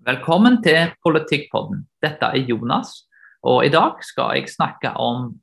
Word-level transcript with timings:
Velkommen 0.00 0.62
til 0.64 0.94
Politikkpodden. 1.04 1.82
Dette 2.00 2.30
er 2.32 2.46
Jonas, 2.48 2.88
og 3.44 3.66
i 3.66 3.68
dag 3.68 3.98
skal 4.00 4.38
jeg 4.38 4.48
snakke 4.48 4.94
om 4.96 5.34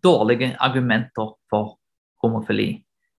dårlige 0.00 0.54
argumenter 0.64 1.34
for 1.52 1.74
homofili. 2.24 2.70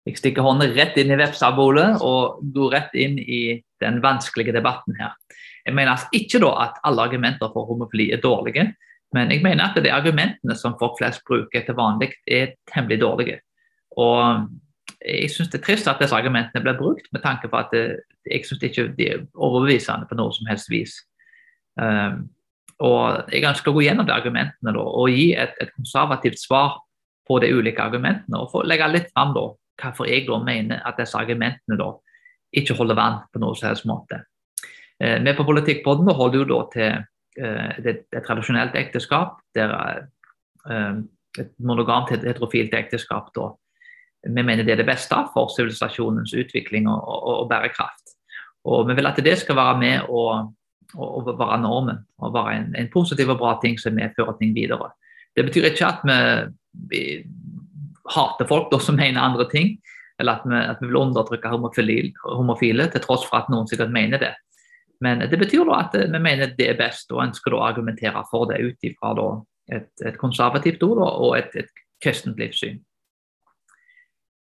Jeg 0.09 0.17
stikker 0.17 0.41
hånda 0.41 0.65
rett 0.73 0.97
inn 0.97 1.13
i 1.13 1.19
vepsabolet 1.19 2.01
og 2.01 2.41
går 2.55 2.73
rett 2.73 2.97
inn 2.97 3.19
i 3.21 3.59
den 3.85 4.01
vanskelige 4.01 4.55
debatten 4.57 4.97
her. 4.97 5.13
Jeg 5.61 5.77
mener 5.77 5.93
altså 5.93 6.09
ikke 6.17 6.41
at 6.57 6.81
alle 6.81 7.05
argumenter 7.05 7.53
for 7.53 7.69
homofili 7.69 8.09
er 8.09 8.25
dårlige, 8.25 8.65
men 9.13 9.29
jeg 9.29 9.45
mener 9.45 9.69
at 9.69 9.77
de 9.77 9.93
argumentene 9.93 10.57
som 10.57 10.73
folk 10.81 10.97
flest 10.97 11.21
bruker 11.29 11.61
til 11.69 11.77
vanlig, 11.77 12.15
er 12.25 12.57
temmelig 12.73 12.97
dårlige. 13.05 13.43
Og 13.93 14.49
jeg 15.05 15.29
syns 15.29 15.53
det 15.53 15.61
er 15.61 15.69
trist 15.69 15.87
at 15.87 16.01
disse 16.01 16.17
argumentene 16.17 16.65
blir 16.65 16.81
brukt, 16.81 17.13
med 17.13 17.21
tanke 17.21 17.45
på 17.45 17.61
at 17.61 17.69
det, 17.77 17.85
jeg 18.25 18.45
syns 18.47 18.63
ikke 18.65 18.87
de 18.97 19.09
er 19.13 19.25
overbevisende 19.33 20.07
på 20.09 20.17
noe 20.19 20.33
som 20.35 20.47
helst 20.49 20.71
vis. 20.71 20.97
Um, 21.79 22.25
og 22.83 23.31
Jeg 23.31 23.45
ønsker 23.47 23.71
å 23.71 23.75
gå 23.77 23.85
gjennom 23.85 24.07
de 24.07 24.11
argumentene 24.11 24.73
da, 24.75 24.81
og 24.83 25.13
gi 25.13 25.29
et, 25.39 25.53
et, 25.63 25.71
konservativt 25.77 26.41
svar 26.41 26.81
på 27.27 27.39
de 27.39 27.53
ulike 27.55 27.81
argumentene. 27.81 28.41
Og 28.41 28.51
få 28.51 28.65
legge 28.67 28.89
litt 28.91 29.11
fram 29.13 29.31
da, 29.35 29.47
hvorfor 29.81 30.09
jeg 30.09 30.25
da 30.27 30.39
mener 30.43 30.83
at 30.83 30.99
disse 30.99 31.15
argumentene 31.17 31.79
da 31.79 31.93
ikke 32.55 32.75
holder 32.75 32.99
vann 32.99 33.21
på 33.31 33.41
noen 33.43 33.55
som 33.55 33.69
helst 33.69 33.87
måte. 33.87 34.21
Uh, 34.99 35.17
vi 35.23 35.35
på 35.37 35.47
Politikkpodden 35.47 36.11
holder 36.15 36.41
jo 36.41 36.49
da 36.53 36.63
til 36.75 36.89
et 36.95 37.11
det, 37.83 37.93
det 38.15 38.21
tradisjonelt 38.23 38.77
ekteskap, 38.79 39.41
der 39.55 39.73
uh, 39.75 41.01
et 41.35 41.49
monogamt 41.59 42.13
heterofilt 42.13 42.71
ekteskap 42.73 43.33
da 43.35 43.49
vi 44.25 44.43
mener 44.43 44.63
det 44.63 44.73
er 44.73 44.81
det 44.81 44.89
beste 44.89 45.17
for 45.33 45.51
sivilisasjonens 45.53 46.33
utvikling 46.33 46.89
og, 46.89 47.01
og, 47.01 47.33
og, 47.43 47.49
bærekraft. 47.49 48.04
Og 48.65 48.87
Vi 48.89 48.95
vil 48.97 49.07
at 49.07 49.23
det 49.23 49.37
skal 49.37 49.55
være 49.55 49.79
med 49.79 50.09
og, 50.09 50.53
og 50.97 51.27
være 51.27 51.61
normen 51.61 51.99
og 52.19 52.33
være 52.33 52.55
en, 52.57 52.69
en, 52.75 52.91
positiv 52.93 53.29
og 53.29 53.37
bra 53.37 53.57
ting 53.61 53.79
som 53.79 53.93
medfører 53.93 54.37
ting 54.39 54.55
videre. 54.55 54.89
Det 55.35 55.45
betyr 55.45 55.69
ikke 55.69 55.85
at 55.85 56.05
vi, 56.07 56.17
vi 56.89 57.03
hater 58.09 58.47
folk 58.49 58.71
da, 58.71 58.79
som 58.79 58.97
mener 58.97 59.21
andre 59.21 59.47
ting, 59.51 59.75
eller 60.19 60.39
at 60.39 60.47
vi, 60.47 60.55
at 60.55 60.81
vi 60.81 60.87
vil 60.87 61.01
undertrykke 61.03 61.51
homofile, 61.51 62.13
homofile, 62.23 62.89
til 62.91 63.03
tross 63.03 63.25
for 63.27 63.41
at 63.41 63.51
noen 63.51 63.67
sikkert 63.67 63.93
mener 63.93 64.21
det. 64.21 64.33
Men 65.03 65.25
det 65.29 65.39
betyr 65.39 65.65
da 65.67 65.81
at 65.83 65.97
vi 65.97 66.21
mener 66.21 66.53
det 66.57 66.69
er 66.71 66.79
best, 66.79 67.11
og 67.11 67.25
ønsker 67.25 67.53
å 67.53 67.63
argumentere 67.65 68.23
for 68.31 68.47
det 68.49 68.61
ut 68.63 68.87
ifra 68.87 69.13
et, 69.67 69.91
et, 70.05 70.17
konservativt 70.17 70.83
ord 70.87 71.03
og 71.03 71.37
et, 71.37 71.51
et 71.59 71.83
kristent 72.03 72.39
livssyn. 72.39 72.79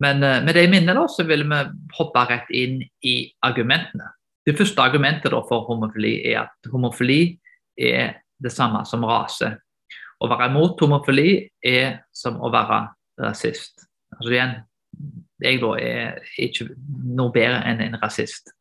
Men 0.00 0.22
uh, 0.24 0.38
med 0.44 0.56
det 0.56 0.66
i 0.66 0.84
så 1.08 1.26
vil 1.28 1.44
vi 1.44 1.60
hoppe 1.98 2.24
rett 2.28 2.50
inn 2.50 2.80
i 3.02 3.32
argumentene. 3.42 4.12
Det 4.46 4.56
første 4.56 4.82
argumentet 4.82 5.32
for 5.48 5.66
homofili 5.68 6.22
er 6.24 6.46
at 6.46 6.70
homofili 6.72 7.38
er 7.76 8.22
det 8.40 8.52
samme 8.52 8.84
som 8.88 9.04
rase. 9.04 9.58
Å 10.20 10.28
være 10.28 10.48
imot 10.50 10.80
homofili 10.80 11.50
er 11.64 12.00
som 12.12 12.40
å 12.40 12.50
være 12.52 12.88
rasist. 13.20 13.86
Altså 14.16 14.32
igjen, 14.32 14.56
jeg 15.40 15.60
da 15.60 15.74
er 15.80 16.18
ikke 16.40 16.70
noe 17.16 17.32
bedre 17.32 17.60
enn 17.68 17.80
en 17.84 18.00
rasist. 18.00 18.52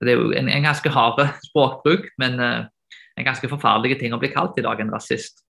Det 0.00 0.12
er 0.12 0.20
jo 0.20 0.32
en, 0.36 0.48
en 0.48 0.64
ganske 0.64 0.90
hard 0.94 1.20
språkbruk, 1.48 2.08
men 2.18 2.40
uh, 2.40 2.64
en 3.18 3.26
ganske 3.26 3.50
forferdelig 3.50 3.98
ting 4.00 4.14
å 4.14 4.20
bli 4.20 4.32
kalt 4.32 4.58
i 4.60 4.64
dag, 4.64 4.80
en 4.80 4.94
rasist. 4.94 5.44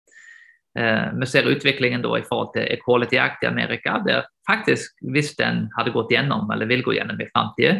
Eh, 0.79 1.13
vi 1.21 1.27
ser 1.27 1.49
utviklingen 1.49 2.03
da 2.05 2.19
i 2.19 2.25
forhold 2.27 2.53
til 2.57 2.67
Equality 2.69 3.17
Act 3.17 3.45
i 3.45 3.49
Amerika, 3.49 3.97
der 4.05 4.27
faktisk, 4.49 4.99
hvis 5.13 5.33
den 5.39 5.67
hadde 5.77 5.95
gått 5.95 6.13
gjennom, 6.13 6.51
eller 6.53 6.69
vil 6.69 6.85
gå 6.85 6.99
gjennom 6.99 7.21
i 7.21 7.29
framtida, 7.33 7.79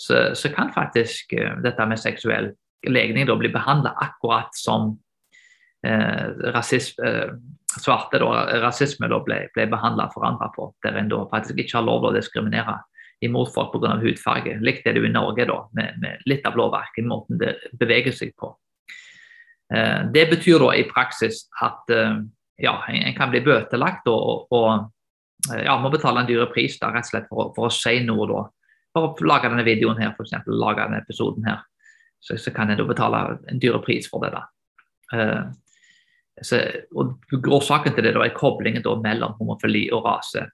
så, 0.00 0.30
så, 0.34 0.48
kan 0.48 0.72
faktisk 0.72 1.34
uh, 1.36 1.58
dette 1.60 1.84
med 1.86 2.00
seksuell 2.00 2.54
legning 2.88 3.26
da 3.28 3.36
bli 3.36 3.50
behandla 3.52 3.92
akkurat 4.00 4.54
som 4.56 4.94
eh, 5.84 6.30
rasisme, 6.54 7.04
eh, 7.04 7.34
svarte 7.80 8.18
da, 8.22 8.30
rasisme 8.62 9.08
da 9.12 9.18
ble, 9.20 9.42
ble 9.52 9.66
behandla 9.68 10.06
og 10.08 10.16
forandra 10.16 10.48
på, 10.54 10.70
der 10.84 10.96
en 10.96 11.10
da 11.12 11.20
faktisk 11.28 11.60
ikke 11.60 11.76
har 11.76 11.84
lov 11.84 12.00
til 12.00 12.08
å 12.08 12.14
diskriminere 12.16 12.78
imot 13.20 13.52
folk 13.52 13.74
pga. 13.74 13.98
hudfarge. 14.00 14.56
Likt 14.64 14.88
er 14.88 14.96
det 14.96 15.04
jo 15.04 15.10
i 15.10 15.12
Norge, 15.12 15.44
da, 15.50 15.58
med, 15.76 16.00
med 16.00 16.24
litt 16.24 16.48
av 16.48 16.56
lovverket, 16.56 17.04
måten 17.04 17.40
det 17.42 17.58
beveger 17.76 18.16
seg 18.16 18.32
på. 18.40 18.54
Eh, 19.74 20.04
det 20.12 20.26
betyr 20.30 20.58
da 20.58 20.72
i 20.74 20.86
praksis 20.88 21.44
at 21.62 21.90
eh, 21.94 22.16
ja, 22.60 22.74
en 22.90 23.14
kan 23.16 23.30
bli 23.30 23.42
bøtelagt 23.44 24.08
og, 24.10 24.50
og 24.50 25.50
eh, 25.52 25.62
ja, 25.66 25.76
må 25.78 25.92
betale 25.92 26.24
en 26.24 26.30
dyre 26.30 26.48
pris 26.50 26.78
da, 26.80 26.90
rett 26.90 27.06
og 27.06 27.12
slett 27.12 27.30
for, 27.30 27.52
for, 27.54 27.70
å 27.70 27.74
si 27.74 28.00
noe. 28.06 28.26
da. 28.30 28.44
For 28.90 29.12
å 29.12 29.30
lage 29.30 29.50
denne 29.52 29.66
videoen 29.66 30.02
her, 30.02 30.14
f.eks. 30.16 30.34
lage 30.50 30.82
denne 30.82 31.02
episoden 31.04 31.46
her, 31.46 31.62
så, 32.18 32.34
så, 32.34 32.52
kan 32.54 32.72
en 32.72 32.80
da 32.80 32.88
betale 32.88 33.24
en 33.48 33.62
dyre 33.62 33.78
pris 33.84 34.10
for 34.10 34.26
det. 34.26 34.34
da. 34.34 34.46
Så, 36.42 36.58
og 36.96 37.20
Årsaken 37.30 37.94
til 37.94 38.06
det 38.06 38.14
da 38.16 38.24
er 38.24 38.34
koblingen 38.34 38.82
da 38.82 38.94
mellom 38.98 39.36
homofili 39.38 39.86
og 39.94 40.04
rase. 40.08 40.46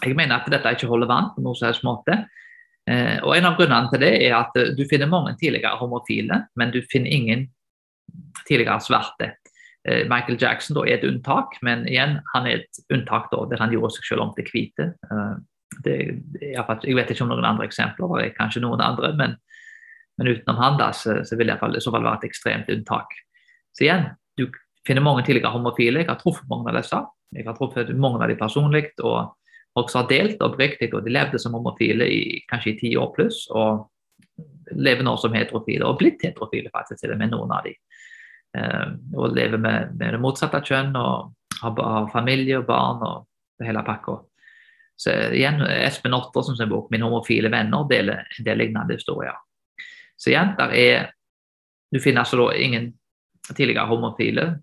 Jeg 0.00 0.16
mener 0.16 0.38
at 0.38 0.48
dette 0.50 0.72
ikke 0.74 0.88
holder 0.88 1.10
vann 1.10 1.30
på 1.34 1.44
noen 1.44 1.58
som 1.60 1.88
måte. 1.90 2.16
og 2.88 3.32
En 3.36 3.48
av 3.48 3.56
grunnene 3.58 3.92
til 3.92 4.02
det 4.02 4.12
er 4.24 4.36
at 4.38 4.56
du 4.76 4.82
finner 4.88 5.10
mange 5.10 5.36
tidligere 5.40 5.76
homofile, 5.82 6.44
men 6.56 6.72
du 6.72 6.80
finner 6.90 7.12
ingen 7.12 7.48
tidligere 8.48 8.80
svarte. 8.80 9.18
det. 9.20 9.36
Michael 10.10 10.36
Jackson 10.40 10.76
da, 10.76 10.84
er 10.84 10.98
et 10.98 11.06
unntak, 11.08 11.54
men 11.64 11.86
igjen, 11.88 12.18
han 12.34 12.46
er 12.46 12.60
et 12.60 12.80
unntak 12.92 13.30
da, 13.32 13.46
der 13.48 13.62
han 13.62 13.72
gjorde 13.72 13.94
seg 13.96 14.10
selv 14.10 14.26
om 14.26 14.34
til 14.36 14.48
hvite. 14.52 14.90
Eh, 15.08 15.36
det, 15.86 15.96
jeg 16.42 16.96
vet 16.98 17.12
ikke 17.12 17.24
om 17.24 17.30
noen 17.32 17.48
andre 17.48 17.68
eksempler, 17.68 18.16
er 18.20 18.34
kanskje 18.36 18.60
noen 18.64 18.82
andre, 18.84 19.14
men, 19.16 19.38
men 20.20 20.32
utenom 20.34 20.60
han 20.60 20.76
da, 20.80 20.90
så, 20.96 21.22
så 21.24 21.38
vil 21.38 21.48
det 21.48 21.56
i 21.56 21.80
så 21.80 21.94
fall 21.94 22.04
være 22.04 22.20
et 22.20 22.28
ekstremt 22.28 22.72
unntak. 22.74 23.14
Så 23.72 23.86
igjen, 23.86 24.10
du 24.36 24.50
finner 24.86 25.04
mange 25.04 25.24
tidligere 25.24 25.54
homofile. 25.54 26.02
Jeg 26.02 26.10
har 26.10 26.20
truffet 26.20 26.48
mange 26.50 26.68
av 26.72 26.80
disse. 26.80 27.00
Jeg 27.36 27.46
har 27.46 27.56
truffet 27.56 27.92
mange 27.96 28.20
av 28.20 28.28
dem 28.28 28.40
personlig. 28.40 28.90
og 29.00 29.36
også 29.78 30.00
har 30.00 30.08
delt 30.10 30.40
oppriktig, 30.42 30.90
og 30.94 31.04
de 31.06 31.12
levde 31.14 31.38
som 31.38 31.54
homofile 31.54 32.08
i 32.10 32.22
kanskje 32.50 32.72
i 32.72 32.78
ti 32.80 32.90
år 32.98 33.12
pluss. 33.14 33.46
og 33.50 33.86
lever 34.70 35.02
nå 35.02 35.16
som 35.18 35.34
heterofile, 35.34 35.86
og 35.86 35.98
blitt 35.98 36.22
heterofile 36.22 36.70
faktisk 36.70 37.08
med 37.18 37.32
noen 37.32 37.50
av 37.50 37.64
dem. 37.66 37.74
Eh, 38.58 38.86
og 39.14 39.36
leve 39.36 39.58
med, 39.58 39.94
med, 39.94 40.14
det 40.14 40.20
motsatte 40.22 40.62
kjønn 40.66 40.96
og 40.98 41.30
ha, 41.60 41.70
ha 41.70 42.00
familie 42.10 42.58
og 42.58 42.66
barn 42.66 43.04
og 43.06 43.28
det 43.60 43.68
hele 43.68 43.84
pakka. 43.86 44.16
Så 45.00 45.14
igjen, 45.32 45.62
Espen 45.64 46.14
Ottersen 46.16 46.58
sin 46.58 46.68
bok 46.68 46.90
'Mine 46.90 47.06
homofile 47.08 47.48
venner' 47.48 47.86
deler 47.88 48.26
en 48.38 48.44
del 48.44 48.58
lignende 48.58 48.98
historier. 48.98 49.36
Så 50.16 50.30
igjen, 50.30 50.54
der 50.58 50.74
er 50.76 51.12
Du 51.92 51.98
finner 51.98 52.20
altså 52.20 52.36
da 52.36 52.52
ingen 52.54 52.92
tidligere 53.56 53.86
homofile, 53.86 54.60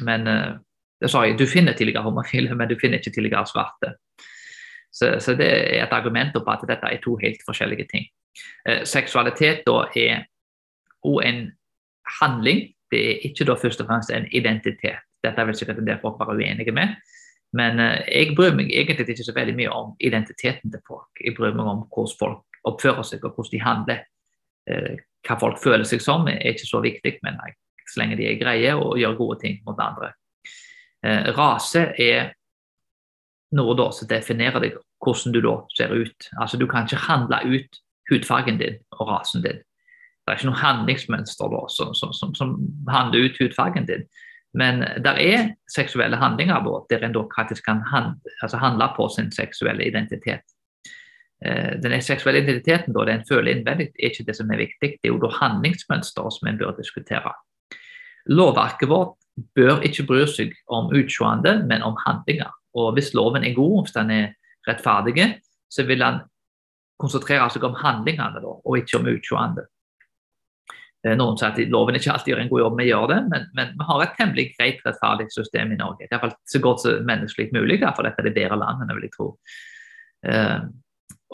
men 0.00 0.28
uh, 0.28 1.08
sorry, 1.08 1.32
du 1.34 1.46
finner 1.46 1.72
tidligere 1.72 2.02
homofile, 2.02 2.54
men 2.54 2.68
du 2.68 2.76
finner 2.78 2.98
ikke 2.98 3.10
tidligere 3.10 3.46
svarte. 3.46 3.96
Så, 4.92 5.16
så, 5.18 5.34
det 5.34 5.48
er 5.48 5.82
et 5.82 5.92
argument 5.92 6.32
på 6.32 6.52
at 6.52 6.62
dette 6.68 6.86
er 6.86 7.00
to 7.02 7.16
helt 7.16 7.42
forskjellige 7.46 7.86
ting. 7.90 8.06
Eh, 8.68 8.84
seksualitet 8.84 9.64
da 9.66 9.86
er 9.96 10.26
òg 11.02 11.24
en 11.24 11.40
handling, 12.20 12.60
det 12.92 13.00
er 13.00 13.26
ikke 13.28 13.46
da 13.48 13.56
først 13.58 13.82
og 13.82 13.88
fremst 13.88 14.12
en 14.12 14.28
identitet. 14.32 15.02
Dette 15.24 15.40
er 15.40 15.48
vel 15.48 15.56
sikkert 15.56 15.80
en 15.80 15.88
del 15.88 16.00
folk 16.02 16.18
bare 16.20 16.36
uenige 16.36 16.74
med. 16.74 16.94
Men 17.56 17.80
eh, 17.80 18.00
jeg 18.08 18.36
bryr 18.36 18.56
meg 18.56 18.72
egentlig 18.72 19.08
ikke 19.12 19.28
så 19.28 19.36
veldig 19.36 19.56
mye 19.58 19.72
om 19.72 19.94
identiteten 20.00 20.72
til 20.72 20.82
folk. 20.88 21.10
Jeg 21.20 21.36
bryr 21.36 21.56
meg 21.56 21.68
om 21.68 21.84
hvordan 21.88 22.18
folk 22.20 22.60
oppfører 22.68 23.06
seg 23.06 23.24
og 23.24 23.34
hvordan 23.36 23.52
de 23.54 23.62
handler. 23.64 24.04
Eh, 24.70 24.94
hva 25.26 25.38
folk 25.38 25.60
føler 25.62 25.86
seg 25.88 26.02
som 26.02 26.28
er 26.30 26.40
ikke 26.52 26.68
så 26.68 26.82
viktig, 26.82 27.18
men 27.22 27.38
så 27.86 28.00
lenge 28.00 28.16
de 28.18 28.28
er 28.30 28.40
greie 28.40 28.74
og 28.74 28.98
gjør 28.98 29.18
gode 29.18 29.40
ting 29.44 29.60
mot 29.66 29.78
andre. 29.78 30.14
Rase 31.34 31.88
er 31.98 32.28
noe 33.58 33.74
da 33.78 33.88
som 33.94 34.08
definerer 34.10 34.62
deg 34.62 34.76
hvordan 35.02 35.34
du 35.34 35.40
da 35.44 35.56
ser 35.76 35.94
ut. 35.94 36.28
Altså 36.38 36.58
Du 36.58 36.66
kan 36.70 36.86
ikke 36.86 37.06
handle 37.08 37.40
ut 37.44 37.80
hudfargen 38.10 38.58
din 38.58 38.78
og 38.98 39.08
rasen 39.08 39.42
din. 39.42 39.62
Det 40.22 40.30
er 40.30 40.38
ikke 40.38 40.50
noe 40.52 40.62
handlingsmønster 40.62 41.50
da, 41.50 41.62
som, 41.74 41.94
som, 41.98 42.12
som, 42.14 42.34
som, 42.38 42.54
handler 42.90 43.26
ut 43.26 43.38
hudfargen 43.42 43.88
din. 43.88 44.04
Men 44.54 44.84
det 45.02 45.12
er 45.18 45.48
seksuelle 45.72 46.18
handlinger 46.20 46.62
da, 46.62 46.74
der 46.92 47.06
en 47.06 47.14
da 47.16 47.24
faktisk 47.34 47.64
kan 47.66 47.80
handle, 47.90 48.34
altså 48.44 48.60
handle 48.62 48.90
på 48.96 49.08
sin 49.10 49.32
seksuelle 49.34 49.86
identitet. 49.88 50.44
Eh, 51.44 51.80
den 51.82 51.96
seksuelle 52.02 52.44
identiteten 52.44 52.94
da, 52.94 53.06
det 53.08 53.16
en 53.16 53.26
føler 53.28 53.56
innvendig, 53.56 53.88
er 53.96 54.12
ikke 54.12 54.28
det 54.28 54.36
som 54.38 54.50
er 54.52 54.62
viktig. 54.62 54.92
Det 55.00 55.08
er 55.08 55.14
jo 55.14 55.22
da 55.24 55.32
handlingsmønster 55.40 56.30
som 56.36 56.48
en 56.48 56.60
bør 56.60 56.76
diskutere. 56.78 57.34
Lovverket 58.30 58.92
vårt 58.92 59.16
bør 59.56 59.80
ikke 59.82 60.06
bry 60.06 60.26
seg 60.30 60.52
om 60.70 60.92
utseende, 60.94 61.56
men 61.66 61.82
om 61.82 61.96
handlinger. 62.06 62.52
Og 62.78 62.92
Hvis 62.94 63.14
loven 63.14 63.44
er 63.44 63.56
god, 63.56 63.82
hvis 63.82 63.96
den 63.96 64.10
er 64.10 64.28
rettferdig, 64.68 65.40
så 65.70 65.82
vil 65.88 66.04
den 66.04 66.20
konsentrere 67.00 67.50
seg 67.50 67.64
om 67.66 67.74
handlingene 67.74 68.40
da, 68.44 68.52
og 68.62 68.78
ikke 68.78 69.00
om 69.00 69.08
utseende. 69.10 69.66
Noen 71.02 71.38
sier 71.38 71.50
at 71.50 71.72
loven 71.72 71.96
ikke 71.98 72.12
alltid 72.12 72.30
gjør 72.30 72.40
en 72.44 72.50
god 72.52 72.60
jobb 72.62 72.76
vi 72.78 72.84
gjør 72.86 73.08
det, 73.10 73.16
men, 73.32 73.46
men, 73.58 73.72
vi 73.78 73.86
har 73.88 74.02
et 74.04 74.12
temmelig 74.18 74.44
greit 74.54 74.84
rettferdig 74.86 75.26
system 75.34 75.72
i 75.74 75.78
Norge. 75.80 76.06
Iallfall 76.06 76.36
så 76.46 76.60
godt 76.62 76.84
som 76.84 77.08
menneskelig 77.08 77.48
mulig, 77.56 77.80
for 77.82 78.06
dette 78.06 78.22
er 78.22 78.28
det 78.28 78.36
bedre 78.36 78.60
landet, 78.60 78.92
vil 78.94 79.08
jeg 79.08 79.14
tro. 79.16 79.32
Uh, 80.22 80.68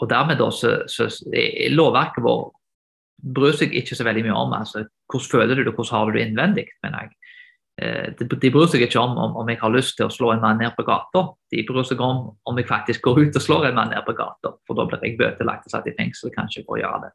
og 0.01 0.09
dermed 0.09 0.39
da, 0.39 0.47
så, 0.55 0.71
så 0.89 1.05
er 1.29 1.75
lovverket 1.75 2.25
vårt 2.25 2.55
bryr 3.19 3.55
seg 3.57 3.73
ikke 3.75 3.97
så 3.97 4.05
veldig 4.07 4.25
mye 4.27 4.37
om 4.37 4.53
altså, 4.55 4.85
hvordan 5.11 5.31
føler 5.31 5.57
du 5.57 5.63
det, 5.63 5.73
hvordan 5.75 5.95
har 5.97 6.05
du 6.05 6.17
det 6.17 6.25
innvendig. 6.25 6.65
mener 6.83 7.05
jeg. 7.05 7.15
Eh, 7.81 8.07
de, 8.19 8.27
de 8.27 8.51
bryr 8.51 8.67
seg 8.71 8.83
ikke 8.85 9.01
om, 9.01 9.17
om, 9.17 9.37
om 9.41 9.49
jeg 9.51 9.59
har 9.61 9.73
lyst 9.73 9.97
til 9.99 10.07
å 10.07 10.13
slå 10.13 10.33
en 10.33 10.43
mann 10.43 10.59
ned 10.61 10.75
på 10.77 10.85
gata. 10.87 11.25
De 11.51 11.63
bryr 11.67 11.87
seg 11.87 12.01
om 12.03 12.29
om 12.43 12.59
jeg 12.59 12.69
faktisk 12.69 13.03
går 13.07 13.23
ut 13.25 13.39
og 13.39 13.45
slår 13.45 13.69
en 13.69 13.79
mann 13.79 13.93
ned 13.93 14.05
på 14.07 14.15
gata, 14.17 14.55
for 14.67 14.79
da 14.79 14.87
blir 14.89 15.03
jeg 15.05 15.19
bøtelagt 15.19 15.67
og 15.67 15.75
satt 15.75 15.89
i 15.89 15.95
fengsel 15.97 16.33
kanskje 16.35 16.65
for 16.65 16.77
å 16.77 16.81
gjøre 16.83 17.07
det. 17.07 17.13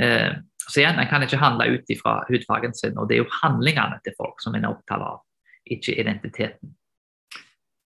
Eh, 0.00 0.32
så 0.68 0.80
igjen, 0.80 0.98
En 0.98 1.08
kan 1.08 1.22
ikke 1.24 1.40
handle 1.40 1.66
ut 1.66 1.90
ifra 1.90 2.22
hudfargen 2.28 2.74
sin, 2.74 2.98
og 2.98 3.08
det 3.08 3.16
er 3.16 3.22
jo 3.24 3.36
handlingene 3.42 4.00
til 4.04 4.14
folk 4.18 4.42
som 4.42 4.54
en 4.54 4.64
er 4.64 4.74
opptatt 4.74 5.00
av, 5.00 5.22
ikke 5.64 5.96
identiteten. 6.00 6.74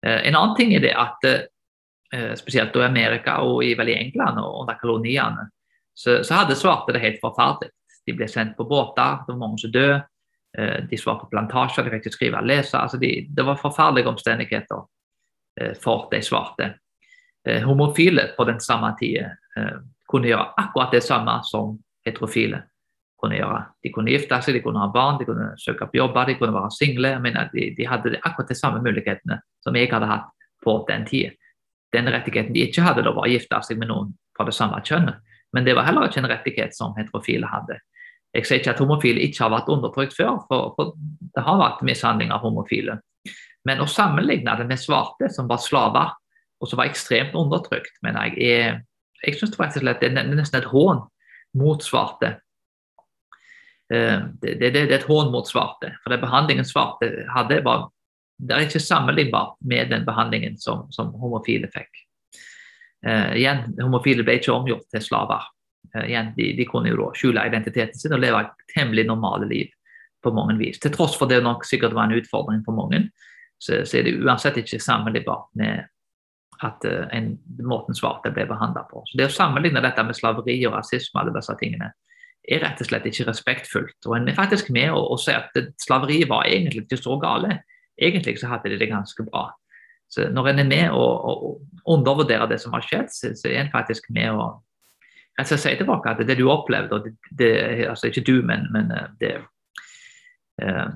Eh, 0.06 0.20
en 0.28 0.34
annen 0.34 0.56
ting 0.58 0.74
er 0.74 0.82
det 0.82 0.94
at 0.98 1.28
eh, 1.28 2.34
spesielt 2.36 2.76
i 2.76 2.86
Amerika 2.86 3.38
og 3.46 3.62
i, 3.64 3.74
vel 3.78 3.92
i 3.92 3.98
England 3.98 4.42
og 4.42 4.64
under 4.64 4.80
koloniene, 4.80 5.48
så, 5.94 6.22
så 6.26 6.42
hadde 6.42 6.58
svarte 6.58 6.92
det 6.92 7.04
helt 7.04 7.22
forferdelig. 7.22 7.70
De 8.04 8.12
ble 8.12 8.26
sendt 8.28 8.56
på 8.58 8.66
båter, 8.68 9.22
det 9.24 9.32
var 9.32 9.40
mange 9.40 9.62
som 9.62 9.72
døde. 9.72 10.02
Eh, 10.58 10.84
de 10.90 10.98
var 11.06 11.18
på 11.20 11.30
plantasjer, 11.30 11.84
de 11.84 11.94
fikk 11.94 12.06
ikke 12.06 12.14
skrive 12.14 12.42
og 12.42 12.48
lese. 12.48 12.78
Altså 12.78 12.98
de, 13.00 13.12
det 13.30 13.46
var 13.46 13.60
forferdelige 13.60 14.10
omstendigheter 14.10 14.82
eh, 15.60 15.72
for 15.82 16.08
de 16.12 16.20
svarte. 16.22 16.70
Eh, 17.48 17.62
homofile 17.66 18.30
på 18.36 18.46
den 18.48 18.60
samme 18.60 18.94
tida 19.00 19.32
kunne 20.10 20.26
gjøre 20.26 20.48
akkurat 20.58 20.90
det 20.90 21.04
samme 21.06 21.36
som 21.46 21.76
heterofile 22.06 22.62
kunne 23.20 23.38
gjøre. 23.38 23.60
De 23.84 23.92
kunne 23.94 24.12
gifte 24.12 24.40
seg, 24.42 24.58
de 24.58 24.62
kunne 24.64 24.82
ha 24.82 24.90
barn, 24.92 25.18
de 25.20 25.26
kunne 25.28 25.52
søke 25.60 25.88
på 25.88 25.98
jobber, 26.00 26.28
de 26.28 26.36
kunne 26.38 26.54
være 26.54 26.72
single. 26.76 27.14
Men 27.24 27.38
de, 27.54 27.70
de 27.76 27.88
hadde 27.88 28.18
akkurat 28.22 28.50
de 28.50 28.58
samme 28.58 28.82
mulighetene 28.84 29.40
som 29.64 29.78
jeg 29.78 29.90
hadde 29.92 30.10
hatt 30.10 30.28
på 30.64 30.76
den 30.88 31.06
tida. 31.08 31.32
Den 31.94 32.10
rettigheten 32.10 32.54
de 32.54 32.66
ikke 32.66 32.82
hadde, 32.82 33.04
da 33.06 33.14
var 33.14 33.28
å 33.28 33.30
gifte 33.30 33.60
seg 33.62 33.78
med 33.78 33.92
noen 33.92 34.12
fra 34.34 34.46
det 34.48 34.56
samme 34.56 34.80
kjønnet. 34.82 35.20
Men 35.54 35.66
det 35.66 35.76
var 35.78 35.86
heller 35.86 36.08
ikke 36.08 36.24
en 36.24 36.30
rettighet 36.32 36.74
som 36.74 36.96
heterofile 36.98 37.46
hadde. 37.46 37.78
Jeg 38.34 38.48
sier 38.48 38.58
ikke 38.58 38.72
at 38.72 38.80
homofile 38.82 39.22
ikke 39.22 39.44
har 39.44 39.52
vært 39.52 39.70
undertrykt 39.70 40.16
før, 40.16 40.40
for, 40.48 40.72
for 40.74 40.96
det 41.36 41.44
har 41.46 41.60
vært 41.60 41.84
mishandling 41.86 42.32
av 42.34 42.42
homofile. 42.42 42.98
Men 43.64 43.80
å 43.80 43.86
sammenligne 43.88 44.56
det 44.58 44.66
med 44.66 44.82
svarte 44.82 45.30
som 45.32 45.46
var 45.48 45.62
slaver, 45.62 46.10
og 46.58 46.70
som 46.70 46.80
var 46.80 46.90
ekstremt 46.90 47.36
undertrykt, 47.38 47.94
mener 48.02 48.34
jeg 48.34 48.50
er 48.58 48.82
Jeg 49.24 49.38
syns 49.38 49.54
faktisk 49.56 49.86
det 49.86 50.10
er 50.10 50.26
nesten 50.28 50.58
et 50.58 50.66
hån 50.68 50.98
mot 51.58 51.82
svarte. 51.84 52.36
Eh, 53.94 54.20
det, 54.42 54.54
det, 54.60 54.70
det, 54.70 54.84
er 54.86 54.96
et 54.98 55.08
hån 55.08 55.32
mot 55.32 55.48
svarte. 55.48 55.94
For 56.02 56.14
den 56.14 56.22
behandlingen 56.24 56.66
svarte 56.68 57.10
hadde, 57.34 57.60
var 57.66 57.88
det 58.38 58.54
er 58.54 58.66
ikke 58.66 58.82
sammenlignbart 58.82 59.58
med 59.62 59.92
den 59.92 60.04
behandlingen 60.06 60.56
som, 60.58 60.88
som 60.92 61.12
homofile 61.20 61.68
fikk. 61.70 62.02
Uh, 63.04 63.34
igjen, 63.36 63.66
Homofile 63.78 64.24
ble 64.24 64.38
ikke 64.38 64.54
omgjort 64.54 64.86
til 64.90 65.02
slaver. 65.04 65.44
Uh, 65.92 66.06
igjen, 66.06 66.32
de, 66.34 66.48
de, 66.58 66.66
kunne 66.66 66.90
jo 66.90 66.98
da 66.98 67.10
skjule 67.14 67.44
identiteten 67.46 68.00
sin 68.00 68.16
og 68.16 68.22
leve 68.24 68.40
et 68.42 68.66
temmelig 68.72 69.04
normale 69.06 69.46
liv 69.50 69.70
på 70.24 70.32
mange 70.34 70.56
vis. 70.58 70.80
Til 70.82 70.94
tross 70.94 71.14
for 71.20 71.30
det 71.30 71.42
nok 71.44 71.66
sikkert 71.68 71.94
var 71.94 72.08
en 72.08 72.16
utfordring 72.16 72.64
for 72.66 72.76
mange, 72.76 73.04
så, 73.60 73.82
så 73.84 74.00
er 74.00 74.08
det 74.08 74.16
uansett 74.24 74.58
ikke 74.64 74.80
sammenlignbart 74.82 75.50
med 75.60 75.84
at 76.62 76.86
uh, 76.86 77.04
en, 77.16 77.34
måten 77.66 77.96
svarte 77.96 78.32
ble 78.34 78.46
behandla 78.50 78.84
på. 78.90 79.02
Så 79.08 79.18
Det 79.18 79.28
å 79.28 79.34
sammenligne 79.34 79.82
dette 79.84 80.04
med 80.06 80.16
slaveri 80.16 80.58
og 80.68 80.76
rasisme 80.76 81.20
alle 81.20 81.34
disse 81.34 81.56
tingene, 81.60 81.90
er 82.44 82.60
rett 82.60 82.80
og 82.82 82.88
slett 82.88 83.06
ikke 83.08 83.28
respektfullt. 83.30 83.98
Og 84.06 84.16
En 84.18 84.28
er 84.28 84.36
faktisk 84.36 84.70
med 84.74 84.92
å, 84.92 85.00
å 85.14 85.18
si 85.20 85.32
at 85.32 85.56
slaveriet 85.80 86.28
var 86.28 86.46
egentlig 86.46 86.84
ikke 86.84 87.00
så 87.00 87.16
gale. 87.20 87.62
Egentlig 87.96 88.36
så 88.40 88.50
hadde 88.52 88.72
de 88.72 88.78
det 88.80 88.90
ganske 88.90 89.24
bra. 89.26 89.48
Så 90.12 90.28
når 90.30 90.50
en 90.52 90.62
er 90.62 90.68
med 90.68 90.92
og 90.94 91.62
undervurderer 91.90 92.46
det 92.50 92.60
som 92.60 92.74
har 92.76 92.84
skjedd, 92.84 93.08
så, 93.10 93.32
så 93.38 93.48
er 93.48 93.64
en 93.64 93.72
faktisk 93.72 94.10
med 94.14 94.36
å 94.36 94.52
jeg 95.34 95.48
skal 95.48 95.58
si 95.58 95.72
tilbake 95.80 96.12
at 96.12 96.20
det 96.28 96.36
du 96.38 96.44
opplevde, 96.46 96.94
og 96.94 97.06
det, 97.08 97.14
det, 97.38 97.88
altså 97.90 98.06
ikke 98.06 98.22
du, 98.26 98.36
men, 98.46 98.68
men 98.70 98.92
eh, 98.94 99.08
det 99.18 99.32
eh, 100.62 100.86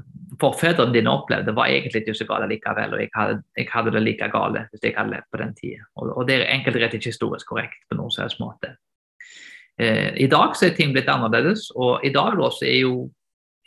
forfedrene 0.41 0.95
dine 0.95 1.11
opplevde, 1.11 1.55
var 1.57 1.71
egentlig 1.71 2.03
ikke 2.03 2.15
så 2.15 2.27
gale 2.29 2.49
likevel. 2.51 2.95
Og 2.95 3.01
jeg 3.03 3.11
hadde, 3.15 3.41
jeg 3.57 3.71
hadde, 3.73 3.95
det 3.97 4.03
like 4.05 4.31
gale 4.33 4.67
hvis 4.71 4.85
jeg 4.85 4.95
hadde 4.97 5.15
levd 5.15 5.31
på 5.33 5.43
den 5.43 5.55
tida. 5.57 5.89
Og, 5.97 6.13
og, 6.17 6.29
det 6.29 6.39
er 6.39 6.53
enkelt 6.55 6.79
rett 6.83 6.95
ikke 6.99 7.13
historisk 7.13 7.51
korrekt 7.51 7.81
på 7.89 7.99
noen 7.99 8.15
som 8.15 8.31
måte. 8.43 8.75
Eh, 9.79 10.15
I 10.25 10.31
dag 10.31 10.57
så 10.57 10.69
er 10.69 10.77
ting 10.79 10.95
blitt 10.95 11.11
annerledes, 11.11 11.71
og 11.75 12.05
i 12.07 12.13
dag 12.15 12.39
da, 12.39 12.51
så 12.55 12.67
er 12.69 12.81
jo 12.83 12.95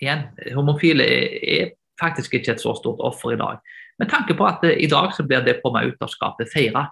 igjen 0.01 0.25
homofile 0.55 1.05
er, 1.05 1.37
er 1.41 1.69
faktisk 2.01 2.33
ikke 2.39 2.55
et 2.55 2.63
så 2.63 2.73
stort 2.77 3.03
offer 3.05 3.35
i 3.35 3.39
dag. 3.39 3.61
Med 4.01 4.09
tanke 4.09 4.33
på 4.33 4.47
at 4.47 4.63
i 4.65 4.89
dag 4.89 5.13
så 5.13 5.23
blir 5.27 5.43
det 5.45 5.59
å 5.59 5.63
komme 5.65 5.85
ut 5.85 6.01
av 6.01 6.09
skapet 6.09 6.49
feira. 6.49 6.87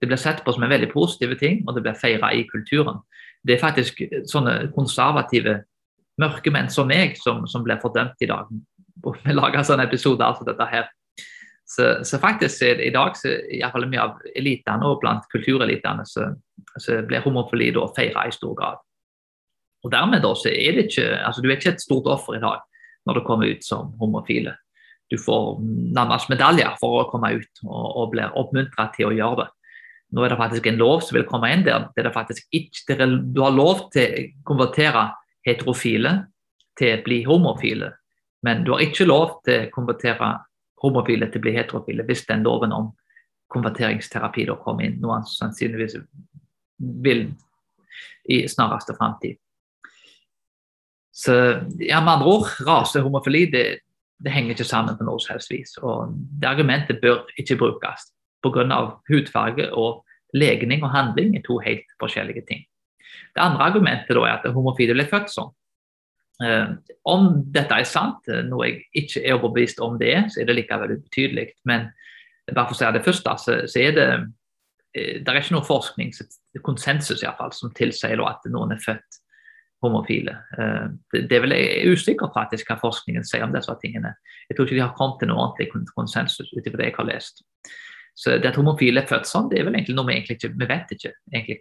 Det 0.00 0.10
blir 0.10 0.20
sett 0.20 0.42
på 0.44 0.52
som 0.52 0.66
en 0.66 0.72
veldig 0.72 0.90
positive 0.92 1.38
ting, 1.40 1.62
og 1.64 1.76
det 1.76 1.84
blir 1.86 1.96
feira 1.96 2.32
i 2.36 2.42
kulturen. 2.50 2.98
Det 3.44 3.56
er 3.56 3.62
faktisk 3.62 4.02
sånne 4.28 4.72
konservative 4.74 5.62
mørkemenn 6.20 6.70
som 6.70 6.88
meg 6.90 7.18
som, 7.20 7.44
som 7.50 7.64
blir 7.66 7.80
fordømt 7.82 8.20
i 8.22 8.28
dag. 8.30 8.50
Vi 9.24 9.34
lager 9.34 9.66
sånne 9.66 9.88
episoder 9.88 10.28
altså 10.28 10.46
dette 10.48 10.68
her. 10.70 10.88
Så, 11.64 12.04
så 12.04 12.20
faktisk 12.20 12.62
er 12.62 12.78
det, 12.78 12.90
i 12.90 12.94
dag 12.94 13.16
så 13.16 13.32
iallfall 13.56 13.88
mye 13.88 14.02
av 14.02 14.26
elitene 14.36 14.84
og 14.88 15.00
blant 15.02 15.24
kulturelitene 15.32 16.04
så, 16.06 16.28
så 16.76 17.00
blir 17.08 17.24
homofili 17.24 17.70
da 17.74 17.86
feira 17.96 18.26
i 18.28 18.34
stor 18.34 18.52
grad. 18.58 18.82
Og 19.84 19.92
dermed 19.92 20.22
da 20.24 20.34
så 20.36 20.52
er 20.52 20.76
det 20.76 20.86
ikke 20.88 21.08
altså 21.20 21.42
Du 21.44 21.48
er 21.50 21.58
ikke 21.58 21.74
et 21.74 21.82
stort 21.82 22.06
offer 22.08 22.38
i 22.38 22.44
dag 22.44 22.62
når 23.04 23.18
du 23.18 23.26
kommer 23.26 23.50
ut 23.52 23.64
som 23.64 23.90
homofile 24.00 24.54
du 25.12 25.18
får 25.20 25.58
nærmest 25.94 26.30
medaljer 26.32 26.76
for 26.80 27.02
å 27.02 27.10
komme 27.10 27.34
ut 27.36 27.62
og, 27.66 27.84
og 27.84 28.10
blir 28.14 28.32
oppmuntra 28.38 28.88
til 28.94 29.10
å 29.10 29.14
gjøre 29.14 29.44
det. 29.44 29.50
Nå 30.14 30.24
er 30.24 30.32
det 30.32 30.38
faktisk 30.38 30.68
en 30.70 30.78
lov 30.78 31.02
som 31.02 31.18
vil 31.18 31.26
komme 31.28 31.50
inn 31.50 31.64
der. 31.66 31.88
Det 31.96 32.04
er 32.04 32.14
faktisk 32.14 32.46
ikke, 32.54 32.94
er, 32.94 33.16
du 33.34 33.40
har 33.42 33.54
lov 33.54 33.88
til 33.94 34.06
å 34.06 34.24
konvertere 34.46 35.08
heterofile 35.46 36.14
til 36.78 36.96
å 36.96 37.04
bli 37.04 37.20
homofile, 37.28 37.92
men 38.44 38.64
du 38.64 38.74
har 38.74 38.82
ikke 38.84 39.06
lov 39.08 39.38
til 39.46 39.66
å 39.66 39.72
konvertere 39.74 40.34
homofile 40.84 41.30
til 41.30 41.40
å 41.40 41.44
bli 41.46 41.54
heterofile 41.56 42.04
hvis 42.08 42.26
den 42.28 42.44
loven 42.44 42.74
om 42.76 42.90
konverteringsterapi 43.54 44.48
da 44.48 44.58
kommer 44.60 44.88
inn, 44.88 44.98
noe 45.00 45.20
han 45.20 45.28
sannsynligvis 45.28 45.96
vil 47.04 47.28
i 48.28 48.44
snareste 48.50 48.96
framtid. 48.98 49.38
Så 51.14 51.34
ja, 51.78 52.00
med 52.02 52.16
andre 52.16 52.32
ord, 52.32 52.48
rase 52.66 53.00
homofili 53.04 53.44
det, 53.52 53.64
det 54.18 54.32
henger 54.34 54.56
ikke 54.56 54.66
sammen 54.66 54.96
på 54.98 55.06
noe 55.06 55.22
som 55.22 55.36
helst 55.36 55.52
vis. 55.52 55.76
Og 55.78 56.16
det 56.40 56.48
argumentet 56.50 56.98
bør 57.02 57.22
ikke 57.38 57.60
brukes 57.60 58.08
pga. 58.42 58.80
hudfarge 59.08 59.70
og 59.72 60.02
legning 60.34 60.82
og 60.82 60.90
handling 60.90 61.36
er 61.36 61.44
to 61.46 61.60
helt 61.62 61.86
forskjellige 62.02 62.42
ting. 62.48 62.64
Det 63.34 63.42
andre 63.42 63.68
argumentet 63.70 64.16
er 64.16 64.32
at 64.32 64.48
homofile 64.54 64.96
ble 64.96 65.06
født 65.10 65.32
sånn. 65.32 65.52
Eh, 66.42 66.70
om 67.06 67.28
dette 67.54 67.76
er 67.78 67.86
sant, 67.86 68.26
eh, 68.28 68.42
noe 68.42 68.66
jeg 68.66 69.04
ikke 69.04 69.22
er 69.22 69.36
overbevist 69.36 69.82
om 69.84 69.98
det 70.00 70.14
er, 70.14 70.24
så 70.28 70.42
er 70.42 70.48
det 70.48 70.56
likevel 70.58 70.96
ubetydelig. 70.96 71.50
Men 71.64 71.92
bare 72.50 72.66
for 72.66 72.74
å 72.74 72.78
si 72.80 72.90
det 72.96 73.04
første, 73.04 73.36
så, 73.70 73.78
er 73.80 73.92
det 73.94 74.08
eh, 74.94 75.20
det 75.22 75.30
er 75.30 75.40
ikke 75.40 75.54
noe 75.54 75.66
forskningskonsensus 75.66 77.22
i 77.22 77.30
fall, 77.38 77.54
som 77.54 77.72
tilsier 77.74 78.22
at 78.26 78.50
noen 78.50 78.74
er 78.74 78.82
født 78.82 79.20
homofile. 79.84 80.32
Det 81.12 81.34
er 81.34 81.42
vel 81.44 81.52
usikkert 81.90 82.32
faktisk 82.32 82.70
hva 82.70 82.78
forskningen 82.80 83.26
sier 83.26 83.42
om 83.44 83.52
disse 83.52 83.74
tingene. 83.82 84.14
Jeg 84.48 84.56
tror 84.56 84.64
ikke 84.64 84.78
de 84.78 84.84
har 84.84 84.94
kommet 84.96 85.18
til 85.20 85.28
noe 85.28 85.42
ordentlig 85.42 85.90
konsensus 85.92 86.48
ut 86.54 86.62
ifra 86.62 86.80
det 86.80 86.86
jeg 86.86 86.96
har 86.96 87.08
lest. 87.10 87.42
Så 88.16 88.38
det 88.38 88.52
at 88.52 88.56
homofile 88.56 89.02
er 89.02 89.10
født 89.10 89.28
sånn, 89.28 89.50
det 89.50 89.60
er 89.60 89.66
vel 89.66 89.76
egentlig 89.76 89.98
noe 89.98 90.08
vi 90.08 90.14
egentlig 90.14 90.38
ikke 90.38 90.54
vi 90.54 90.70
vet 90.70 90.94
ikke 90.94 91.12
egentlig 91.34 91.58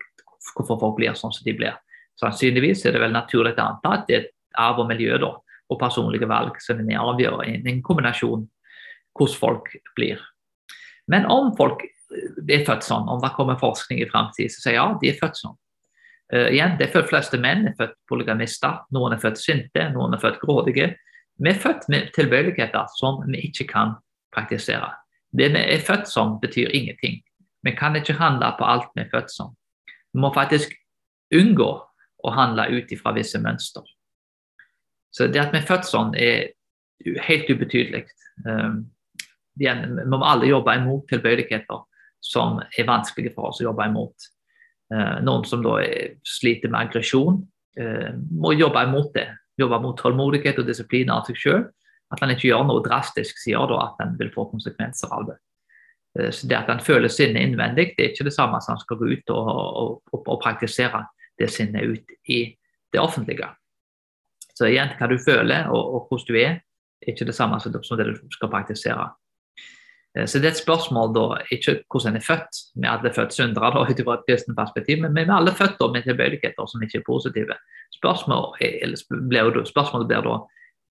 hvorfor 0.51 0.79
folk 0.81 0.99
blir 0.99 1.15
sånn 1.17 1.33
som 1.33 1.45
de 1.47 1.55
blir. 1.57 1.77
Sannsynligvis 2.19 2.85
er 2.85 2.95
det 2.95 3.01
vel 3.01 3.15
naturlig 3.15 3.55
å 3.55 3.65
anta 3.65 3.95
at 3.97 4.05
det 4.09 4.19
er 4.19 4.29
arv 4.61 4.83
og 4.83 4.91
miljø 4.91 5.17
da, 5.21 5.31
og 5.71 5.79
personlige 5.81 6.29
valg 6.29 6.59
som 6.61 6.83
er 6.83 7.01
avgjør 7.01 7.41
en 7.47 7.81
kombinasjon 7.85 8.45
hvordan 9.17 9.39
folk 9.39 9.73
blir. 9.97 10.21
Men 11.09 11.25
om 11.29 11.51
folk 11.57 11.83
er 12.49 12.63
født 12.67 12.85
sånn, 12.85 13.09
om 13.09 13.21
det 13.21 13.33
kommer 13.35 13.59
forskning 13.59 14.01
i 14.01 14.09
framtiden 14.09 14.53
som 14.53 14.65
sier 14.65 14.77
ja, 14.77 14.87
de 15.01 15.11
er 15.11 15.19
født 15.19 15.39
sånn, 15.41 15.57
Uh, 16.33 16.49
igjen, 16.49 16.77
De 16.79 16.87
fleste 16.89 17.37
menn 17.37 17.67
er 17.69 17.75
født 17.77 17.97
polygamister. 18.09 18.79
Noen 18.95 19.13
er 19.13 19.21
født 19.21 19.37
sinte, 19.37 19.83
noen 19.93 20.15
er 20.15 20.21
født 20.21 20.39
grådige. 20.41 20.87
Vi 21.37 21.51
er 21.51 21.59
født 21.61 21.85
med 21.93 22.09
tilbøyeligheter 22.15 22.87
som 22.97 23.19
vi 23.27 23.43
ikke 23.49 23.67
kan 23.69 23.93
praktisere. 24.33 24.89
Det 25.33 25.51
vi 25.53 25.61
er 25.61 25.83
født 25.85 26.07
som, 26.09 26.39
betyr 26.41 26.73
ingenting. 26.73 27.19
Vi 27.63 27.75
kan 27.77 27.95
ikke 27.99 28.17
handle 28.17 28.49
på 28.57 28.65
alt 28.65 28.89
vi 28.95 29.03
er 29.03 29.11
født 29.11 29.33
som. 29.33 29.53
Vi 30.13 30.21
må 30.21 30.29
faktisk 30.35 30.73
unngå 31.33 31.69
å 32.23 32.33
handle 32.33 32.69
ut 32.71 32.91
ifra 32.93 33.13
visse 33.15 33.41
mønster. 33.41 33.83
Så 35.13 35.27
det 35.29 35.41
at 35.41 35.53
vi 35.53 35.59
er 35.61 35.67
født 35.67 35.89
sånn, 35.89 36.13
er 36.15 36.53
helt 37.27 37.49
ubetydelig. 37.49 38.05
Vi 39.59 39.73
må 40.09 40.21
alle 40.25 40.49
jobbe 40.49 40.77
imot 40.79 41.09
tilbøyeligheter 41.11 41.83
som 42.23 42.61
er 42.63 42.87
vanskelige 42.87 43.33
for 43.35 43.51
oss 43.51 43.61
å 43.61 43.67
jobbe 43.67 43.85
imot. 43.89 44.29
Eh, 44.93 45.19
noen 45.25 45.45
som 45.47 45.63
da 45.65 45.77
sliter 46.27 46.71
med 46.71 46.87
aggresjon, 46.87 47.41
eh, 47.77 48.13
må 48.31 48.53
jobbe 48.55 48.85
imot 48.87 49.13
det. 49.13 49.27
Jobbe 49.59 49.81
mot 49.81 49.97
tålmodighet 49.99 50.59
og 50.59 50.67
disiplin 50.67 51.11
av 51.13 51.27
seg 51.27 51.35
sjøl. 51.35 51.65
At 52.13 52.21
han 52.21 52.29
ikke 52.29 52.49
gjør 52.49 52.65
noe 52.69 52.83
drastisk, 52.85 53.37
sier 53.41 53.67
da 53.69 53.79
at 53.87 53.99
han 53.99 54.15
vil 54.17 54.31
få 54.33 54.47
konsekvenser 54.51 55.11
av 55.11 55.27
det. 55.27 55.37
Eh, 56.19 56.31
så 56.31 56.47
Det 56.47 56.57
at 56.57 56.69
han 56.69 56.79
føler 56.79 57.07
sinnet 57.07 57.41
innvendig, 57.41 57.93
det 57.97 58.05
er 58.05 58.13
ikke 58.13 58.29
det 58.29 58.35
samme 58.35 58.61
som 58.61 58.75
han 58.75 58.83
skal 58.83 58.97
gå 58.97 59.11
ut 59.13 59.29
og, 59.29 59.47
og, 59.47 60.01
og, 60.13 60.27
og 60.27 60.41
praktisere 60.43 61.05
det 61.39 61.49
sinnet 61.49 61.89
ut 61.89 62.15
i 62.29 62.55
det 62.93 63.01
offentlige. 63.01 63.49
Så 64.53 64.69
igjen, 64.69 64.93
hva 64.99 65.09
du 65.09 65.17
føler 65.17 65.69
og, 65.73 66.07
hvordan 66.09 66.29
du 66.29 66.37
er, 66.37 66.61
er 67.01 67.13
ikke 67.13 67.25
det 67.25 67.35
samme 67.35 67.59
som 67.59 67.73
det 67.73 68.05
du 68.05 68.15
skal 68.31 68.51
praktisere. 68.53 69.09
Eh, 70.17 70.27
så 70.29 70.39
det 70.39 70.51
er 70.51 70.53
et 70.53 70.61
spørsmål 70.61 71.13
da, 71.15 71.25
ikke 71.51 71.79
hvordan 71.89 72.13
en 72.13 72.21
er 72.21 72.25
født, 72.27 72.61
vi 72.75 72.85
er 72.87 72.93
alle 72.93 73.13
født 73.13 73.33
syndere 73.33 73.71
ut 73.81 74.03
fra 74.05 74.17
et 74.19 74.27
kristent 74.29 74.57
perspektiv, 74.57 75.01
men 75.01 75.15
vi 75.15 75.25
er 75.25 75.33
alle 75.35 75.55
født 75.57 75.79
da, 75.79 75.89
med 75.89 76.05
tilbøyeligheter 76.05 76.69
som 76.69 76.85
ikke 76.85 77.01
er 77.01 77.07
positive. 77.07 77.57
Spørsmålet 77.97 79.07
blir 79.29 80.21
da 80.29 80.37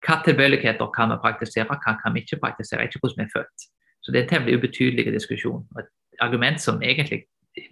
hva 0.06 0.14
tilbøyeligheter 0.22 0.94
kan 0.94 1.10
vi 1.10 1.18
praktisere, 1.18 1.66
hva 1.66 1.96
kan 1.98 2.14
vi 2.14 2.22
ikke 2.22 2.38
praktisere, 2.38 2.86
ikke 2.86 3.02
hvordan 3.02 3.24
vi 3.24 3.26
er 3.26 3.34
født. 3.34 3.68
Så 4.08 4.12
det 4.12 4.22
er 4.22 4.24
en 4.24 4.30
temmelig 4.30 4.56
ubetydelig 4.56 5.12
diskusjon. 5.12 5.66
Et 5.76 5.88
argument 6.24 6.60
som 6.60 6.80
egentlig 6.80 7.26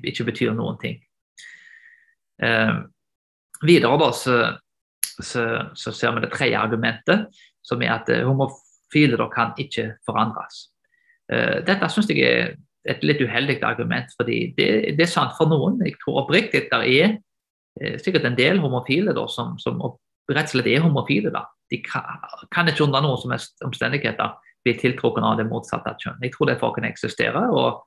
ikke 0.05 0.27
betyr 0.29 0.53
noen 0.53 0.77
ting. 0.83 0.99
Eh, 2.45 2.75
videre 3.65 3.97
da, 4.03 4.11
så, 4.13 4.37
så, 5.01 5.47
så, 5.73 5.95
ser 5.97 6.13
vi 6.13 6.27
det 6.27 6.33
tredje 6.35 6.61
argumentet, 6.61 7.25
som 7.65 7.81
er 7.81 7.95
at 7.95 8.13
eh, 8.13 8.27
homofile 8.29 9.17
da, 9.17 9.31
kan 9.33 9.57
ikke 9.57 9.95
forandres. 10.05 10.67
Eh, 11.33 11.63
dette 11.65 11.89
syns 11.89 12.13
jeg 12.13 12.21
er 12.29 12.53
et 12.85 13.01
litt 13.01 13.25
uheldig 13.25 13.63
argument, 13.65 14.13
fordi 14.21 14.53
det, 14.59 14.69
det, 14.93 15.07
er 15.07 15.15
sant 15.17 15.33
for 15.41 15.49
noen. 15.49 15.81
Jeg 15.89 15.97
tror 16.05 16.27
oppriktig 16.27 16.67
det 16.69 16.83
er 17.01 17.17
eh, 17.81 17.97
sikkert 17.97 18.29
en 18.29 18.37
del 18.37 18.61
homofile 18.61 19.17
da, 19.17 19.25
som, 19.33 19.57
som 19.57 19.81
rett 19.81 20.51
og 20.51 20.53
slett 20.53 20.69
er 20.69 20.85
homofile. 20.85 21.33
da. 21.33 21.47
De 21.73 21.81
kan, 21.81 22.21
kan 22.53 22.69
ikke 22.69 22.85
under 22.85 23.09
noen 23.09 23.25
som 23.25 23.33
helst 23.33 23.65
omstendigheter 23.65 24.37
bli 24.67 24.75
tiltrukket 24.79 25.25
av 25.25 25.39
det 25.39 25.47
motsatte 25.49 25.95
kjønn. 26.03 26.19
Jeg 26.27 26.35
tror 26.35 26.51
det 26.51 26.59
for 26.61 26.75
kan 26.75 26.89
eksistere. 26.89 27.47
og 27.55 27.87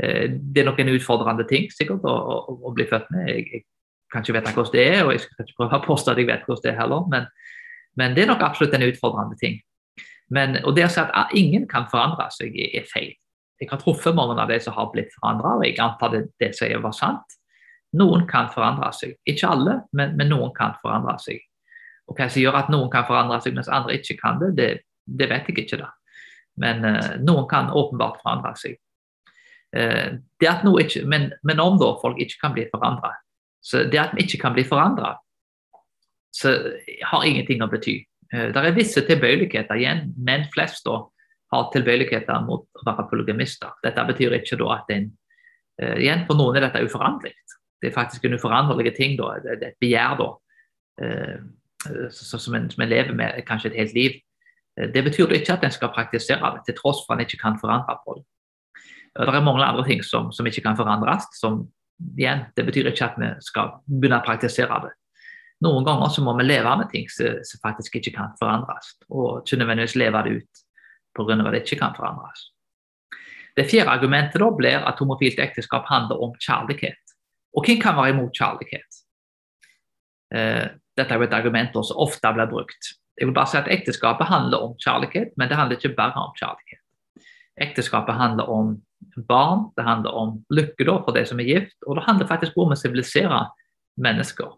Eh, 0.00 0.30
det 0.30 0.62
er 0.62 0.64
nok 0.64 0.80
en 0.80 0.94
utfordrende 0.94 1.44
ting 1.48 1.68
sikkert 1.72 2.06
å, 2.08 2.12
å, 2.12 2.56
å 2.68 2.72
bli 2.76 2.86
født 2.88 3.10
med. 3.12 3.28
Jeg, 3.28 3.44
jeg, 3.52 3.64
kan 4.12 4.24
ikke 4.24 4.34
vite 4.36 4.50
hvordan 4.52 4.74
det 4.74 4.82
er, 4.84 4.98
og 5.06 5.14
jeg 5.14 5.22
skal 5.22 5.46
ikke 5.46 5.54
prøve 5.56 5.78
å 5.78 5.84
påstå 5.86 6.12
at 6.12 6.18
jeg 6.20 6.28
vet 6.28 6.42
hvordan 6.44 6.62
det 6.66 6.68
er 6.68 6.76
heller, 6.76 7.04
men, 7.08 7.28
men, 7.96 8.12
det 8.12 8.26
er 8.26 8.28
nok 8.28 8.42
absolutt 8.44 8.74
en 8.76 8.84
utfordrende 8.84 9.38
ting. 9.40 9.54
Men, 10.36 10.58
og 10.68 10.74
det 10.76 10.84
å 10.84 10.90
si 10.92 11.00
at 11.00 11.32
ingen 11.36 11.64
kan 11.70 11.86
forandre 11.88 12.26
seg, 12.34 12.58
er 12.60 12.84
feil. 12.90 13.14
Jeg 13.56 13.70
har 13.70 13.80
truffet 13.80 14.12
mange 14.12 14.36
av 14.36 14.52
de 14.52 14.58
som 14.60 14.76
har 14.76 14.90
blitt 14.92 15.14
forandra, 15.16 15.54
og 15.56 15.64
jeg 15.64 15.78
antar 15.80 16.12
det, 16.12 16.20
det 16.44 16.50
som 16.58 16.84
var 16.84 16.92
sant. 16.98 17.38
Noen 17.96 18.26
kan 18.28 18.52
forandre 18.52 18.90
seg. 18.96 19.16
Ikke 19.28 19.48
alle, 19.48 19.78
men, 19.96 20.12
men, 20.20 20.28
noen 20.28 20.52
kan 20.56 20.76
forandre 20.84 21.16
seg. 21.22 21.40
Og 22.04 22.18
Hva 22.18 22.28
som 22.28 22.44
gjør 22.44 22.60
at 22.60 22.68
noen 22.72 22.92
kan 22.92 23.08
forandre 23.08 23.40
seg 23.40 23.56
mens 23.56 23.72
andre 23.72 23.96
ikke 23.96 24.18
kan 24.20 24.44
det, 24.44 24.52
det, 24.60 24.70
det 25.08 25.32
vet 25.32 25.48
jeg 25.48 25.64
ikke. 25.64 25.80
da. 25.86 25.88
Men 26.60 26.84
uh, 26.84 27.14
noen 27.24 27.46
kan 27.48 27.70
åpenbart 27.72 28.20
forandre 28.20 28.54
seg. 28.60 28.76
Eh, 29.76 30.18
det 30.40 30.48
at 30.48 30.64
noe 30.66 30.84
ikke, 30.84 31.04
men, 31.08 31.30
men, 31.48 31.60
om 31.62 31.78
da 31.80 31.94
folk 32.02 32.20
ikke 32.20 32.40
kan 32.42 32.56
bli 32.56 32.66
forandra. 32.72 33.14
Så 33.64 33.86
det 33.88 34.00
at 34.00 34.16
vi 34.16 34.26
ikke 34.26 34.42
kan 34.42 34.56
bli 34.56 34.64
forandra, 34.68 35.14
har 36.42 37.24
ingenting 37.28 37.62
å 37.64 37.70
bety. 37.72 37.98
Eh, 38.32 38.50
det 38.52 38.60
er 38.60 38.76
visse 38.76 39.04
tilbøyeligheter 39.06 39.80
igjen. 39.80 40.12
men 40.16 40.46
flest 40.52 40.84
da 40.88 41.02
har 41.52 41.72
tilbøyeligheter 41.72 42.44
mot 42.46 42.64
å 42.64 42.84
være 42.86 43.08
polygamister. 43.10 43.72
Dette 43.84 44.04
betyr 44.08 44.38
ikke 44.38 44.56
da 44.60 44.70
at 44.78 44.92
en 44.94 45.10
uh, 45.82 45.98
Igjen, 46.00 46.22
for 46.24 46.38
noen 46.38 46.56
er 46.56 46.64
dette 46.64 46.80
uforanderlig. 46.86 47.34
Det 47.82 47.90
er 47.90 47.92
faktisk 47.92 48.24
en 48.24 48.38
uforanderlig 48.38 48.94
ting. 48.96 49.18
da, 49.18 49.34
Det 49.42 49.50
er 49.52 49.66
et 49.66 49.76
begjær 49.82 50.16
da, 50.16 50.28
uh, 51.04 52.08
som 52.08 52.56
en, 52.56 52.70
som 52.72 52.84
en 52.84 52.88
lever 52.88 53.12
med 53.12 53.42
kanskje 53.44 53.68
et 53.68 53.76
helt 53.82 53.92
liv. 53.98 54.16
Det 54.76 55.04
betyr 55.04 55.34
ikke 55.36 55.52
at 55.52 55.64
en 55.64 55.74
skal 55.74 55.92
praktisere 55.92 56.54
det, 56.54 56.62
til 56.66 56.76
tross 56.78 57.02
for 57.04 57.12
at 57.12 57.20
en 57.20 57.26
ikke 57.26 57.42
kan 57.42 57.58
forandre 57.60 57.98
folk. 58.06 58.24
det. 59.18 59.28
Er 59.28 59.44
mange 59.44 59.64
andre 59.64 59.84
ting 59.84 60.04
som, 60.04 60.32
som 60.32 60.46
ikke 60.46 60.62
kan 60.64 60.76
forandres. 60.76 61.28
som 61.40 61.68
igjen, 62.18 62.46
Det 62.56 62.64
betyr 62.66 62.88
ikke 62.88 63.04
at 63.04 63.18
vi 63.18 63.28
skal 63.40 63.76
begynne 63.86 64.20
å 64.20 64.24
praktisere 64.24 64.80
det. 64.86 64.94
Noen 65.62 65.84
ganger 65.84 66.08
så 66.10 66.24
må 66.24 66.34
vi 66.38 66.44
leve 66.46 66.76
med 66.76 66.90
ting 66.90 67.06
som, 67.10 67.38
faktisk 67.62 67.96
ikke 67.96 68.16
kan 68.16 68.32
forandres, 68.40 68.96
og 69.10 69.44
ikke 69.44 69.60
nødvendigvis 69.60 69.96
leve 69.96 70.22
det 70.22 70.32
ut 70.40 70.64
pga. 71.14 71.36
at 71.38 71.52
det 71.52 71.62
ikke 71.62 71.78
kan 71.78 71.94
forandres. 71.94 72.48
Det 73.56 73.68
fjerde 73.70 73.90
argumentet 73.90 74.40
da 74.40 74.48
blir 74.50 74.80
at 74.80 74.98
homofilt 74.98 75.38
ekteskap 75.38 75.84
handler 75.86 76.22
om 76.24 76.32
kjærlighet. 76.40 77.14
Og 77.54 77.66
hvem 77.66 77.80
kan 77.80 77.96
være 77.96 78.14
imot 78.14 78.32
kjærlighet? 78.32 79.02
Eh, 80.34 80.68
dette 80.96 81.14
er 81.14 81.20
jo 81.20 81.28
et 81.28 81.36
argument 81.36 81.76
som 81.84 82.00
ofte 82.00 82.32
blir 82.32 82.48
brukt. 82.48 82.94
Jeg 83.20 83.28
vil 83.28 83.34
bare 83.36 83.50
si 83.50 83.58
at 83.60 83.68
Ekteskapet 83.70 84.26
handler 84.26 84.64
om 84.64 84.72
kjærlighet, 84.80 85.34
men 85.36 85.48
det 85.48 85.58
handler 85.58 85.76
ikke 85.76 85.96
bare 85.96 86.16
om 86.16 86.32
kjærlighet. 86.38 86.80
Ekteskapet 87.60 88.16
handler 88.16 88.48
om 88.48 88.76
barn, 89.28 89.68
det 89.76 89.84
handler 89.84 90.10
om 90.10 90.44
lykke 90.50 90.86
da, 90.88 90.96
for 91.04 91.16
de 91.16 91.24
som 91.28 91.40
er 91.40 91.50
gift, 91.50 91.76
og 91.86 91.96
det 91.96 92.06
handler 92.06 92.30
faktisk 92.30 92.56
om 92.56 92.72
å 92.72 92.78
sivilisere 92.78 93.44
mennesker. 94.00 94.54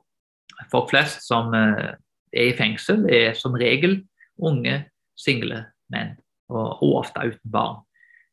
Folk 0.70 0.92
flest 0.92 1.24
som 1.26 1.54
eh, 1.56 1.96
er 2.34 2.52
i 2.52 2.56
fengsel, 2.56 3.08
er 3.10 3.34
som 3.38 3.56
regel 3.58 4.02
unge, 4.38 4.84
single 5.18 5.64
menn, 5.92 6.14
og, 6.52 6.82
ofte 6.94 7.26
uten 7.26 7.50
barn. 7.50 7.82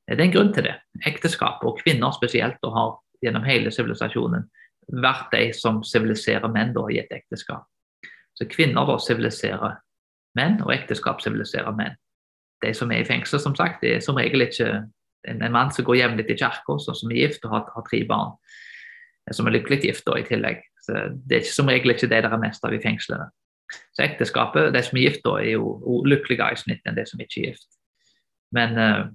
Det 0.07 0.17
er 0.19 0.25
en 0.25 0.33
grunn 0.33 0.53
til 0.53 0.67
det. 0.67 0.75
Ekteskapet, 1.07 1.65
og 1.67 1.79
kvinner 1.81 2.13
spesielt, 2.13 2.59
og 2.67 2.75
har 2.75 2.97
gjennom 3.23 3.45
hele 3.45 3.71
sivilisasjonen 3.73 4.47
vært 5.01 5.29
de 5.31 5.51
som 5.55 5.79
siviliserer 5.85 6.51
menn 6.51 6.73
da, 6.75 6.83
i 6.91 6.99
et 6.99 7.13
ekteskap. 7.15 7.67
Så 8.35 8.47
kvinner 8.49 8.87
da 8.89 8.97
siviliserer 8.99 9.77
menn, 10.37 10.59
og 10.63 10.73
ekteskap 10.73 11.21
siviliserer 11.23 11.75
menn. 11.75 11.97
De 12.61 12.73
som 12.77 12.91
er 12.93 13.03
i 13.03 13.07
fengsel, 13.07 13.41
som 13.41 13.55
sagt, 13.57 13.81
det 13.81 13.95
er 13.95 14.03
som 14.05 14.19
regel 14.19 14.45
ikke 14.45 14.69
en, 15.27 15.41
en 15.41 15.53
mann 15.53 15.71
som 15.73 15.85
går 15.85 15.99
jevnlig 16.01 16.27
til 16.27 16.39
kirka, 16.41 16.77
som 16.81 17.13
er 17.13 17.23
gift 17.23 17.45
og 17.45 17.55
har, 17.55 17.69
har, 17.75 17.85
tre 17.87 18.01
barn, 18.09 18.35
eh, 19.27 19.35
som 19.35 19.47
er 19.47 19.57
lykkelig 19.57 19.81
gift 19.85 20.07
da, 20.07 20.17
i 20.19 20.27
tillegg. 20.27 20.63
Så 20.81 20.97
Det 21.13 21.37
er 21.37 21.43
ikke 21.43 21.57
som 21.57 21.71
regel 21.71 21.93
ikke 21.93 22.09
det 22.09 22.23
der 22.25 22.33
er 22.33 22.41
mest 22.41 22.65
av 22.65 22.73
i 22.73 22.81
fengslene. 22.81 23.29
Så 23.95 24.03
ekteskapet, 24.03 24.73
de 24.75 24.83
som 24.83 24.97
er 24.97 25.07
gift, 25.07 25.23
da, 25.25 25.37
er 25.39 25.55
jo 25.55 26.01
lykkeligere 26.05 26.57
i 26.57 26.59
snitt 26.59 26.87
enn 26.87 26.97
de 26.97 27.05
som 27.07 27.21
ikke 27.23 27.39
er 27.39 27.51
gift. 27.51 27.69
Men 28.51 28.75
uh, 28.75 29.05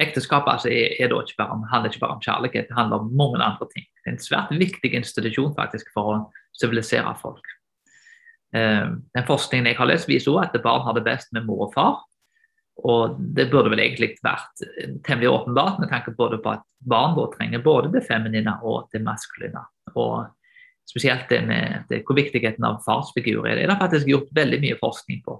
ekteskapet 0.00 0.54
altså, 0.54 0.70
er, 0.72 0.94
er 0.96 1.12
ikke 1.12 1.36
bare, 1.42 1.58
handler 1.68 1.92
ikke 1.92 2.00
bare 2.06 2.16
om 2.16 2.22
kjærlighet, 2.24 2.70
det 2.70 2.78
handler 2.78 3.02
om 3.02 3.10
mange 3.12 3.42
andre 3.44 3.68
ting. 3.74 3.84
Det 4.00 4.08
er 4.08 4.14
en 4.16 4.24
svært 4.24 4.54
viktig 4.56 4.94
institusjon 4.96 5.52
faktisk 5.58 5.90
for 5.92 6.14
å 6.14 6.20
sivilisere 6.56 7.12
folk. 7.20 7.44
Uh, 8.50 8.96
den 9.14 9.26
forskningen 9.28 9.70
jeg 9.70 9.78
har 9.78 9.90
lest, 9.90 10.08
viser 10.10 10.32
også 10.32 10.48
at 10.48 10.62
barn 10.64 10.82
har 10.86 10.96
det 10.96 11.06
best 11.06 11.30
med 11.36 11.46
mor 11.46 11.68
og 11.68 11.74
far. 11.74 12.00
Og 12.80 13.18
det 13.36 13.50
burde 13.52 13.70
vel 13.72 13.82
egentlig 13.82 14.14
vært 14.24 14.62
temmelig 15.04 15.28
åpenbart 15.28 15.80
med 15.82 15.90
tanke 15.90 16.14
både 16.16 16.38
på 16.40 16.54
at 16.54 16.62
barn 16.80 17.12
da 17.18 17.26
trenger 17.34 17.60
både 17.64 17.90
det 17.92 18.06
feminine 18.06 18.54
og 18.64 18.88
det 18.94 19.02
maskuline. 19.04 19.60
Og 19.92 20.30
spesielt 20.88 21.28
det 21.28 21.42
med 21.46 21.84
det, 21.90 22.02
hvor 22.06 22.18
viktigheten 22.18 22.64
av 22.66 22.80
farsfigur 22.86 23.46
er. 23.46 23.58
Det 23.58 23.66
er 23.66 23.72
det 23.72 23.78
faktisk 23.82 24.10
gjort 24.10 24.34
veldig 24.34 24.60
mye 24.64 24.78
forskning 24.80 25.22
på. 25.26 25.36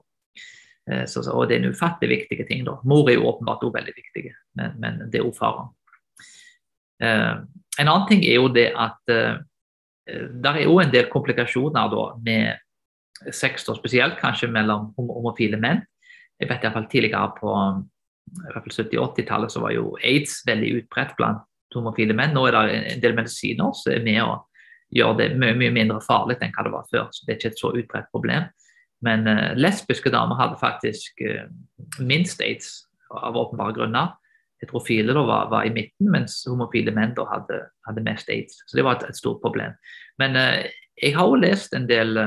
Eh, 0.90 1.04
så, 1.10 1.24
og 1.32 1.48
det 1.48 1.56
er 1.56 1.64
en 1.64 1.74
ufattelig 1.74 2.22
viktige 2.22 2.46
ting. 2.48 2.64
da. 2.66 2.78
Mor 2.84 3.08
er 3.10 3.18
jo 3.18 3.28
åpenbart 3.32 3.64
også 3.64 3.78
veldig 3.78 3.94
viktig, 3.96 4.24
men, 4.58 4.80
men 4.82 5.04
det 5.10 5.20
er 5.20 5.26
også 5.26 5.44
faren. 5.44 5.70
Eh, 7.02 7.36
en 7.80 7.88
annen 7.88 8.08
ting 8.10 8.24
er 8.26 8.38
jo 8.38 8.50
det 8.52 8.70
at 8.76 9.14
eh, 9.14 9.38
det 10.10 10.50
er 10.50 10.64
jo 10.66 10.80
en 10.82 10.92
del 10.92 11.06
komplikasjoner 11.10 11.90
da 11.92 12.04
med 12.24 12.66
sex, 13.28 13.68
og 13.68 13.78
spesielt 13.78 14.18
kanskje 14.20 14.50
mellom 14.52 14.90
homofile 14.96 15.60
menn. 15.60 15.82
Jeg 16.40 16.48
vet 16.48 16.64
iallfall 16.64 16.88
tidligere 16.88 17.32
på 17.36 17.54
70-80-tallet 18.54 19.52
så 19.52 19.62
var 19.64 19.74
jo 19.74 19.94
aids 20.06 20.40
veldig 20.46 20.70
utbredt 20.80 21.16
blant 21.18 21.42
homofile 21.74 22.14
menn. 22.16 22.34
Nå 22.34 22.46
er 22.48 22.56
det 22.56 22.78
en 22.94 23.02
del 23.02 23.16
medisiner 23.18 23.74
som 23.76 23.92
er 23.92 24.04
med 24.04 24.22
å 24.24 24.38
gjøre 24.94 25.18
det 25.20 25.28
mye, 25.38 25.56
mye 25.58 25.74
mindre 25.74 26.00
farlig 26.02 26.38
enn 26.40 26.54
hva 26.54 26.66
det 26.66 26.74
var 26.74 26.88
før. 26.90 27.10
så 27.12 27.26
Det 27.26 27.34
er 27.34 27.38
ikke 27.38 27.52
et 27.52 27.62
så 27.62 27.72
utbredt 27.74 28.10
problem. 28.14 28.48
Men 29.06 29.26
uh, 29.28 29.52
lesbiske 29.56 30.12
damer 30.12 30.38
hadde 30.40 30.60
faktisk 30.60 31.22
uh, 31.24 31.46
minst 31.98 32.42
aids 32.44 32.72
av 33.10 33.38
åpenbare 33.38 33.76
grunner. 33.78 34.14
Heterofile 34.60 35.14
da 35.16 35.24
var, 35.24 35.48
var, 35.52 35.64
i 35.64 35.72
midten, 35.72 36.10
mens 36.12 36.42
homofile 36.48 36.92
menn 36.92 37.14
da 37.16 37.24
hadde, 37.30 37.62
hadde 37.88 38.04
mest 38.04 38.28
aids. 38.32 38.60
Så 38.66 38.76
det 38.76 38.84
var 38.84 38.98
et, 38.98 39.08
et 39.08 39.20
stort 39.20 39.40
problem. 39.44 39.76
Men 40.20 40.36
uh, 40.36 40.66
jeg 41.00 41.16
har 41.16 41.30
jo 41.30 41.40
lest 41.40 41.76
en 41.76 41.88
del 41.88 42.18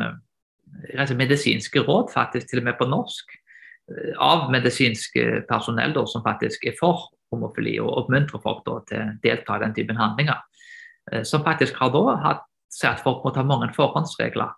medisinske 1.18 1.84
råd, 1.86 2.12
faktisk 2.14 2.50
til 2.50 2.62
og 2.64 2.70
med 2.70 2.78
på 2.80 2.88
norsk, 2.90 3.36
av 4.24 4.48
medisinsk 4.52 5.18
personell 5.50 5.92
da, 5.94 6.06
som 6.08 6.24
faktisk 6.24 6.64
er 6.70 6.76
for 6.78 7.10
homofili, 7.34 7.78
og 7.82 7.92
oppmuntrer 8.04 8.42
folk 8.44 8.64
da, 8.68 8.80
til 8.88 9.02
å 9.02 9.14
delta 9.24 9.58
i 9.58 9.64
den 9.66 9.76
typen 9.78 10.00
handlinger. 10.00 10.42
Eh, 11.12 11.24
som 11.24 11.44
faktisk 11.44 11.78
har 11.82 11.94
da 11.94 12.18
hatt, 12.24 12.44
sett 12.74 12.96
at 12.96 13.04
folk 13.06 13.22
må 13.26 13.30
ta 13.34 13.44
mange 13.46 13.70
forhåndsregler 13.76 14.54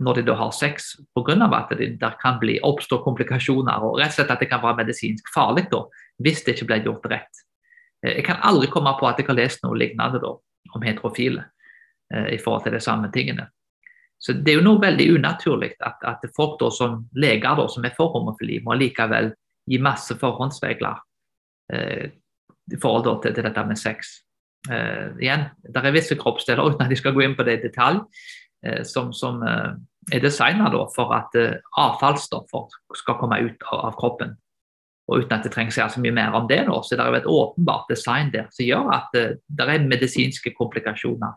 når 0.00 0.20
de 0.20 0.22
da 0.28 0.36
har 0.38 0.52
sex, 0.54 0.94
pga. 1.18 1.34
at 1.56 1.72
det 1.76 1.98
der 2.00 2.14
kan 2.22 2.38
bli, 2.38 2.60
oppstå 2.62 3.02
komplikasjoner. 3.02 3.82
og 3.82 3.98
rett 3.98 4.14
og 4.14 4.14
slett 4.14 4.30
at 4.30 4.40
det 4.40 4.48
kan 4.48 4.62
være 4.62 4.84
medisinsk 4.84 5.32
farlig 5.34 5.66
da, 5.70 5.82
hvis 6.22 6.44
det 6.44 6.54
ikke 6.54 6.66
blir 6.66 6.84
gjort 6.84 7.10
rett. 7.10 7.42
Eh, 8.06 8.16
jeg 8.16 8.24
kan 8.24 8.40
aldri 8.42 8.70
komme 8.70 8.94
på 9.00 9.08
at 9.08 9.18
jeg 9.18 9.26
har 9.26 9.34
lest 9.34 9.64
noe 9.64 9.76
lignende 9.76 10.20
da, 10.22 10.36
om 10.74 10.82
heterofile 10.82 11.44
eh, 12.14 12.34
i 12.34 12.38
forhold 12.38 12.64
til 12.64 12.72
de 12.72 12.80
samme 12.80 13.10
tingene. 13.12 13.50
Så 14.20 14.34
Det 14.36 14.52
er 14.52 14.58
jo 14.58 14.64
noe 14.66 14.80
veldig 14.82 15.06
unaturlig 15.16 15.70
at, 15.80 16.02
at 16.04 16.24
folk 16.36 16.58
da, 16.60 16.68
som 16.70 17.06
leger 17.16 17.56
da, 17.56 17.68
som 17.72 17.84
er 17.88 17.94
for 17.96 18.12
homofili, 18.12 18.58
må 18.64 18.76
likevel 18.76 19.30
gi 19.70 19.78
masse 19.80 20.16
forhåndsregler 20.20 20.98
eh, 21.72 22.10
i 22.70 22.80
forhold 22.80 23.06
da, 23.06 23.14
til, 23.22 23.34
til, 23.38 23.48
dette 23.48 23.64
med 23.64 23.80
sex. 23.80 24.12
Eh, 24.68 25.16
igjen, 25.22 25.46
Det 25.64 25.80
er 25.80 25.96
visse 25.96 26.18
kroppsdeler 26.20 26.66
uten 26.68 26.84
at 26.84 26.92
de 26.92 27.00
skal 27.00 27.16
gå 27.16 27.24
inn 27.24 27.38
på 27.38 27.48
det 27.48 27.58
i 27.58 27.64
detalj, 27.68 28.04
som, 28.84 29.06
som 29.16 29.38
er 29.40 30.20
designa 30.20 30.66
for 30.92 31.14
at 31.16 31.32
avfallsstoffer 31.80 32.74
skal 32.92 33.16
komme 33.16 33.38
ut 33.40 33.62
av 33.72 33.94
kroppen. 33.96 34.34
Og 35.10 35.24
uten 35.24 35.34
at 35.34 35.46
det 35.46 35.50
trenger 35.54 35.74
seg 35.74 35.90
så 35.90 36.00
mye 36.02 36.14
mer 36.14 36.36
om 36.38 36.44
det, 36.46 36.60
så 36.70 36.94
det 36.94 37.02
er 37.02 37.08
jo 37.08 37.18
et 37.18 37.30
åpenbart 37.32 37.88
design 37.90 38.28
der 38.34 38.46
som 38.54 38.66
gjør 38.66 38.90
at 38.94 39.08
det, 39.16 39.24
det 39.48 39.66
er 39.66 39.88
medisinske 39.88 40.52
komplikasjoner. 40.54 41.34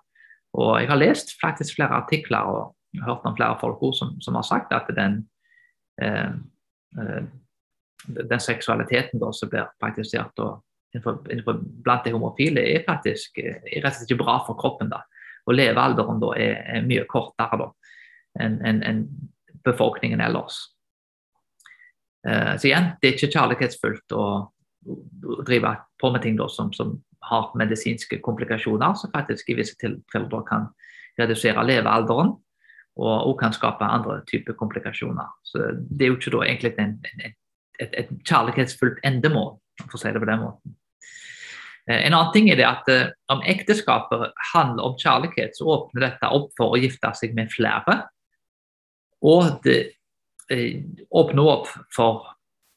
Og 0.53 0.81
Jeg 0.81 0.89
har 0.89 1.01
lest 1.01 1.36
faktisk 1.41 1.75
flere 1.75 2.01
artikler 2.03 2.50
og 2.50 3.05
hørt 3.05 3.25
om 3.25 3.36
flere 3.36 3.57
folk 3.60 3.81
som, 3.98 4.19
som 4.22 4.36
har 4.36 4.45
sagt 4.45 4.74
at 4.74 4.91
den 4.95 5.24
eh, 6.01 6.33
eh, 7.00 7.24
den 8.07 8.39
seksualiteten 8.39 9.19
da, 9.19 9.31
som 9.33 9.50
blir 9.50 9.69
praktisert 9.79 10.39
og 10.43 10.63
innenfor, 10.93 11.22
innenfor, 11.31 11.60
blant 11.86 12.05
de 12.05 12.13
homofile, 12.13 12.63
er 12.75 12.86
faktisk 12.88 13.39
er 13.39 13.62
rett 13.63 13.93
og 13.93 13.98
slett 13.98 14.12
ikke 14.12 14.24
bra 14.24 14.38
for 14.48 14.60
kroppen. 14.60 14.91
da. 14.91 15.03
Og 15.48 15.57
levealderen 15.57 16.22
da 16.22 16.33
er, 16.39 16.60
er 16.77 16.88
mye 16.88 17.05
kortere 17.10 17.72
enn 18.41 18.60
en, 18.65 18.81
en 18.83 19.03
befolkningen 19.63 20.22
ellers. 20.22 20.60
Eh, 22.27 22.53
så 22.57 22.69
igjen, 22.69 22.93
det 23.01 23.10
er 23.10 23.17
ikke 23.17 23.33
kjærlighetsfullt 23.36 24.15
å, 24.17 24.27
å 24.91 25.41
drive 25.48 25.75
på 26.01 26.12
med 26.13 26.24
ting 26.25 26.39
da, 26.39 26.50
som, 26.51 26.72
som, 26.75 26.95
har 27.29 27.51
medisinske 27.59 28.19
komplikasjoner, 28.25 28.95
som 28.99 29.11
faktisk 29.13 29.49
i 29.49 29.57
visse 29.59 29.77
tilfeller 29.81 30.45
kan 30.47 30.69
redusere 31.19 31.63
levealderen 31.65 32.33
og, 32.97 33.15
og 33.15 33.35
kan 33.39 33.53
skape 33.55 33.85
andre 33.85 34.21
typer 34.29 34.57
komplikasjoner. 34.57 35.29
Så 35.43 35.73
Det 35.89 36.05
er 36.05 36.13
jo 36.13 36.19
ikke 36.19 36.35
da 36.35 36.45
egentlig 36.45 36.73
en, 36.79 36.95
en, 37.09 37.35
et, 37.79 37.99
et 38.03 38.15
kjærlighetsfullt 38.27 39.01
endemål, 39.07 39.55
for 39.85 39.97
å 39.97 40.01
si 40.01 40.13
det 40.13 40.21
på 40.21 40.29
den 40.29 40.43
måten. 40.43 40.75
Eh, 41.89 42.05
en 42.07 42.13
annen 42.13 42.31
ting 42.35 42.49
er 42.51 42.59
det 42.59 42.67
at 42.67 42.89
uh, 42.91 43.09
Om 43.33 43.41
ekteskapet 43.49 44.29
handler 44.53 44.83
om 44.83 44.99
kjærlighet, 44.99 45.57
så 45.57 45.67
åpner 45.77 46.07
dette 46.07 46.29
opp 46.31 46.51
for 46.57 46.75
å 46.75 46.79
gifte 46.79 47.11
seg 47.17 47.35
med 47.35 47.51
flere. 47.51 48.03
Og 49.23 49.59
det 49.65 49.79
uh, 50.53 50.79
åpner 51.11 51.51
opp 51.57 51.71
for 51.93 52.29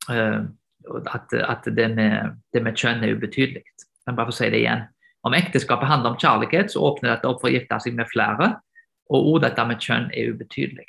at, 0.06 1.32
at 1.34 1.64
det, 1.74 1.88
med, 1.96 2.36
det, 2.54 2.60
med, 2.62 2.76
kjønn 2.78 3.02
er 3.02 3.16
ubetydelig. 3.18 3.64
Jeg 4.06 4.16
bare 4.16 4.30
få 4.30 4.36
si 4.36 4.50
det 4.52 4.62
igjen. 4.62 4.84
Om 5.26 5.34
ekteskapet 5.34 5.90
handler 5.90 6.14
om 6.14 6.20
kjærlighet, 6.20 6.70
så 6.70 6.84
åpner 6.86 7.14
dette 7.14 7.28
opp 7.28 7.40
for 7.42 7.50
å 7.50 7.56
gifte 7.56 7.78
seg 7.82 7.96
med 7.98 8.06
flere. 8.10 8.52
Og 9.10 9.32
ordet 9.32 9.50
dette 9.50 9.64
med 9.66 9.82
kjønn 9.82 10.06
er 10.14 10.34
ubetydelig. 10.34 10.86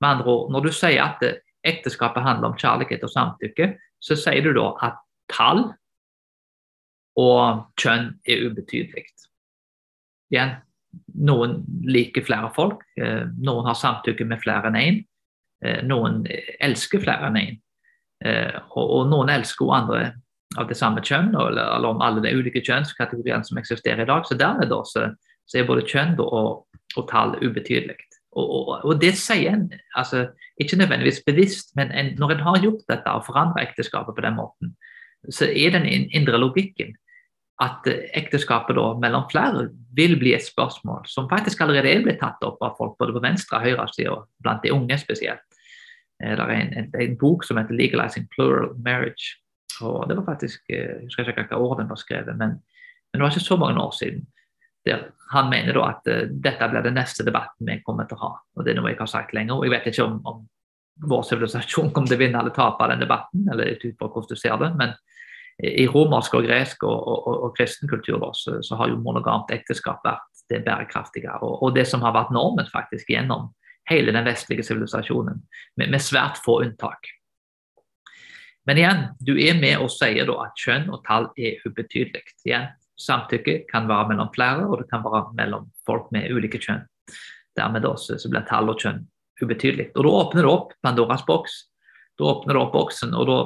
Med 0.00 0.08
andre 0.08 0.32
ord, 0.32 0.52
når 0.54 0.68
du 0.68 0.72
sier 0.72 1.02
at 1.04 1.24
ekteskapet 1.66 2.24
handler 2.24 2.52
om 2.52 2.56
kjærlighet 2.58 3.04
og 3.04 3.12
samtykke, 3.12 3.72
så 4.00 4.16
sier 4.16 4.46
du 4.46 4.54
da 4.56 4.70
at 4.86 5.00
tall 5.32 5.66
og 7.18 7.66
kjønn 7.80 8.12
er 8.30 8.46
ubetydelig. 8.46 9.08
Igjen, 10.32 10.54
noen 11.18 11.58
liker 11.88 12.24
flere 12.24 12.50
folk, 12.54 12.84
eh, 13.00 13.24
noen 13.42 13.66
har 13.66 13.76
samtykke 13.76 14.26
med 14.28 14.40
flere 14.42 14.70
enn 14.70 14.78
én. 14.78 15.00
Eh, 15.64 15.82
noen 15.82 16.22
elsker 16.60 17.02
flere 17.02 17.28
enn 17.28 17.40
én. 17.40 17.60
Eh, 18.24 18.54
og 18.76 19.08
noen 19.10 19.28
elsker 19.32 19.74
andre 19.74 20.12
av 20.56 20.68
det 20.70 20.78
samme 20.78 21.02
kjønn, 21.04 21.34
eller 21.36 21.88
om 21.88 22.00
alle 22.04 22.22
de 22.24 22.32
ulike 22.32 22.62
kjønnskategoriene 22.64 23.44
som 23.44 23.60
eksisterer 23.60 24.04
i 24.04 24.08
dag. 24.08 24.24
Så 24.24 24.38
dermed 24.38 24.70
da, 24.72 24.80
så, 24.88 25.10
så 25.48 25.60
er 25.60 25.68
både 25.68 25.86
kjønn 25.88 26.14
og, 26.24 26.64
og 26.96 27.08
tall 27.10 27.36
ubetydelig. 27.42 27.98
Og, 28.38 28.46
og, 28.46 28.70
og, 28.84 28.94
det 29.00 29.14
sier 29.18 29.56
en 29.56 29.66
altså, 29.96 30.28
ikke 30.60 30.78
nødvendigvis 30.78 31.22
bevisst, 31.26 31.74
men 31.76 31.92
en, 31.92 32.14
når 32.20 32.36
en 32.36 32.46
har 32.46 32.62
gjort 32.62 32.84
dette 32.92 33.12
og 33.16 33.26
forandra 33.26 33.64
ekteskapet 33.64 34.16
på 34.16 34.24
den 34.24 34.36
måten, 34.38 34.72
så 35.34 35.48
er 35.50 35.74
den 35.74 35.88
indre 35.88 36.38
logikken 36.38 36.94
at 37.62 37.88
ekteskapet 38.14 38.76
da 38.78 38.92
mellom 39.02 39.24
flere 39.32 39.64
vil 39.98 40.14
bli 40.20 40.34
et 40.36 40.46
spørsmål 40.46 41.08
som 41.10 41.26
faktisk 41.30 41.64
allerede 41.64 41.90
er 41.90 42.04
blitt 42.04 42.20
tatt 42.22 42.44
opp 42.46 42.62
av 42.62 42.76
folk 42.78 42.94
både 43.00 43.16
på 43.16 43.24
venstre 43.24 43.58
og 43.58 43.66
høyresida, 43.66 44.14
blant 44.44 44.62
de 44.62 44.70
unge 44.76 44.98
spesielt. 45.00 45.42
Eh, 46.22 46.36
det 46.38 46.44
er 46.44 46.54
en, 46.54 46.72
en, 46.78 46.88
en, 46.94 47.18
bok 47.18 47.44
som 47.44 47.58
heter 47.58 47.74
'Legalizing 47.74 48.28
Plural 48.34 48.70
Marriage'. 48.86 49.34
Og 49.82 50.08
det 50.08 50.16
var 50.18 50.26
faktisk, 50.26 50.64
eh, 50.70 50.76
Jeg 50.78 51.04
husker 51.04 51.28
ikke 51.28 51.42
hvilket 51.42 51.64
år 51.68 51.78
den 51.80 51.88
var 51.88 52.00
skrevet, 52.00 52.36
men, 52.36 52.58
men 52.58 53.14
det 53.14 53.22
var 53.22 53.30
ikke 53.34 53.46
så 53.46 53.56
mange 53.56 53.82
år 53.82 53.94
siden 53.98 54.26
der 54.86 55.10
han 55.34 55.50
mener 55.50 55.74
da 55.76 55.88
at 55.90 56.06
uh, 56.08 56.28
dette 56.30 56.68
blir 56.70 56.84
den 56.86 56.94
neste 56.96 57.24
debatten 57.26 57.66
vi 57.68 57.80
kommer 57.84 58.06
til 58.08 58.16
å 58.16 58.22
ha. 58.22 58.30
og 58.56 58.64
Det 58.64 58.72
er 58.72 58.78
noe 58.78 58.88
jeg 58.88 59.00
har 59.00 59.10
sagt 59.10 59.34
lenger. 59.36 59.58
og 59.58 59.66
Jeg 59.66 59.74
vet 59.74 59.88
ikke 59.90 60.06
om, 60.06 60.20
om 60.24 60.46
vår 61.10 61.26
sivilisasjon 61.28 61.90
kommer 61.92 62.08
til 62.08 62.16
å 62.16 62.22
vinne 62.22 62.40
eller 62.40 62.54
tape 62.56 62.88
den 62.88 63.02
debatten, 63.02 63.44
eller 63.52 63.74
ut 63.74 63.84
fra 63.98 64.08
hvordan 64.08 64.30
du 64.30 64.40
ser 64.40 64.56
det. 64.62 64.70
Men 64.78 64.94
i 65.58 65.86
romersk 65.90 66.38
og 66.38 66.46
gresk 66.46 66.84
og, 66.86 66.96
og, 66.96 67.26
og, 67.26 67.38
og 67.48 67.54
kristen 67.58 67.90
kultur 67.90 68.22
så, 68.32 68.60
så, 68.62 68.76
har 68.78 68.92
jo 68.92 69.00
monogamt 69.02 69.50
ekteskap 69.54 70.04
vært 70.06 70.44
det 70.52 70.62
bærekraftige. 70.66 71.34
Og, 71.42 71.74
det 71.74 71.84
som 71.90 72.02
har 72.06 72.14
vært 72.14 72.32
normen 72.34 72.68
faktisk 72.70 73.10
gjennom 73.10 73.50
hele 73.90 74.14
den 74.14 74.26
vestlige 74.28 74.64
sivilisasjonen, 74.66 75.40
med, 75.76 75.90
med, 75.90 76.00
svært 76.04 76.38
få 76.44 76.60
unntak. 76.62 77.10
Men 78.68 78.78
igjen, 78.78 79.06
du 79.24 79.32
er 79.40 79.56
med 79.56 79.80
og 79.80 79.88
sier 79.88 80.28
at 80.28 80.60
kjønn 80.60 80.90
og 80.92 81.00
tall 81.06 81.30
er 81.40 81.62
ubetydelig. 81.64 82.20
Igjen, 82.44 82.68
Samtykke 82.98 83.62
kan 83.70 83.86
være 83.88 84.10
mellom 84.10 84.28
flere, 84.34 84.66
og 84.66 84.82
det 84.82 84.88
kan 84.90 85.04
være 85.04 85.30
mellom 85.38 85.68
folk 85.86 86.10
med 86.12 86.28
ulike 86.34 86.60
kjønn. 86.60 86.82
Dermed 87.56 87.86
også, 87.88 88.18
så 88.20 88.28
blir 88.28 88.44
tall 88.48 88.68
og 88.68 88.82
kjønn 88.82 89.04
ubetydelig. 89.40 89.88
Og 89.94 90.04
Da 90.04 90.14
åpner 90.20 90.44
det 90.44 90.52
opp 90.52 90.74
Pandoras 90.82 91.24
boks. 91.24 91.56
Da 92.18 92.28
åpner 92.28 92.54
det 92.58 92.62
opp 92.62 92.72
boksen, 92.74 93.14
og 93.14 93.26
da 93.30 93.38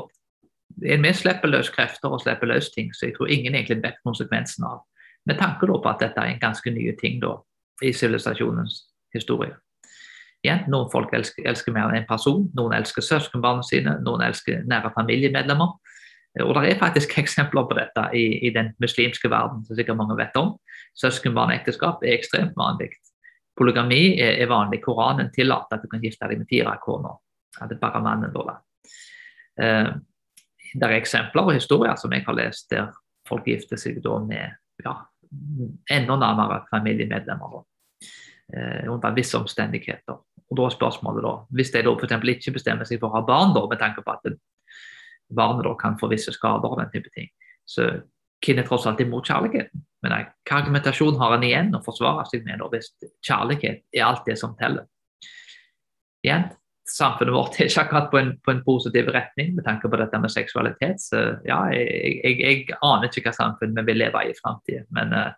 vi 0.80 1.12
slipper 1.12 1.52
løs 1.52 1.68
krefter 1.70 2.10
og 2.10 2.22
slipper 2.22 2.48
løs 2.48 2.70
ting, 2.72 2.90
så 2.96 3.06
jeg 3.06 3.16
tror 3.16 3.28
ingen 3.28 3.54
egentlig 3.54 3.82
vet 3.82 4.00
konsekvensen 4.02 4.64
av. 4.64 4.80
Med 5.28 5.38
tanke 5.38 5.68
på 5.68 5.78
at 5.88 6.00
dette 6.00 6.18
er 6.18 6.32
en 6.32 6.40
ganske 6.40 6.70
nye 6.72 6.96
ting 6.98 7.20
da, 7.22 7.36
i 7.84 7.92
sivilisasjonens 7.92 8.88
historie. 9.14 9.54
Igjen, 10.42 10.64
noen 10.72 10.90
folk 10.90 11.12
elsker, 11.14 11.44
elsker 11.46 11.74
mer 11.74 11.92
enn 11.92 12.00
en 12.00 12.08
person, 12.08 12.48
noen 12.58 12.74
elsker 12.74 13.04
søskenbarna 13.06 13.62
sine, 13.66 13.94
noen 14.02 14.24
elsker 14.26 14.64
nære 14.66 14.90
familiemedlemmer. 14.96 15.76
Og 16.42 16.54
Det 16.56 16.72
er 16.72 16.80
faktisk 16.80 17.14
eksempler 17.22 17.68
på 17.68 17.76
dette 17.78 18.08
i, 18.18 18.24
i, 18.46 18.50
den 18.50 18.72
muslimske 18.82 19.30
verden, 19.30 19.62
som 19.66 19.78
sikkert 19.78 20.00
mange 20.00 20.16
vet 20.18 20.36
om. 20.40 20.56
Søskenbarnekteskap 20.98 22.02
er 22.02 22.16
ekstremt 22.16 22.56
vanlig. 22.58 22.90
Polygami 23.56 24.18
er, 24.18 24.40
er, 24.42 24.48
vanlig. 24.50 24.80
Koranen 24.82 25.30
tillater 25.34 25.76
at 25.76 25.84
du 25.84 25.90
kan 25.92 26.02
gifte 26.02 26.26
deg 26.26 26.40
med 26.40 26.50
fire 26.50 26.74
koner. 26.82 27.20
Ja, 27.60 27.68
det 27.68 27.76
er 27.76 27.84
bare 27.84 28.02
mannen 28.02 28.32
da. 28.34 28.58
Eh, 29.62 29.92
det 30.72 30.88
er 30.88 30.96
eksempler 30.96 31.52
og 31.52 31.54
historier 31.54 31.94
som 32.00 32.12
jeg 32.16 32.24
har 32.26 32.34
lest 32.34 32.70
der 32.72 32.88
folk 33.28 33.44
gifter 33.46 33.78
seg 33.78 34.00
da 34.02 34.16
med 34.24 34.56
ja, 34.82 34.94
enda 35.92 36.16
nærmere 36.16 36.62
familiemedlemmer. 36.70 37.60
Eh, 38.56 38.88
under 38.90 39.14
visse 39.16 39.38
omstendigheter. 39.38 40.18
Og 40.52 40.58
da 40.58 40.68
er 40.68 40.74
spørsmålet 40.74 41.24
da, 41.24 41.34
Hvis 41.56 41.70
de 41.72 41.80
da 41.86 41.92
f.eks. 41.96 42.16
ikke 42.36 42.56
bestemmer 42.58 42.88
seg 42.88 43.00
for 43.00 43.08
å 43.08 43.16
ha 43.16 43.26
barn, 43.26 43.54
da, 43.56 43.64
med 43.70 43.80
tanke 43.80 44.04
på 44.04 44.12
at 44.12 44.34
barnet 45.32 45.64
da 45.64 45.72
kan 45.80 45.96
få 46.00 46.10
visse 46.12 46.34
skader 46.34 46.68
og 46.68 46.80
den 46.82 46.90
type 46.92 47.08
ting. 47.16 47.30
Så 47.64 47.88
hvem 48.42 48.58
er 48.60 48.66
tross 48.66 48.84
alt 48.90 49.00
imot 49.00 49.28
kjærligheten? 49.30 49.84
Men 50.04 50.12
hva 50.12 50.58
argumentasjon 50.58 51.20
har 51.20 51.36
en 51.36 51.46
igjen 51.46 51.70
å 51.78 51.80
forsvare 51.84 52.26
seg 52.28 52.44
med 52.44 52.60
da, 52.60 52.68
hvis 52.68 52.90
kjærlighet 53.24 53.86
er 53.94 54.04
alt 54.04 54.26
det 54.28 54.36
som 54.40 54.52
teller? 54.58 54.84
Igjen, 56.26 56.50
samfunnet 56.92 57.34
vårt 57.34 57.56
er 57.56 57.70
ikke 57.70 57.86
akkurat 57.86 58.10
på 58.12 58.20
en, 58.20 58.32
på 58.44 58.52
en, 58.52 58.64
positiv 58.66 59.08
retning 59.14 59.54
med 59.56 59.64
tanke 59.66 59.88
på 59.88 59.98
dette 59.98 60.20
med 60.20 60.34
seksualitet. 60.34 61.00
Så 61.00 61.22
ja, 61.48 61.62
jeg, 61.72 62.18
jeg, 62.20 62.36
jeg 62.42 62.80
aner 62.82 63.08
ikke 63.08 63.30
hva 63.30 63.36
samfunn 63.38 63.78
vi 63.78 63.86
vil 63.88 64.02
leve 64.04 64.26
i 64.26 64.34
i 64.34 64.38
framtida, 64.38 64.84
men 64.92 65.14
uh, 65.16 65.30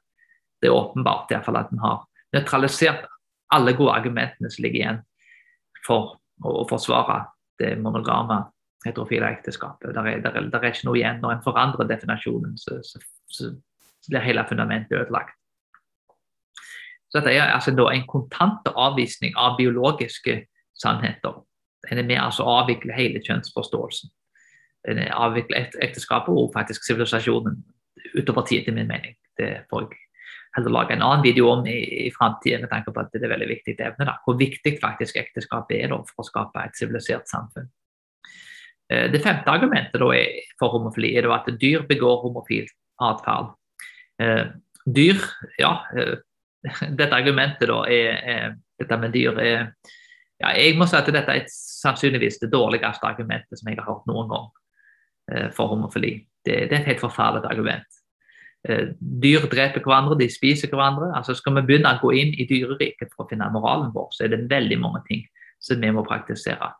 det 0.60 0.72
er 0.72 0.76
åpenbart 0.76 1.30
i 1.30 1.36
hvert 1.36 1.46
fall 1.46 1.60
at 1.60 1.72
en 1.72 1.84
har 1.84 2.02
nøytralisert 2.34 3.06
alle 3.52 3.74
gode 3.76 3.92
argumentene 3.92 4.50
som 4.50 4.64
ligger 4.64 4.80
igjen 4.80 5.00
for 5.86 6.16
å, 6.42 6.64
forsvare 6.68 7.20
det 7.60 7.74
monogame 7.78 8.40
heterofile 8.84 9.28
ekteskapet. 9.36 9.94
Der 9.94 10.08
er, 10.08 10.20
der, 10.24 10.36
er, 10.36 10.48
der 10.52 10.60
er, 10.60 10.72
ikke 10.72 10.88
noe 10.88 10.98
igjen. 10.98 11.20
Når 11.22 11.36
en 11.36 11.44
forandrer 11.44 11.88
definasjonen, 11.88 12.56
så, 12.60 12.80
så, 12.84 13.00
så 13.28 13.50
blir 14.08 14.24
hele 14.24 14.44
fundamentet 14.48 14.98
ødelagt. 14.98 15.36
Så 17.08 17.20
dette 17.20 17.36
er 17.36 17.52
altså 17.54 17.70
en 17.70 18.06
kontant 18.10 18.68
avvisning 18.74 19.36
av 19.38 19.56
biologiske 19.58 20.40
sannheter. 20.74 21.42
En 21.90 22.00
er 22.00 22.08
med 22.08 22.18
altså 22.18 22.42
å 22.44 22.56
avvikle 22.62 22.96
hele 22.96 23.22
kjønnsforståelsen. 23.22 24.10
En 24.90 25.00
avvikler 25.12 25.70
ekteskapet 25.84 26.34
og 26.34 26.50
faktisk 26.56 26.84
sivilisasjonen 26.84 27.60
utover 28.18 28.44
tid, 28.48 28.64
til 28.64 28.74
min 28.74 28.88
mening. 28.88 29.14
Det 29.38 29.64
får 29.70 29.86
jeg 29.86 30.00
heller 30.54 30.74
lage 30.74 30.94
en 30.94 31.02
annen 31.02 31.24
video 31.24 31.48
om 31.50 31.66
i, 31.66 31.78
i 32.06 32.10
framtida 32.14 32.60
med 32.62 32.70
tanke 32.70 32.92
på 32.94 33.02
at 33.02 33.10
det 33.12 33.20
er 33.20 33.26
et 33.28 33.34
veldig 33.34 33.48
viktig 33.50 33.74
evne. 33.78 34.06
Da. 34.08 34.18
Hvor 34.24 34.36
viktig 34.38 34.76
faktisk 34.82 35.18
ekteskapet 35.20 35.80
er 35.80 35.90
da, 35.92 36.00
for 36.10 36.22
å 36.22 36.28
skape 36.28 36.62
et 36.62 36.78
sivilisert 36.78 37.30
samfunn. 37.30 37.70
Eh, 38.92 39.08
det 39.12 39.22
femte 39.24 39.50
argumentet 39.50 40.02
for 40.60 40.76
homofili 40.76 41.14
er 41.16 41.30
at 41.32 41.48
dyr 41.60 41.86
begår 41.88 42.22
homofil 42.26 42.68
atferd. 43.02 43.54
Eh, 44.22 44.46
dyr, 44.84 45.18
ja 45.58 45.80
eh, 45.96 46.16
Dette 46.98 47.12
argumentet 47.12 47.68
da 47.68 47.82
er, 47.92 48.20
er 48.24 48.52
dette 48.80 48.96
med 48.96 49.12
dyr 49.12 49.36
er 49.42 49.58
ja, 50.40 50.52
Jeg 50.56 50.78
må 50.78 50.86
si 50.88 50.96
at 50.96 51.10
dette 51.12 51.34
er 51.34 51.50
sannsynligvis 51.50 52.38
det 52.40 52.52
dårligste 52.52 53.04
argumentet 53.04 53.58
som 53.58 53.68
jeg 53.68 53.76
har 53.80 53.90
hørt 53.90 54.06
noen 54.08 54.30
gang 54.30 55.50
for 55.56 55.70
homofili. 55.72 56.18
Det, 56.44 56.56
det 56.68 56.74
er 56.74 56.80
et 56.82 56.88
helt 56.90 57.00
forferdelig 57.00 57.48
argument. 57.48 58.00
Eh, 58.64 58.94
dyr 58.98 59.44
dreper 59.52 59.82
hverandre, 59.84 60.16
de 60.16 60.30
spiser 60.32 60.70
hverandre. 60.72 61.10
altså 61.16 61.34
Skal 61.36 61.58
vi 61.58 61.66
begynne 61.68 61.90
å 61.92 62.00
gå 62.00 62.14
inn 62.16 62.32
i 62.32 62.46
dyreriket 62.48 63.12
for 63.12 63.24
å 63.24 63.28
finne 63.28 63.50
moralen 63.52 63.90
vår, 63.92 64.08
så 64.16 64.24
er 64.24 64.32
det 64.32 64.46
veldig 64.48 64.78
mange 64.80 65.02
ting 65.08 65.26
som 65.60 65.82
vi 65.82 65.90
må 65.92 66.04
praktisere. 66.06 66.70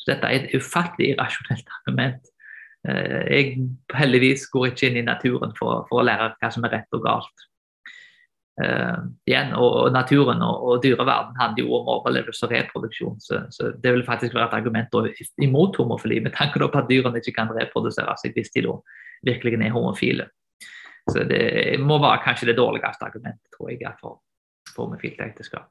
Så 0.00 0.14
dette 0.14 0.30
er 0.30 0.46
et 0.46 0.54
ufattelig 0.56 1.12
irrasjonelt 1.12 1.68
argument. 1.80 2.30
Eh, 2.88 3.20
jeg 3.28 3.66
heldigvis 3.92 4.46
går 4.52 4.70
ikke 4.70 4.88
inn 4.88 5.02
i 5.02 5.04
naturen 5.04 5.52
for, 5.58 5.84
for 5.90 6.00
å 6.00 6.06
lære 6.08 6.32
hva 6.38 6.50
som 6.54 6.64
er 6.64 6.72
rett 6.78 6.96
og 6.96 7.04
galt. 7.04 7.44
Uh, 8.56 9.12
igjen, 9.28 9.50
og, 9.52 9.90
Naturen 9.92 10.40
og, 10.40 10.62
og 10.64 10.78
dyreverden 10.80 11.34
handler 11.36 11.60
jo 11.60 11.74
om 11.76 11.90
overlevelse 11.92 12.46
og 12.46 12.54
reproduksjon. 12.54 13.18
Så, 13.20 13.42
så, 13.52 13.74
Det 13.76 13.92
vil 13.92 14.06
faktisk 14.06 14.32
være 14.32 14.46
et 14.48 14.56
argument 14.56 14.96
imot 15.44 15.76
homofili, 15.76 16.22
med 16.24 16.32
tanke 16.32 16.64
på 16.64 16.80
at 16.80 16.88
dyrene 16.88 17.20
ikke 17.20 17.34
kan 17.36 17.52
reprodusere 17.52 18.16
seg 18.16 18.32
hvis 18.32 18.54
de 18.54 18.64
da 18.64 18.78
virkelig 19.28 19.60
er 19.60 19.76
homofile. 19.76 20.30
Så 21.06 21.22
det 21.28 21.78
må 21.80 22.00
være 22.02 22.22
kanskje 22.24 22.50
det 22.50 22.58
dårligste 22.58 23.06
argumentet 23.06 23.54
tror 23.54 23.70
jeg, 23.70 23.92
for, 24.00 24.20
homofilt 24.76 25.20
ekteskap. 25.22 25.70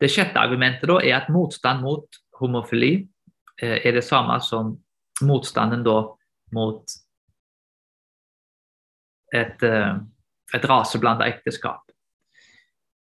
Det 0.00 0.08
sjette 0.08 0.40
argumentet 0.40 0.88
da 0.88 0.96
er 1.04 1.18
at 1.18 1.28
motstand 1.32 1.84
mot 1.84 2.20
homofili 2.40 2.94
eh, 3.60 3.76
er 3.84 3.92
det 3.92 4.04
samme 4.04 4.38
som 4.40 4.72
motstanden 5.28 5.84
da 5.84 5.98
mot 6.56 6.94
et, 9.36 9.62
eh, 9.62 9.92
et 10.56 10.64
raseblanda 10.72 11.28
ekteskap. 11.28 11.84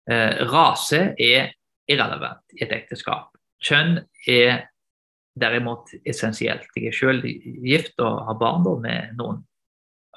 Eh, 0.10 0.42
rase 0.50 1.14
er 1.14 1.54
irrelevant 1.90 2.58
i 2.58 2.64
et 2.66 2.74
ekteskap. 2.74 3.30
Kjønn 3.62 4.00
er 4.28 4.66
derimot 5.40 5.94
essensielt. 6.08 6.68
Jeg 6.76 6.90
er 6.90 6.98
selv 6.98 7.28
gift 7.64 8.02
og 8.02 8.26
har 8.26 8.40
barn 8.42 8.66
da, 8.66 8.76
med 8.82 9.14
noen 9.20 9.44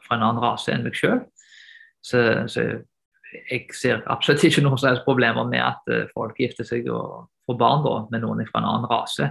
fra 0.07 0.17
en 0.17 0.27
annen 0.27 0.43
rase 0.43 0.73
enn 0.73 0.85
meg 0.87 0.97
sjøl. 0.99 1.23
Så, 2.03 2.23
så, 2.51 2.65
jeg 3.49 3.71
ser 3.77 4.03
absolutt 4.11 4.45
ikke 4.45 4.65
noen 4.65 4.81
slags 4.81 5.05
problemer 5.07 5.47
med 5.49 5.63
at 5.65 5.89
uh, 5.93 6.11
folk 6.13 6.39
gifter 6.41 6.67
seg 6.69 6.89
og 6.93 7.31
får 7.49 7.59
barn 7.61 7.87
da, 7.87 7.95
med 8.13 8.25
noen 8.25 8.45
fra 8.49 8.61
en 8.61 8.69
annen 8.69 8.91
rase. 8.91 9.31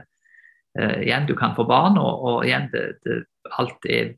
Uh, 0.77 0.97
igjen, 1.03 1.27
du 1.29 1.35
kan 1.37 1.55
få 1.57 1.67
barn, 1.69 1.99
og, 2.01 2.25
og 2.25 2.47
igjen, 2.47 2.69
det, 2.73 2.85
det, 3.05 3.21
alt 3.57 3.87
er 3.89 4.15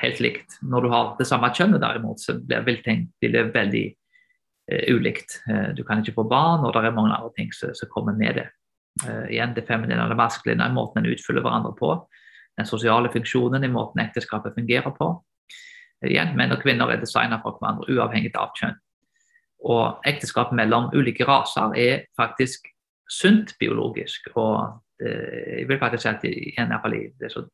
helt 0.00 0.20
likt. 0.22 0.58
Når 0.62 0.86
du 0.86 0.92
har 0.92 1.14
det 1.18 1.28
samme 1.28 1.50
kjønnet, 1.54 1.82
derimot, 1.82 2.22
så 2.22 2.38
blir, 2.38 2.64
vil 2.66 2.80
ting 2.86 3.08
veldig 3.20 3.86
uh, 3.90 4.84
ulikt. 4.94 5.40
du 5.76 5.84
kan 5.86 6.02
ikke 6.02 6.16
få 6.18 6.26
barn, 6.30 6.64
og 6.64 6.74
det 6.74 6.86
er 6.86 6.96
mange 6.96 7.14
andre 7.14 7.32
ting 7.36 7.52
som, 7.54 7.74
kommer 7.94 8.16
med 8.16 8.42
det. 8.42 8.48
igjen, 9.30 9.54
det 9.54 9.66
feminine 9.68 10.02
og 10.02 10.10
det 10.10 10.18
maskuline 10.18 10.66
måten 10.74 11.04
en 11.04 11.12
utfyller 11.12 11.42
hverandre 11.42 11.72
på. 11.78 11.94
Den 12.58 12.66
sosiale 12.66 13.10
funksjonen 13.12 13.64
i 13.64 13.70
måten 13.70 14.02
ekteskapet 14.02 14.54
fungerer 14.54 14.90
på. 14.96 15.12
Igjen, 16.06 16.32
menn 16.36 16.54
og 16.54 16.62
kvinner 16.62 16.88
er 16.88 17.00
designet 17.02 17.42
for 17.44 17.58
hverandre 17.60 17.92
uavhengig 17.92 18.32
av 18.38 18.54
kjønn. 18.56 18.78
Og 19.68 20.06
ekteskap 20.08 20.54
mellom 20.56 20.88
ulike 20.96 21.26
raser 21.28 21.74
er 21.76 22.04
faktisk 22.16 22.70
sunt 23.10 23.52
biologisk. 23.60 24.30
Og 24.40 24.80
det, 25.00 25.12
jeg 25.58 25.68
vil 25.68 25.80
faktisk 25.80 26.06
si 26.06 26.12
at 26.12 26.24
igjen, 26.30 26.72
det 27.20 27.32
som 27.32 27.48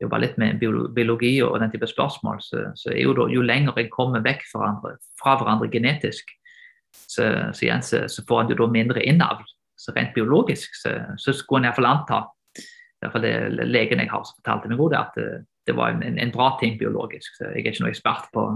jobber 0.00 0.22
litt 0.22 0.38
med 0.40 0.60
biologi 0.60 1.34
og 1.44 1.58
den 1.60 1.72
type 1.72 1.88
spørsmål, 1.88 2.40
så, 2.44 2.64
så 2.76 2.92
er 2.92 3.02
jo, 3.02 3.14
da, 3.16 3.28
jo 3.32 3.44
lenger 3.44 3.80
en 3.80 3.92
kommer 3.92 4.24
vekk 4.24 4.44
fra 4.50 4.62
hverandre, 4.62 4.96
fra 5.20 5.36
hverandre 5.40 5.70
genetisk, 5.72 6.32
så, 6.96 7.26
så, 7.52 7.60
igjen, 7.64 7.84
så, 7.84 8.04
så 8.08 8.24
får 8.28 8.42
en 8.42 8.54
jo 8.54 8.58
da 8.62 8.70
mindre 8.72 9.04
innavl. 9.04 9.44
Så 9.76 9.92
rent 9.92 10.14
biologisk 10.16 10.72
så, 10.80 10.94
så 11.20 11.34
skulle 11.36 11.64
en 11.64 11.68
iallfall 11.68 11.88
anta, 11.90 12.22
iallfall 13.04 13.26
det 13.26 13.66
legen 13.68 14.00
jeg 14.00 14.08
har 14.08 14.24
fortalte 14.24 14.72
meg, 14.72 14.96
at 14.96 15.18
det 15.66 15.74
var 15.76 15.94
en, 15.94 16.18
en, 16.18 16.32
bra 16.32 16.52
ting 16.60 16.78
biologisk. 16.78 17.34
Så 17.36 17.50
jeg 17.50 17.64
er 17.64 17.72
ikke 17.72 17.82
noen 17.82 17.92
ekspert 17.92 18.30
på 18.34 18.46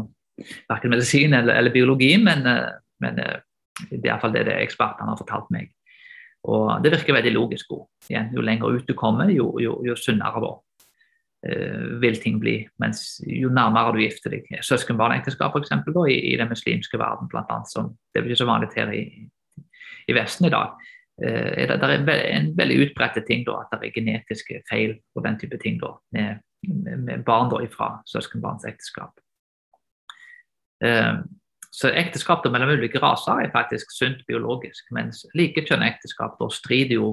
verken 0.70 0.94
medisin 0.94 1.35
eller, 1.37 1.59
eller 1.59 1.75
biologi, 1.75 2.14
men, 2.23 2.46
eh, 2.46 2.73
men, 3.05 3.18
eh, 3.18 3.42
det 3.90 4.03
er 4.05 4.12
iallfall 4.12 4.35
det, 4.35 4.46
det 4.49 4.57
ekspertene 4.61 5.12
har 5.12 5.20
fortalt 5.20 5.51
meg. 5.55 5.70
Og 6.49 6.81
det 6.85 6.92
virker 6.94 7.16
veldig 7.16 7.33
logisk. 7.35 7.73
Igjen, 8.09 8.31
jo 8.35 8.44
lenger 8.44 8.77
ut 8.77 8.88
du 8.88 8.94
kommer, 8.96 9.29
jo, 9.33 9.53
jo, 9.61 9.79
jo 9.85 9.96
sunnere 9.96 10.40
da 10.40 10.53
uh, 10.55 11.83
vil 12.01 12.16
ting 12.20 12.38
bli. 12.40 12.55
Mens 12.81 13.20
jo 13.27 13.51
nærmere 13.53 13.92
du 13.96 14.01
gifter 14.01 14.33
deg. 14.33 14.49
Søskenbarnekteskap 14.64 15.57
f.eks. 15.57 15.75
I, 16.09 16.16
i 16.33 16.37
den 16.40 16.49
muslimske 16.49 17.01
verden, 17.01 17.29
blant 17.29 17.53
annet, 17.53 17.73
som 17.73 17.92
det 18.14 18.25
ikke 18.25 18.40
så 18.40 18.49
vanlig 18.49 18.70
her 18.77 18.92
i, 18.96 19.05
i 20.09 20.16
Vesten 20.16 20.49
i 20.49 20.55
dag. 20.55 20.77
Uh, 21.20 21.51
er 21.61 21.75
det, 21.75 21.81
det, 22.09 22.16
er 22.16 22.38
en 22.38 22.53
veldig 22.57 22.79
utbredt 22.87 23.20
ting 23.29 23.44
da, 23.49 23.61
at 23.64 23.77
det 23.77 23.90
er 23.90 23.99
genetiske 23.99 24.62
feil 24.70 24.96
og 25.16 25.27
den 25.29 25.37
type 25.40 25.61
ting 25.61 25.77
da, 25.83 25.92
med 26.16 26.40
med 26.68 27.25
barn 27.25 27.51
da, 27.53 27.61
ifra 27.64 27.92
søskenbarnsekteskap. 28.09 29.20
Eh, 30.85 31.20
så 31.70 31.90
ekteskap 31.94 32.44
mellom 32.51 32.73
ulike 32.75 32.99
raser 33.03 33.44
er 33.44 33.53
faktisk 33.55 33.92
sunt 33.94 34.25
biologisk, 34.29 34.88
mens 34.90 35.23
likekjønnet 35.38 35.94
ekteskap 35.94 36.35
da 36.40 36.49
strider 36.51 36.99
jo 36.99 37.11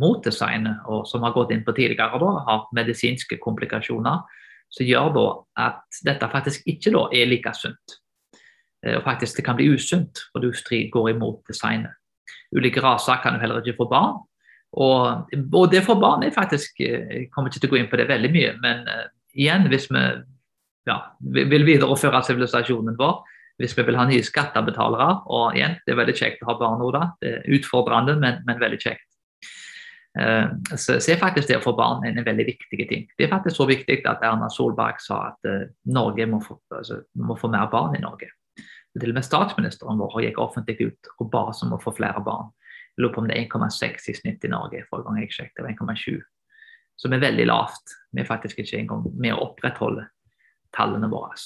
mot 0.00 0.22
designet, 0.24 0.82
og 0.86 1.06
som 1.08 1.24
har 1.24 1.34
gått 1.34 1.52
inn 1.54 1.64
på 1.66 1.74
tidligere, 1.74 2.20
da, 2.20 2.32
har 2.46 2.66
medisinske 2.76 3.38
komplikasjoner, 3.42 4.22
som 4.70 4.86
gjør 4.86 5.12
da 5.14 5.26
at 5.68 6.00
dette 6.06 6.28
faktisk 6.30 6.66
ikke 6.70 6.92
da 6.94 7.06
er 7.14 7.30
like 7.30 7.52
sunt. 7.58 7.98
Eh, 8.84 8.96
og 8.98 9.04
faktisk 9.06 9.40
det 9.40 9.46
kan 9.46 9.58
bli 9.58 9.70
usunt, 9.74 10.26
for 10.32 10.44
du 10.44 10.52
går 10.92 11.10
imot 11.14 11.42
designet. 11.48 11.94
Ulike 12.54 12.82
raser 12.82 13.18
kan 13.22 13.34
jo 13.34 13.42
heller 13.42 13.62
ikke 13.62 13.78
få 13.80 13.88
barn, 13.90 14.22
og, 14.76 15.32
og, 15.52 15.70
det 15.72 15.82
for 15.86 16.00
barn 16.00 16.24
er 16.26 16.34
faktisk 16.34 16.82
eh, 16.84 17.06
Jeg 17.08 17.28
kommer 17.32 17.48
ikke 17.48 17.62
til 17.62 17.70
å 17.70 17.74
gå 17.74 17.78
inn 17.80 17.88
på 17.88 18.00
det 18.00 18.10
veldig 18.10 18.32
mye, 18.34 18.52
men 18.60 18.84
uh, 18.90 19.06
igjen, 19.32 19.68
hvis 19.72 19.88
vi 19.88 20.02
ja, 20.86 20.98
vil 21.32 21.64
videreføre 21.66 22.22
sivilisasjonen 22.26 22.98
vår, 22.98 23.18
hvis 23.60 23.72
vi 23.76 23.86
vil 23.88 23.96
ha 23.96 24.04
nye 24.08 24.24
skattebetalere, 24.24 25.08
og 25.32 25.56
igjen, 25.56 25.78
det 25.86 25.94
er 25.94 26.00
veldig 26.02 26.16
kjekt 26.18 26.44
å 26.44 26.50
ha 26.50 26.58
barn 26.60 26.80
nå, 26.82 26.90
da. 26.94 27.06
Det 27.22 27.32
er 27.38 27.56
utfordrende, 27.56 28.18
men, 28.20 28.42
men 28.46 28.60
veldig 28.60 28.80
kjekt. 28.82 29.06
Uh, 30.16 30.52
så, 30.72 30.96
så, 31.00 31.12
er 31.12 31.20
faktisk 31.20 31.50
det 31.50 31.62
få 31.64 31.74
barn 31.76 32.04
en, 32.04 32.20
en, 32.20 32.24
veldig 32.24 32.46
viktig 32.48 32.88
ting. 32.88 33.08
Det 33.16 33.26
er 33.26 33.32
faktisk 33.32 33.58
så 33.58 33.66
viktig 33.68 33.98
at 34.08 34.24
Erna 34.24 34.48
Solberg 34.52 35.00
sa 35.04 35.26
at 35.30 35.48
uh, 35.48 35.66
Norge 35.92 36.28
må 36.28 36.40
få, 36.44 36.58
altså, 36.72 37.02
må 37.20 37.36
få, 37.40 37.52
mer 37.52 37.68
barn 37.72 37.96
i 37.96 38.04
Norge. 38.04 38.30
Til 38.96 39.12
og 39.12 39.18
med 39.18 39.24
statsministeren 39.24 40.00
vår 40.00 40.22
gikk 40.24 40.38
offentlig 40.40 40.88
ut 40.88 41.10
og 41.20 41.28
ba 41.32 41.48
om 41.52 41.74
å 41.76 41.80
få 41.82 41.92
flere 41.96 42.22
barn. 42.24 42.48
Lurer 42.96 43.12
på 43.12 43.20
om 43.20 43.28
det 43.28 43.36
er 43.36 43.46
1,6 43.48 44.08
i 44.10 44.16
snitt 44.16 44.44
i 44.44 44.50
Norge 44.50 44.84
forrige 44.88 45.08
gang 45.08 45.20
jeg 45.20 45.34
sjekket. 45.34 45.58
Det 45.58 45.66
var 45.66 45.94
1,7. 45.94 46.20
Som 46.96 47.12
er 47.12 47.20
veldig 47.20 47.46
lavt. 47.50 47.96
Vi 48.12 48.22
er 48.22 48.28
faktisk 48.28 48.62
ikke 48.62 48.78
engang 48.80 49.04
med 49.12 49.34
å 49.34 49.42
opprettholde 49.50 50.06
tallene 50.76 51.10
våre. 51.12 51.36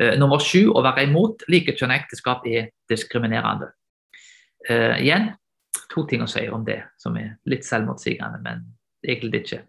Uh, 0.00 0.16
nummer 0.18 0.42
sju, 0.42 0.70
å 0.72 0.82
være 0.84 1.04
imot 1.06 1.44
likekjønnet 1.50 2.06
ekteskap 2.06 2.46
er 2.48 2.70
diskriminerende. 2.90 3.70
Uh, 4.68 4.96
igjen, 4.98 5.30
to 5.92 6.06
ting 6.10 6.24
å 6.24 6.30
si 6.30 6.46
om 6.50 6.64
det 6.66 6.80
som 7.00 7.18
er 7.20 7.36
litt 7.50 7.66
selvmotsigende, 7.68 8.40
men 8.42 8.64
egentlig 9.06 9.44
ikke. 9.44 9.62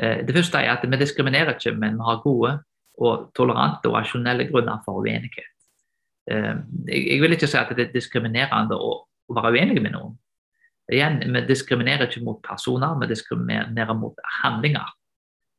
Uh, 0.00 0.24
det 0.24 0.36
første 0.36 0.62
er 0.62 0.72
at 0.76 0.86
vi 0.86 1.00
diskriminerer 1.00 1.56
ikke, 1.56 1.74
men 1.76 1.98
vi 1.98 2.08
har 2.08 2.24
gode 2.24 2.54
og 2.98 3.28
tolerante 3.36 3.90
og 3.90 3.98
rasjonelle 3.98 4.48
grunner 4.48 4.80
for 4.86 5.04
uenighet. 5.04 5.54
Jeg 6.28 7.22
vil 7.22 7.32
ikke 7.32 7.46
si 7.48 7.56
at 7.56 7.70
det 7.72 7.86
er 7.86 7.92
diskriminerende 7.94 8.76
å 8.76 8.88
å 9.28 9.36
være 9.36 9.52
uenige 9.54 9.84
med 9.84 9.94
noen. 9.96 10.16
Igjen, 10.88 11.20
Vi 11.20 11.40
diskriminerer 11.46 12.08
ikke 12.08 12.24
mot 12.24 12.40
personer, 12.42 12.96
vi 13.00 13.10
diskriminerer 13.10 13.94
mot 13.94 14.16
handlinger. 14.42 14.88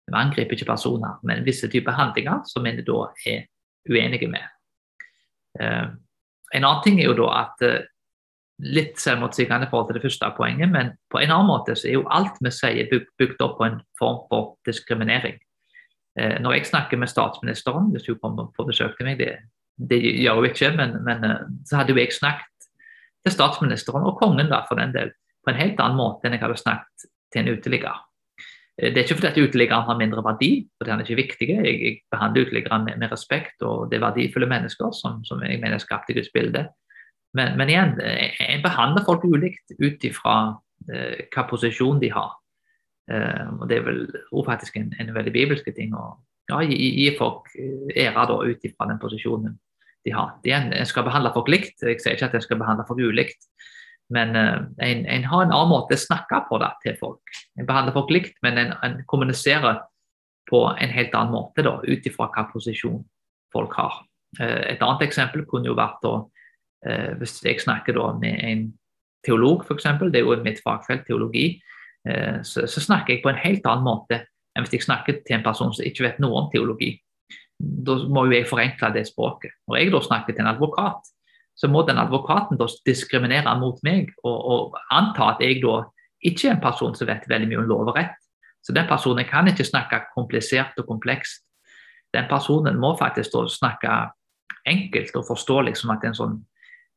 Vi 0.09 0.17
angriper 0.17 0.57
ikke 0.57 0.71
personer, 0.71 1.19
men 1.23 1.45
visse 1.45 1.69
typer 1.69 1.93
handlinger 1.93 2.41
som 2.49 2.65
vi 2.65 2.73
da 2.81 2.99
er 3.29 3.45
uenige 3.89 4.29
med. 4.29 4.47
Uh, 5.59 5.93
en 6.53 6.65
annen 6.65 6.83
ting 6.83 6.99
er 6.99 7.09
jo 7.09 7.17
da 7.19 7.29
at 7.43 7.65
uh, 7.65 7.85
litt 8.59 8.97
selvmotsigende 8.99 9.67
i 9.67 9.69
forhold 9.69 9.89
til 9.89 9.99
det 9.99 10.03
første 10.07 10.31
poenget, 10.37 10.69
men 10.71 10.91
på 11.13 11.21
en 11.21 11.31
annen 11.31 11.49
måte 11.49 11.77
så 11.77 11.87
er 11.87 11.99
jo 11.99 12.09
alt 12.09 12.41
vi 12.41 12.51
sier 12.51 12.89
bygd, 12.89 13.37
opp 13.41 13.57
på 13.59 13.69
en 13.69 13.79
form 13.99 14.25
for 14.31 14.57
diskriminering. 14.65 15.37
Uh, 16.17 16.41
når 16.41 16.57
jeg 16.57 16.71
snakker 16.73 16.97
med 16.97 17.11
statsministeren, 17.11 17.93
hvis 17.93 18.09
hun 18.09 18.19
kommer 18.23 18.49
på 18.57 18.65
besøk 18.65 18.97
til 18.97 19.11
meg, 19.11 19.21
det, 19.21 19.35
det 19.77 20.01
gjør 20.01 20.41
hun 20.41 20.49
ikke, 20.49 20.73
men, 20.77 20.97
men 21.05 21.33
så 21.69 21.79
hadde 21.79 21.93
jo 21.93 22.01
jeg 22.01 22.17
snakket 22.17 22.48
til 23.25 23.35
statsministeren 23.35 24.05
og 24.07 24.19
kongen 24.19 24.51
da, 24.51 24.63
for 24.67 24.79
den 24.79 24.93
del, 24.95 25.11
på 25.43 25.51
en 25.51 25.59
helt 25.59 25.81
annen 25.81 25.99
måte 25.99 26.27
enn 26.27 26.37
jeg 26.37 26.43
hadde 26.43 26.59
snakket 26.61 27.09
til 27.33 27.41
en 27.41 27.57
uteligger. 27.57 28.01
Eh, 28.79 28.91
det 28.93 29.01
er 29.01 29.05
ikke 29.05 29.19
fordi 29.19 29.31
at 29.31 29.41
uteliggeren 29.49 29.87
har 29.87 29.99
mindre 29.99 30.23
verdi, 30.25 30.51
fordi 30.77 30.93
han 30.93 31.01
er 31.01 31.07
ikke 31.07 31.21
viktig. 31.23 31.49
Jeg, 31.55 31.79
jeg 31.83 32.01
behandler 32.11 32.47
uteliggeren 32.47 32.85
med, 32.87 32.99
med, 33.01 33.11
respekt, 33.11 33.57
og 33.61 33.89
det 33.91 33.99
er 33.99 34.05
verdifulle 34.07 34.49
mennesker 34.49 34.93
som, 34.95 35.23
som 35.27 35.43
jeg 35.43 35.59
mener 35.61 35.79
er 35.79 35.85
skapt 35.85 36.11
i 36.11 36.17
Guds 36.17 36.31
bilde. 36.33 36.67
Men, 37.37 37.57
men, 37.57 37.69
igjen, 37.69 37.95
eh, 38.01 38.39
en 38.55 38.65
behandler 38.65 39.05
folk 39.05 39.25
ulikt 39.27 39.75
ut 39.77 40.05
ifra 40.07 40.35
eh, 40.89 41.27
hva 41.29 41.45
posisjon 41.49 42.01
de 42.01 42.11
har. 42.13 42.33
Eh, 43.11 43.45
og 43.59 43.67
Det 43.69 43.77
er 43.77 43.85
vel 43.85 44.03
faktisk 44.45 44.77
en, 44.77 44.93
en 44.99 45.13
veldig 45.15 45.33
bibelsk 45.33 45.69
ting 45.75 45.93
å 45.97 46.11
ja, 46.49 46.61
gi, 46.65 46.77
gi, 46.77 47.09
folk 47.17 47.49
eh, 47.57 48.07
ære 48.07 48.39
ut 48.49 48.65
ifra 48.65 48.89
den 48.89 49.01
posisjonen 49.01 49.57
de 50.07 50.13
har. 50.15 50.35
En 50.47 50.71
skal 50.87 51.05
behandle 51.07 51.33
folk 51.35 51.51
likt, 51.51 51.75
jeg 51.83 51.99
sier 51.99 52.15
ikke 52.15 52.29
at 52.29 52.39
en 52.39 52.45
skal 52.45 52.59
behandle 52.61 52.85
folk 52.87 53.01
ulikt. 53.01 53.49
Men 54.09 54.33
uh, 54.33 54.63
en, 54.81 55.03
en, 55.05 55.25
har 55.29 55.43
en 55.43 55.51
annen 55.53 55.69
måte 55.69 55.93
å 55.93 56.01
snakke 56.01 56.39
på 56.49 56.57
det 56.63 56.69
til 56.81 56.95
folk. 56.97 57.33
En 57.59 57.67
behandler 57.69 57.93
folk 57.93 58.09
likt, 58.09 58.39
men 58.41 58.57
en, 58.57 58.71
en 58.85 58.95
kommuniserer 59.11 59.83
på 60.49 60.63
en 60.71 60.93
helt 60.93 61.13
annen 61.13 61.35
måte, 61.35 61.61
ut 61.61 62.07
ifra 62.09 62.25
hvilken 62.25 62.51
posisjon 62.53 63.03
folk 63.53 63.75
har. 63.77 64.01
Eh, 64.39 64.73
et 64.73 64.83
annet 64.83 65.05
eksempel 65.07 65.45
kunne 65.49 65.69
jo 65.69 65.77
vært 65.77 66.01
da, 66.05 66.13
eh, 66.85 67.11
hvis 67.19 67.39
jeg 67.45 67.61
snakker 67.63 67.97
da 67.97 68.11
med 68.17 68.43
en 68.45 68.65
teolog, 69.25 69.65
f.eks., 69.65 69.87
det 70.09 70.21
er 70.21 70.25
jo 70.25 70.37
mitt 70.45 70.61
fagfelt, 70.65 71.05
teologi, 71.07 71.61
eh, 72.07 72.41
så, 72.43 72.65
så, 72.67 72.81
snakker 72.81 73.15
jeg 73.15 73.23
på 73.23 73.33
en 73.33 73.41
helt 73.41 73.65
annen 73.65 73.87
måte 73.87 74.23
enn 74.55 74.65
hvis 74.65 74.79
jeg 74.79 74.87
snakker 74.87 75.21
til 75.25 75.37
en 75.37 75.45
person 75.45 75.73
som 75.75 75.85
ikke 75.85 76.07
vet 76.07 76.21
noe 76.23 76.43
om 76.43 76.49
teologi. 76.53 76.95
Da 77.59 77.95
må 78.07 78.25
jo 78.27 78.37
jeg 78.37 78.47
forenkle 78.47 78.91
det 78.95 79.07
språket. 79.09 79.51
Når 79.67 79.81
jeg 79.81 79.91
da 79.93 80.01
snakker 80.05 80.35
til 80.35 80.45
en 80.45 80.53
advokat, 80.53 81.09
så 81.59 81.67
må 81.67 81.83
den 81.87 81.99
advokaten 81.99 82.59
da 82.59 82.69
diskriminere 82.87 83.51
mot 83.59 83.81
meg 83.83 84.13
og, 84.23 84.37
og 84.37 84.77
anta 84.95 85.33
at 85.33 85.43
jeg 85.43 85.59
da 85.63 85.81
ikke 86.23 86.47
er 86.47 86.55
en 86.55 86.63
person 86.63 86.95
som 86.95 87.09
vet 87.09 87.27
veldig 87.27 87.49
mye 87.49 87.59
om 87.63 87.67
lov 87.67 87.91
og 87.91 87.97
rett. 87.99 88.15
Så 88.63 88.75
den 88.75 88.87
personen 88.87 89.27
kan 89.27 89.47
ikke 89.47 89.67
snakke 89.67 90.01
komplisert 90.15 90.79
og 90.79 90.87
komplekst. 90.87 91.43
Den 92.15 92.27
personen 92.31 92.79
må 92.79 92.93
faktisk 92.99 93.35
da 93.35 93.43
snakke 93.51 93.97
enkelt 94.67 95.15
og 95.15 95.27
forstå 95.27 95.61
liksom 95.67 95.93
at 95.93 96.07
en 96.07 96.17
sånn 96.17 96.39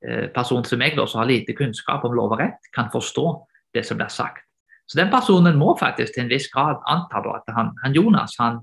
eh, 0.06 0.28
person 0.34 0.64
som 0.66 0.80
meg, 0.82 0.96
da, 0.98 1.06
som 1.06 1.22
har 1.22 1.30
lite 1.30 1.54
kunnskap 1.58 2.06
om 2.06 2.14
lov 2.16 2.34
og 2.34 2.42
rett, 2.42 2.70
kan 2.74 2.90
forstå 2.92 3.26
det 3.74 3.84
som 3.86 4.00
blir 4.00 4.10
sagt. 4.12 4.44
Så 4.86 4.98
den 4.98 5.10
personen 5.10 5.58
må 5.58 5.76
faktisk 5.78 6.14
til 6.14 6.24
en 6.24 6.32
viss 6.32 6.50
grad 6.52 6.82
anta 6.90 7.22
da, 7.24 7.38
at 7.40 7.54
han, 7.56 7.70
han 7.84 7.94
Jonas 7.96 8.34
han, 8.40 8.60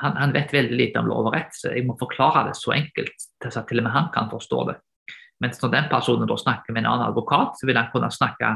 han, 0.00 0.16
han, 0.16 0.32
vet 0.32 0.52
veldig 0.54 0.76
lite 0.76 1.00
om 1.00 1.08
lov 1.10 1.28
og 1.28 1.34
rett, 1.34 1.52
så 1.56 1.74
jeg 1.74 1.86
må 1.88 1.96
forklare 2.00 2.46
det 2.48 2.56
så 2.58 2.74
enkelt 2.76 3.26
til 3.42 3.50
at 3.50 3.68
til 3.68 3.82
og 3.82 3.86
med 3.86 3.94
han 3.94 4.08
kan 4.14 4.30
forstå 4.32 4.60
det. 4.70 4.76
Mens 5.40 5.60
når 5.62 5.72
den 5.72 5.88
personen 5.90 6.28
da 6.28 6.36
snakker 6.40 6.74
med 6.74 6.84
en 6.84 6.90
annen 6.92 7.08
advokat, 7.08 7.56
så 7.60 7.68
vil 7.68 7.78
han 7.80 7.90
kunne 7.92 8.10
snakke 8.12 8.54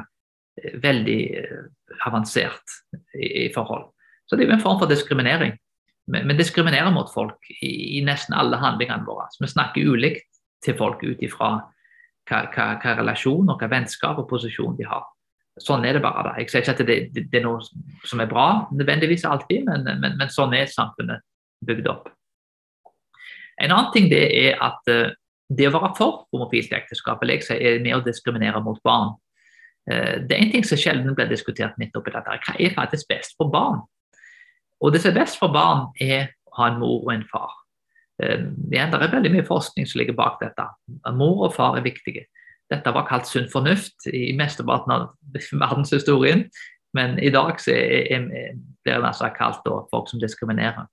eh, 0.61 0.78
veldig 0.83 1.20
eh, 1.40 1.66
avansert 2.09 2.78
i, 3.16 3.46
i 3.46 3.50
forhold. 3.54 3.90
Så 4.28 4.37
det 4.37 4.44
er 4.44 4.52
jo 4.52 4.57
en 4.59 4.64
form 4.64 4.80
for 4.80 4.90
diskriminering. 4.90 5.57
Vi 6.07 6.37
diskriminerer 6.37 6.92
mot 6.92 7.09
folk 7.12 7.48
i, 7.62 7.98
i, 7.98 8.02
nesten 8.04 8.37
alle 8.37 8.61
handlingene 8.61 9.07
våre. 9.09 9.26
Så 9.33 9.44
vi 9.44 9.52
snakker 9.52 9.88
ulikt 9.88 10.28
til 10.64 10.76
folk 10.76 11.00
ut 11.04 11.22
ifra 11.24 11.54
hva, 12.28 12.40
hva, 12.52 12.66
hva, 12.80 12.94
relasjon 13.00 13.52
og 13.52 13.61
hva 13.61 13.68
vennskap 13.72 14.20
og 14.20 14.28
posisjon 14.28 14.76
de 14.76 14.88
har. 14.88 15.04
Sånn 15.61 15.85
er 15.87 15.96
det 15.96 16.02
bare. 16.04 16.26
Da. 16.26 16.33
Jeg 16.40 16.50
sier 16.50 16.64
ikke 16.64 16.74
at 16.74 16.83
det, 16.83 16.98
det, 17.14 17.26
det, 17.30 17.40
er 17.40 17.46
noe 17.46 17.62
som 18.09 18.20
er 18.20 18.28
bra 18.28 18.66
nødvendigvis 18.74 19.24
alltid, 19.28 19.64
men, 19.68 19.87
men, 19.87 20.16
men, 20.18 20.33
sånn 20.33 20.57
er 20.57 20.68
samfunnet 20.72 21.24
bygd 21.66 21.90
opp. 21.90 22.09
En 23.62 23.70
annen 23.70 23.92
ting 23.94 24.09
det 24.11 24.24
er 24.35 24.59
at 24.62 24.90
uh, 24.90 25.12
det 25.55 25.68
å 25.68 25.74
være 25.74 25.92
for 25.98 26.24
homofilt 26.35 26.72
ekteskap 26.74 27.22
vil 27.22 27.37
jeg 27.37 27.59
er 27.59 27.83
med 27.85 27.98
å 27.98 28.05
diskriminere 28.05 28.62
mot 28.64 28.81
barn. 28.87 29.14
Uh, 29.90 30.24
det 30.24 30.37
er 30.37 30.44
en 30.44 30.55
ting 30.55 30.66
som 30.66 30.81
sjelden 30.81 31.16
blir 31.16 31.31
diskutert 31.31 31.79
midt 31.81 31.96
oppi 31.98 32.14
dette. 32.14 32.38
Hva 32.46 32.57
er 32.59 32.77
faktisk 32.77 33.11
best 33.12 33.37
for 33.38 33.53
barn? 33.53 33.83
Og 34.85 34.92
det 34.92 35.03
som 35.03 35.12
er 35.12 35.22
best 35.22 35.38
for 35.40 35.53
barn, 35.55 35.87
er 36.03 36.33
å 36.50 36.59
ha 36.59 36.70
en 36.70 36.81
mor 36.83 37.05
og 37.05 37.12
en 37.14 37.29
far. 37.31 37.53
Eh, 38.22 38.46
det 38.70 38.79
er 38.79 39.12
veldig 39.12 39.33
mye 39.33 39.46
forskning 39.46 39.88
som 39.88 40.00
ligger 40.00 40.16
bak 40.18 40.40
dette. 40.42 40.66
Mor 41.16 41.46
og 41.48 41.55
far 41.57 41.79
er 41.79 41.87
viktige. 41.87 42.27
Dette 42.72 42.92
var 42.94 43.07
kalt 43.09 43.29
sunn 43.29 43.48
fornuft 43.53 44.09
i 44.12 44.33
mesteparten 44.37 44.92
av 44.94 45.07
verdenshistorien, 45.64 46.46
men 46.94 47.18
i 47.18 47.31
dag 47.33 47.57
blir 47.59 48.20
det 48.87 48.94
altså 49.00 49.31
kalt 49.37 49.66
folk 49.90 50.11
som 50.11 50.22
diskriminerer. 50.22 50.87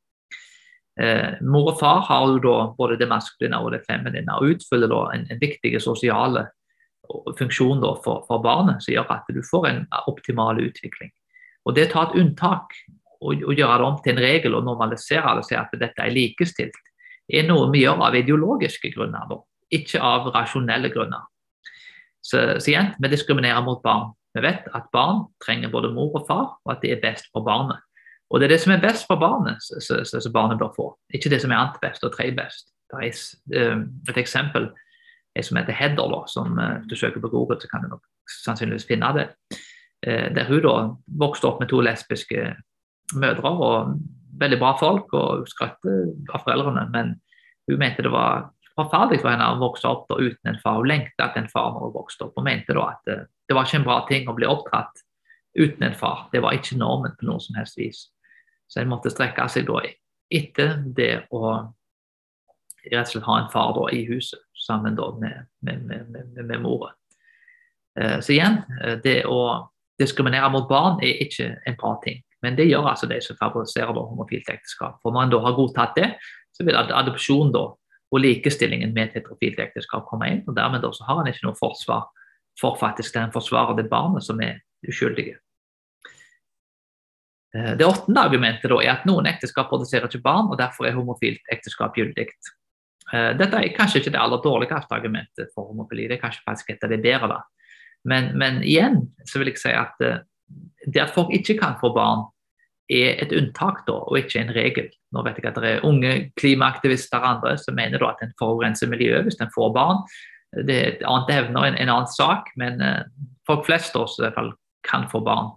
Eh, 0.99 1.37
mor 1.47 1.71
og 1.71 1.77
far 1.79 2.01
har 2.09 2.25
jo 2.27 2.39
da 2.43 2.55
både 2.75 2.97
det 2.99 3.07
maskuline 3.07 3.59
og 3.63 3.71
det 3.71 3.85
feminine 3.87 4.33
og 4.35 4.57
utfyller 4.57 4.91
da 4.91 5.05
en, 5.15 5.23
en 5.31 5.39
viktig 5.39 5.71
sosial 5.79 6.41
funksjon 7.37 7.81
da 7.83 7.93
for, 8.03 8.25
for, 8.27 8.41
barnet, 8.43 8.83
som 8.83 8.93
gjør 8.93 9.13
at 9.15 9.29
du 9.31 9.41
får 9.45 9.67
en 9.69 9.81
optimal 10.11 10.59
utvikling. 10.63 11.11
Og 11.65 11.75
Det 11.75 11.87
å 11.87 11.91
ta 11.91 12.05
et 12.07 12.17
unntak 12.21 12.75
og, 13.21 13.35
og, 13.35 13.53
gjøre 13.53 13.77
det 13.77 13.87
om 13.87 13.99
til 14.01 14.15
en 14.15 14.23
regel 14.23 14.55
og 14.57 14.65
normalisere 14.65 15.35
det 15.35 15.43
og 15.43 15.47
si 15.47 15.57
at 15.57 15.75
dette 15.79 16.03
er 16.03 16.15
likestilt, 16.15 16.79
er 17.31 17.45
noe 17.47 17.69
vi 17.71 17.83
gjør 17.85 18.01
av 18.07 18.17
ideologiske 18.17 18.91
grunner, 18.95 19.27
da, 19.29 19.37
ikke 19.71 20.01
av 20.03 20.31
rasjonelle 20.33 20.89
grunner. 20.91 21.27
Så, 22.21 22.41
så, 22.59 22.67
igjen, 22.73 22.91
vi 22.99 23.11
diskriminerer 23.13 23.63
mot 23.65 23.81
barn. 23.85 24.11
Vi 24.35 24.43
vet 24.43 24.67
at 24.75 24.89
barn 24.93 25.25
trenger 25.43 25.71
både 25.71 25.91
mor 25.93 26.13
og 26.19 26.27
far, 26.27 26.49
og 26.63 26.73
at 26.73 26.83
det 26.83 26.95
er 26.95 27.03
best 27.03 27.29
for 27.31 27.45
barnet. 27.45 27.81
Og 28.31 28.39
det 28.39 28.47
er 28.47 28.53
det 28.55 28.61
som 28.63 28.71
er 28.71 28.83
best 28.83 29.09
for 29.09 29.19
barnet, 29.19 29.59
som 29.59 30.33
barnet 30.33 30.59
bør 30.59 30.71
få, 30.75 30.85
ikke 31.13 31.29
det 31.33 31.41
som 31.43 31.51
er 31.51 31.59
annet 31.59 31.81
best 31.83 32.05
og 32.07 32.13
tredje 32.15 32.37
best. 32.37 32.71
Det 32.91 33.01
er 33.03 33.59
eh, 33.59 33.83
et 34.09 34.19
eksempel 34.21 34.69
en 35.35 35.43
som 35.47 35.57
heter 35.59 35.75
Heather, 35.75 36.07
da, 36.11 36.23
som 36.27 36.57
hvis 36.59 36.87
du 36.91 36.95
søker 36.99 37.23
på 37.23 37.29
Google, 37.31 37.59
så 37.61 37.67
kan 37.71 37.83
du 37.83 37.91
nok 37.91 38.03
sannsynligvis 38.43 38.87
finne 38.87 39.11
det. 39.15 39.27
Eh, 40.07 40.27
der 40.35 40.47
hun 40.49 40.63
da 40.65 40.75
vokste 41.21 41.47
opp 41.47 41.61
med 41.61 41.69
to 41.71 41.81
lesbiske 41.83 42.55
mødre 43.15 43.51
og 43.51 43.93
veldig 44.41 44.59
bra 44.59 44.73
folk, 44.79 45.13
og 45.13 45.47
skrøtte 45.51 45.99
av 46.33 46.43
foreldrene. 46.43 46.87
Men 46.91 47.13
hun 47.69 47.79
mente 47.79 48.03
det 48.03 48.11
var 48.11 48.49
forferdelig 48.75 49.21
for 49.21 49.33
henne 49.33 49.51
å 49.51 49.59
vokse 49.61 49.87
opp 49.87 50.07
da, 50.09 50.19
uten 50.19 50.53
en 50.53 50.59
far. 50.63 50.79
Hun 50.81 50.91
lengta 50.91 51.27
etter 51.27 51.43
en 51.43 51.51
far 51.51 51.71
når 51.75 51.87
hun 51.87 51.95
vokste 51.99 52.27
opp, 52.27 52.35
og 52.35 52.47
mente 52.47 52.75
da 52.75 52.89
at 52.95 53.11
det 53.11 53.55
var 53.55 53.67
ikke 53.67 53.81
en 53.81 53.87
bra 53.87 54.01
ting 54.07 54.27
å 54.31 54.35
bli 54.35 54.49
oppdratt 54.49 55.03
uten 55.59 55.83
en 55.83 55.97
far. 55.99 56.27
Det 56.31 56.41
var 56.43 56.55
ikke 56.55 56.79
normen 56.79 57.15
på 57.19 57.27
noe 57.27 57.43
som 57.43 57.59
helst 57.59 57.79
vis. 57.79 58.05
Så 58.71 58.79
en 58.79 58.91
måtte 58.91 59.11
strekke 59.11 59.47
seg 59.51 59.67
da 59.67 59.81
etter 60.31 60.77
det 60.95 61.13
å 61.35 61.41
rett 62.87 63.03
og 63.03 63.11
slett 63.11 63.27
ha 63.27 63.37
en 63.41 63.51
far 63.51 63.75
da, 63.75 63.83
i 63.93 64.05
huset 64.07 64.39
sammen 64.61 64.95
da, 64.95 65.09
med, 65.19 65.47
med, 65.65 65.83
med, 65.89 66.37
med 66.39 66.63
mora. 66.63 66.93
Uh, 67.99 68.17
så 68.23 68.33
igjen, 68.33 68.61
uh, 68.79 68.95
det 69.03 69.21
å 69.29 69.41
diskriminere 70.01 70.49
mot 70.53 70.69
barn 70.69 71.01
er 71.03 71.19
ikke 71.25 71.49
en 71.67 71.77
bra 71.77 71.97
ting. 72.05 72.21
Men 72.41 72.55
det 72.57 72.69
gjør 72.69 72.87
altså 72.93 73.09
de 73.09 73.19
som 73.21 73.37
favoriserer 73.37 73.93
homofilt 73.93 74.49
ekteskap. 74.49 74.97
For 75.03 75.13
en 75.19 75.33
da 75.33 75.41
har 75.43 75.57
godtatt 75.57 75.93
det, 75.99 76.09
så 76.55 76.65
vil 76.65 76.79
adopsjon 76.79 77.51
da, 77.53 77.67
og 78.11 78.23
likestillingen 78.23 78.95
med 78.95 79.13
heterofilt 79.13 79.59
ekteskap 79.61 80.07
komme 80.09 80.31
inn. 80.31 80.41
og 80.47 80.57
Dermed 80.57 80.81
da, 80.83 80.89
så 80.95 81.05
har 81.07 81.21
han 81.21 81.29
ikke 81.29 81.45
noe 81.47 81.59
forsvar 81.59 82.07
for 82.59 82.79
faktisk 82.79 83.15
den 83.15 83.31
forsvarer 83.33 83.77
det 83.77 83.89
barnet 83.91 84.25
som 84.25 84.41
er 84.43 84.59
uskyldige. 84.87 85.37
Eh, 87.57 87.73
det 87.77 87.85
åttende 87.85 88.23
argumentet 88.23 88.71
er 88.71 88.91
at 88.93 89.07
noen 89.07 89.27
ekteskap 89.29 89.69
produserer 89.71 90.07
ikke 90.07 90.23
barn, 90.23 90.49
og 90.51 90.59
derfor 90.59 90.87
er 90.87 90.95
homofilt 90.95 91.43
ekteskap 91.51 91.97
gyldig. 91.97 92.29
Eh, 93.11 93.31
dette 93.39 93.59
er 93.59 93.73
kanskje 93.75 94.01
ikke 94.01 94.13
det 94.15 94.21
aller 94.21 94.43
dårligste 94.43 94.95
argumentet 94.95 95.51
for 95.55 95.71
homofili, 95.71 96.07
det 96.07 96.19
er 96.19 96.25
kanskje 96.25 96.45
faktisk 96.47 96.71
et 96.71 96.85
av 96.85 96.93
de 96.93 97.01
bedre. 97.01 97.27
da. 97.27 97.41
Men, 98.07 98.31
men, 98.37 98.61
igjen 98.63 99.01
så 99.27 99.39
vil 99.39 99.51
jeg 99.51 99.61
si 99.61 99.73
at 99.75 100.05
eh, 100.05 100.21
det 100.87 101.03
at 101.03 101.15
folk 101.15 101.33
ikke 101.35 101.59
kan 101.59 101.79
få 101.81 101.93
barn, 101.95 102.29
er 102.91 103.21
et 103.23 103.31
unntak 103.31 103.85
da, 103.87 103.93
og 104.03 104.17
ikke 104.19 104.41
en 104.41 104.49
regel. 104.51 104.89
Nå 105.15 105.21
vet 105.23 105.37
jeg 105.39 105.47
at 105.47 105.59
det 105.63 105.69
er 105.69 105.85
unge 105.87 106.09
klimaaktivister 106.35 107.21
og 107.21 107.27
andre 107.29 107.53
som 107.61 107.77
mener 107.77 108.01
da 108.01 108.09
at 108.11 108.23
en 108.25 108.33
forurenser 108.39 108.89
miljøet 108.91 109.29
hvis 109.29 109.39
en 109.39 109.53
får 109.53 109.69
barn. 109.77 110.01
Det 110.67 110.75
er 110.75 110.89
et 110.89 111.05
annet 111.07 111.31
evne 111.37 111.61
og 111.61 111.69
en, 111.69 111.77
en, 111.79 111.91
annen 111.93 112.11
sak, 112.11 112.51
men 112.59 112.83
folk 113.47 113.63
flest 113.69 113.95
også 113.95 114.19
i 114.19 114.25
hvert 114.25 114.35
fall 114.35 114.51
kan 114.83 115.07
få 115.07 115.23
barn. 115.23 115.53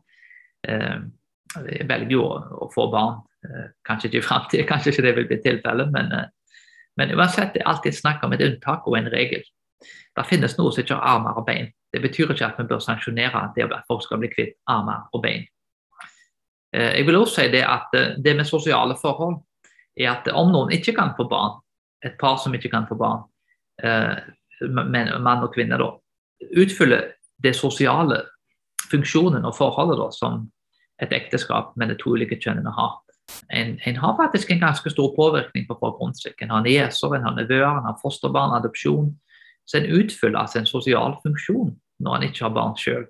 Velger 1.62 2.12
jo 2.12 2.25
å, 2.27 2.69
få 2.75 2.88
barn. 2.93 3.21
Eh, 3.47 3.71
kanskje 3.87 4.11
ikke 4.11 4.21
i 4.21 4.27
framtida, 4.27 4.67
kanskje 4.71 4.93
ikke 4.93 5.07
det 5.07 5.14
vil 5.19 5.29
bli 5.31 5.40
tilfellet, 5.45 5.93
men, 5.95 6.12
eh, 6.12 6.61
men 7.01 7.14
uansett 7.17 7.55
det 7.55 7.62
er 7.62 7.71
alltid 7.73 7.97
snakk 7.97 8.25
om 8.25 8.35
et 8.35 8.45
unntak 8.45 8.87
og 8.88 8.99
en 8.99 9.11
regel. 9.12 9.43
Det 10.14 10.27
finnes 10.29 10.55
noe 10.59 10.73
som 10.73 10.85
ikke 10.85 10.99
har 10.99 11.17
armer 11.17 11.40
og 11.40 11.47
bein. 11.47 11.73
Det 11.93 12.01
betyr 12.03 12.33
ikke 12.33 12.47
at 12.47 12.61
vi 12.61 12.69
bør 12.71 12.83
sanksjonere 12.83 13.49
det 13.57 13.67
at 13.67 13.88
folk 13.90 14.05
skal 14.07 14.23
bli 14.23 14.31
kvitt 14.33 14.55
armer 14.71 15.09
og 15.12 15.23
bein. 15.27 15.45
Eh, 16.75 17.01
jeg 17.01 17.09
vil 17.09 17.19
også 17.21 17.43
si 17.43 17.51
det 17.53 17.64
at 17.67 17.95
det 17.95 18.37
med 18.37 18.49
sosiale 18.49 18.97
forhold 19.01 19.43
er 19.99 20.11
at 20.17 20.31
om 20.35 20.51
noen 20.51 20.73
ikke 20.75 20.97
kan 20.97 21.12
få 21.19 21.29
barn, 21.31 21.61
et 22.05 22.17
par 22.21 22.38
som 22.43 22.55
ikke 22.55 22.73
kan 22.73 22.87
få 22.88 22.97
barn, 22.99 23.23
men 24.61 25.09
mann 25.25 25.45
og 25.47 25.55
kvinne, 25.55 25.79
da, 25.81 25.87
utfyller 26.61 27.14
det 27.43 27.55
sosiale 27.57 28.19
funksjonen 28.90 29.47
og 29.47 29.55
forholdet 29.57 30.01
da, 30.01 30.09
som 30.12 30.43
et 31.02 31.12
ekteskap 31.12 31.74
med 31.76 31.90
de 31.90 31.96
to 31.98 32.14
ulike 32.14 32.38
kjønnene 32.40 32.70
har. 32.74 33.00
En, 33.50 33.78
en, 33.87 33.96
har 33.96 34.16
faktisk 34.18 34.50
en 34.50 34.61
ganske 34.61 34.90
stor 34.90 35.14
påvirkning 35.16 35.66
på 35.68 35.76
folk 35.80 36.00
rundt 36.00 36.20
seg. 36.20 36.37
En 36.42 36.52
har 36.52 36.64
nieser, 36.64 37.16
en 37.16 37.26
har 37.26 37.35
nevøer, 37.38 37.80
en 37.80 37.88
har 37.88 37.98
fosterbarn, 38.02 38.54
adopsjon. 38.59 39.11
Så 39.64 39.80
en 39.80 39.90
utfyller 39.96 40.38
altså 40.38 40.61
en 40.61 40.68
sosial 40.68 41.16
funksjon 41.22 41.72
når 42.04 42.16
en 42.16 42.26
ikke 42.28 42.44
har 42.44 42.54
barn 42.54 42.76
sjøl. 42.78 43.07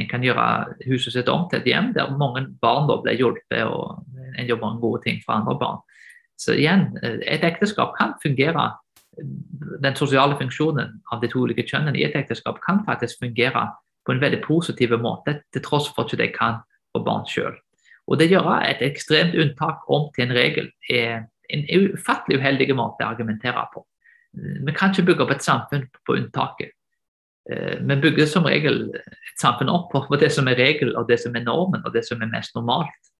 En 0.00 0.08
kan 0.08 0.24
gjøre 0.24 0.44
huset 0.88 1.12
sitt 1.12 1.28
om 1.28 1.44
til 1.50 1.60
et 1.60 1.68
hjem 1.68 1.90
der 1.92 2.14
mange 2.16 2.46
barn 2.64 2.88
da 2.88 2.96
blir 3.02 3.18
hjulpet, 3.20 3.66
og 3.68 4.06
en 4.38 4.48
gjør 4.48 4.62
mange 4.62 4.80
gode 4.80 5.02
ting 5.04 5.20
for 5.24 5.36
andre 5.36 5.58
barn. 5.60 5.82
Så 6.40 6.56
igjen, 6.56 6.88
et 7.02 7.44
ekteskap 7.44 7.92
kan 7.98 8.16
fungere 8.22 8.72
Den 9.84 9.92
sosiale 9.92 10.38
funksjonen 10.40 11.02
av 11.12 11.20
de 11.20 11.28
to 11.28 11.42
ulike 11.44 11.66
kjønnene 11.68 11.98
i 12.00 12.04
et 12.06 12.14
ekteskap 12.16 12.62
kan 12.64 12.78
faktisk 12.86 13.20
fungere 13.20 13.66
på 14.06 14.14
en 14.14 14.22
veldig 14.22 14.38
positiv 14.40 14.94
måte, 14.96 15.34
til 15.52 15.62
tross 15.62 15.90
for 15.92 16.06
at 16.06 16.14
de 16.16 16.24
ikke 16.24 16.38
kan 16.38 16.62
få 16.92 17.02
barn 17.04 17.24
sjøl. 17.28 17.56
Og 18.10 18.18
det 18.18 18.30
gjør 18.32 18.50
et 18.66 18.82
ekstremt 18.84 19.36
unntak 19.38 19.86
om 19.92 20.08
til 20.14 20.26
en 20.26 20.36
regel 20.36 20.68
er 20.90 21.24
en 21.52 21.64
ufattelig 21.92 22.40
uheldig 22.40 22.74
måte 22.76 23.04
å 23.04 23.12
argumentere 23.12 23.64
på. 23.72 23.84
Vi 24.32 24.74
kan 24.74 24.92
ikke 24.92 25.10
bygge 25.10 25.26
opp 25.26 25.34
et 25.34 25.44
samfunn 25.44 25.84
på 26.06 26.16
unntaket. 26.16 26.72
Eh, 27.50 27.78
vi 27.80 27.96
bygger 28.00 28.28
som 28.30 28.46
regel 28.48 28.86
et 28.94 29.40
samfunn 29.40 29.70
opp 29.72 29.92
på 29.92 30.18
det 30.20 30.30
som 30.32 30.48
er 30.48 30.58
regel, 30.58 30.94
og 30.96 31.08
det 31.08 31.20
som 31.20 31.36
er 31.36 31.44
normen, 31.44 31.82
og 31.84 31.92
det 31.92 32.04
som 32.08 32.22
er 32.22 32.30
mest 32.32 32.54
normalt. 32.58 33.10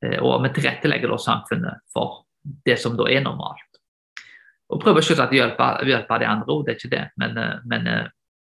og 0.00 0.42
vi 0.42 0.48
tilrettelegger 0.56 1.10
da 1.12 1.16
samfunnet 1.20 1.82
for 1.92 2.22
det 2.64 2.78
som 2.80 2.94
da 2.96 3.04
er 3.12 3.20
normalt. 3.20 3.80
Og 4.72 4.80
prøver 4.80 5.04
selvsagt 5.04 5.34
å 5.34 5.36
hjelpe, 5.36 5.66
hjelpe 5.84 6.18
de 6.22 6.28
andre 6.30 6.56
det 6.64 6.72
er 6.72 6.78
ikke 6.78 6.92
det. 6.94 7.02
Men, 7.20 7.36
men 7.68 7.88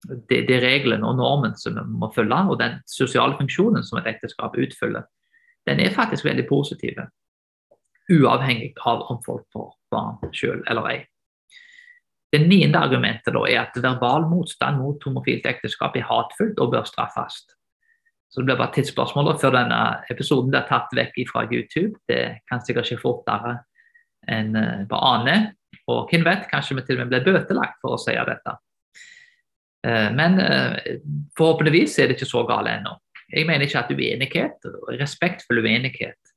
det, 0.06 0.42
det, 0.48 0.60
regelen 0.62 1.04
og 1.04 1.18
normen 1.18 1.56
som 1.58 1.76
vi 1.76 1.84
må 2.00 2.10
følge, 2.14 2.38
og 2.50 2.60
den 2.60 2.78
sosiale 2.90 3.36
funksjonen 3.38 3.84
som 3.84 4.00
et 4.00 4.08
ekteskap 4.14 4.56
utfyller, 4.58 5.06
den 5.66 5.82
er 5.82 5.94
faktisk 5.94 6.24
veldig 6.24 6.46
positiv. 6.48 7.00
Uavhengig 8.12 8.72
av 8.86 9.02
om 9.10 9.18
folk 9.26 9.46
får 9.52 9.70
barn 9.90 10.32
selv 10.34 10.62
eller 10.70 10.90
ei. 10.92 10.98
Det 12.32 12.42
niende 12.42 12.78
argumentet 12.82 13.34
da 13.34 13.42
er 13.48 13.60
at 13.62 13.78
verbal 13.82 14.26
motstand 14.30 14.80
mot 14.82 15.02
homofilt 15.06 15.46
ekteskap 15.46 15.96
er 15.96 16.06
hatfullt 16.06 16.58
og 16.62 16.72
bør 16.74 16.86
straffes. 16.86 17.44
Så 18.28 18.40
Det 18.40 18.46
blir 18.46 18.58
bare 18.58 18.74
tidsspørsmål 18.74 19.38
før 19.40 19.54
denne 19.54 19.80
episoden 20.10 20.50
blir 20.50 20.66
tatt 20.68 20.90
vekk 20.92 21.22
fra 21.30 21.46
YouTube. 21.46 21.94
Det 22.08 22.42
kan 22.50 22.60
sikkert 22.60 22.90
skje 22.90 22.98
fortere 23.00 23.60
enn 24.28 24.52
på 24.90 24.98
Ane. 24.98 25.54
Og 25.86 26.10
hvem 26.10 26.26
vet, 26.26 26.48
kanskje 26.50 26.76
vi 26.76 26.82
til 26.82 26.98
og 26.98 27.06
med 27.06 27.14
blir 27.14 27.38
bøtelagt 27.38 27.78
for 27.80 27.94
å 27.94 28.00
si 28.02 28.12
dette. 28.12 28.56
Eh, 29.86 30.08
men 30.12 30.40
eh, 30.40 30.98
forhåpentligvis 31.38 31.98
er 31.98 32.10
det 32.10 32.18
ikke 32.18 32.30
så 32.30 32.42
galt 32.48 32.70
ennå. 32.70 32.96
Jeg 33.30 33.46
mener 33.46 33.66
ikke 33.66 33.82
at 33.82 33.92
uenighet, 33.92 34.66
respektfull 35.00 35.62
uenighet 35.62 36.34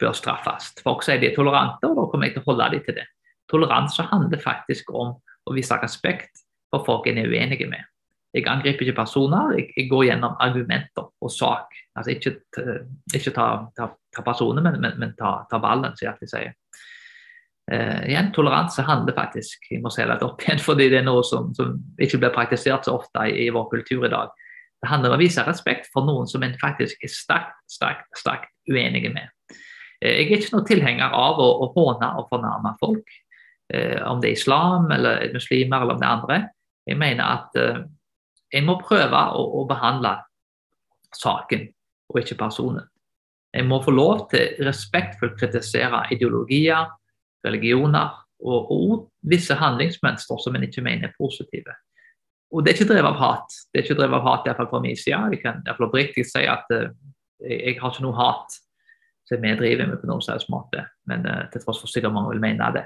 bør 0.00 0.16
straffes. 0.16 0.72
Folk 0.82 1.04
sier 1.04 1.20
de 1.20 1.30
er 1.30 1.36
tolerante, 1.36 1.88
og 1.88 1.98
da 1.98 2.06
kommer 2.10 2.28
jeg 2.28 2.36
til 2.36 2.44
å 2.44 2.50
holde 2.50 2.70
dem 2.74 2.84
til 2.86 2.98
det. 2.98 3.06
Toleranse 3.52 4.04
handler 4.08 4.40
faktisk 4.40 4.92
om 4.96 5.16
å 5.20 5.56
vise 5.56 5.76
respekt 5.82 6.44
for 6.72 6.84
folk 6.86 7.08
en 7.10 7.20
er 7.20 7.28
uenige 7.28 7.68
med. 7.68 7.84
Jeg 8.32 8.48
angriper 8.48 8.86
ikke 8.86 8.96
personer, 9.02 9.58
jeg, 9.58 9.88
går 9.90 10.06
gjennom 10.08 10.38
argumenter 10.40 11.04
og 11.04 11.32
sak. 11.32 11.74
Altså 11.96 12.14
Ikke, 12.14 12.32
ikke 13.12 13.34
ta, 13.36 13.48
ta, 13.76 13.90
ta, 14.16 14.24
personer, 14.24 14.64
men, 14.64 14.80
men, 14.80 14.96
men 14.98 15.12
ta, 15.18 15.42
ta, 15.50 15.60
ballen, 15.60 15.92
som 15.92 16.06
jeg 16.06 16.14
alltid 16.14 16.32
sier. 16.32 16.54
Uh, 17.70 18.02
igjen, 18.08 18.32
Toleranse 18.34 18.82
handler 18.82 19.14
faktisk 19.14 19.68
jeg 19.70 19.84
må 19.84 19.90
se 19.94 20.02
det 20.08 20.16
opp 20.26 20.42
igjen, 20.42 20.60
fordi 20.68 20.88
det 20.90 20.98
er 20.98 21.06
noe 21.06 21.22
som, 21.26 21.52
som 21.54 21.76
ikke 22.02 22.18
blir 22.18 22.34
praktisert 22.34 22.88
så 22.88 22.96
ofte 22.98 23.28
i, 23.30 23.44
i, 23.46 23.50
vår 23.54 23.68
kultur 23.70 24.06
i 24.08 24.12
dag. 24.12 24.32
Det 24.82 24.90
handler 24.90 25.12
om 25.12 25.20
å 25.20 25.22
vise 25.22 25.44
respekt 25.46 25.86
for 25.94 26.02
noen 26.02 26.26
som 26.26 26.42
en 26.42 26.56
faktisk 26.58 27.04
er 27.06 27.12
sterkt, 27.12 27.60
sterkt, 27.70 28.08
sterkt 28.18 28.50
uenige 28.66 29.12
med. 29.14 29.30
Eh, 30.02 30.24
jeg 30.24 30.26
er 30.26 30.40
ikke 30.40 30.56
noen 30.56 30.68
tilhenger 30.68 31.14
av 31.14 31.38
å, 31.38 31.48
å 31.62 31.70
håne 31.76 32.08
og 32.18 32.32
fornærme 32.32 32.74
folk. 32.80 33.14
Eh, 33.72 33.98
om 34.04 34.20
det 34.20 34.32
er 34.32 34.36
islam 34.36 34.90
eller 34.92 35.28
muslimer 35.32 35.84
eller 35.84 35.96
om 35.96 36.02
det 36.02 36.08
andre. 36.08 36.38
Jeg 36.86 36.98
mener 36.98 37.24
at 37.24 37.60
eh, 37.60 37.84
en 38.58 38.66
må 38.68 38.76
prøve 38.82 39.20
å, 39.32 39.44
å, 39.60 39.66
behandle 39.70 40.16
saken 41.16 41.68
og 42.12 42.18
ikke 42.20 42.40
personen. 42.40 42.84
En 43.56 43.68
må 43.68 43.78
få 43.84 43.92
lov 43.94 44.26
til 44.32 44.64
respektfullt 44.64 45.38
kritisere 45.40 46.02
ideologier, 46.12 46.90
religioner 47.44 48.12
og, 48.42 48.70
og 48.72 49.08
visse 49.30 49.54
handlingsmønstre 49.54 50.38
som 50.42 50.56
en 50.56 50.66
ikke 50.66 50.84
mener 50.84 51.08
er 51.08 51.16
positive. 51.18 51.74
Og 52.52 52.64
Det 52.64 52.72
er 52.72 52.80
ikke 52.80 52.92
drevet 52.92 53.08
av 53.14 53.20
hat. 53.20 53.54
Det 53.72 53.80
er 53.80 53.86
ikke 53.86 54.00
drevet 54.00 54.18
av 54.18 54.26
hat, 54.26 54.46
iallfall 54.46 54.68
fra 54.68 54.80
min 54.84 54.98
side. 54.98 55.20
Jeg 55.32 55.40
kan 55.40 55.62
iallfall 55.64 55.88
oppriktig 55.88 56.26
si 56.28 56.44
at 56.44 56.68
uh, 56.74 56.90
jeg 57.40 57.78
har 57.80 57.94
ikke 57.94 58.04
noe 58.04 58.18
hat 58.18 58.58
som 59.28 59.40
vi 59.40 59.54
driver 59.56 59.88
med 59.88 60.00
på 60.02 60.10
noen 60.10 60.24
slags 60.24 60.48
måte, 60.52 60.84
men 61.08 61.24
uh, 61.24 61.46
til 61.52 61.62
tross 61.62 61.80
for 61.80 61.90
sikkert 61.90 62.12
mange 62.12 62.34
vil 62.34 62.42
mene 62.42 62.68
det. 62.76 62.84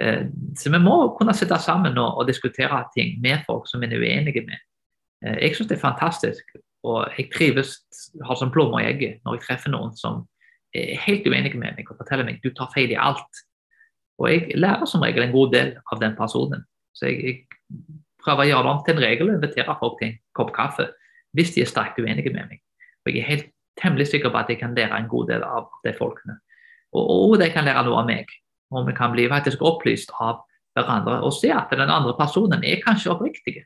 Uh, 0.00 0.28
så 0.58 0.70
vi 0.70 0.82
må 0.82 0.96
kunne 1.18 1.34
sitte 1.34 1.58
sammen 1.58 1.98
og, 1.98 2.20
og 2.20 2.28
diskutere 2.30 2.84
ting 2.94 3.18
med 3.24 3.42
folk 3.48 3.66
som 3.68 3.82
vi 3.82 3.90
er 3.90 3.98
uenige 3.98 4.44
med. 4.46 4.62
Uh, 5.26 5.36
jeg 5.40 5.56
syns 5.56 5.72
det 5.72 5.80
er 5.80 5.86
fantastisk, 5.88 6.54
og 6.86 7.10
jeg 7.18 7.30
trives 7.34 7.74
har 8.24 8.38
som 8.38 8.52
plommer 8.54 8.84
i 8.84 8.92
egget 8.92 9.18
når 9.24 9.36
jeg 9.36 9.48
treffer 9.48 9.74
noen 9.74 9.92
som 9.98 10.22
er 10.76 10.94
helt 11.02 11.26
uenige 11.26 11.58
med 11.58 11.74
meg 11.76 11.88
og 11.90 11.98
forteller 11.98 12.24
meg 12.28 12.38
du 12.44 12.52
tar 12.54 12.70
feil 12.74 12.92
i 12.94 13.00
alt. 13.00 13.42
Og 14.20 14.28
jeg 14.30 14.58
lærer 14.60 14.88
som 14.88 15.02
regel 15.04 15.24
en 15.24 15.34
god 15.34 15.54
del 15.54 15.72
av 15.92 16.02
den 16.02 16.16
personen. 16.18 16.66
Så 16.96 17.08
jeg, 17.08 17.20
jeg 17.24 17.80
prøver 18.20 18.44
å 18.44 18.50
gjøre 18.50 18.66
det 18.66 18.74
om 18.74 18.82
til 18.84 18.96
en 18.96 19.04
regel 19.06 19.30
og 19.30 19.38
invitere 19.38 19.78
folk 19.80 19.96
til 20.00 20.10
en 20.10 20.20
kopp 20.36 20.52
kaffe 20.56 20.90
hvis 21.36 21.54
de 21.54 21.62
er 21.62 21.70
sterkt 21.70 22.00
uenige 22.02 22.32
med 22.34 22.50
meg. 22.50 22.60
Og 23.06 23.12
jeg 23.12 23.22
er 23.22 23.28
helt 23.28 23.50
temmelig 23.80 24.10
sikker 24.10 24.32
på 24.32 24.40
at 24.40 24.50
jeg 24.50 24.58
kan 24.60 24.74
lære 24.76 24.98
en 24.98 25.08
god 25.08 25.30
del 25.30 25.44
av 25.46 25.70
de 25.86 25.92
folkene. 25.96 26.40
Og, 26.90 27.04
og 27.06 27.34
de 27.40 27.48
kan 27.54 27.64
lære 27.64 27.84
noe 27.86 28.00
av 28.02 28.08
meg 28.08 28.28
og 28.70 28.86
vi 28.86 28.94
kan 28.94 29.12
bli 29.14 29.26
faktisk 29.30 29.62
opplyst 29.66 30.12
av 30.22 30.44
hverandre 30.78 31.18
og 31.26 31.34
se 31.34 31.50
at 31.54 31.72
den 31.74 31.90
andre 31.90 32.14
personen 32.18 32.64
er 32.66 32.82
kanskje 32.84 33.12
oppriktig. 33.14 33.64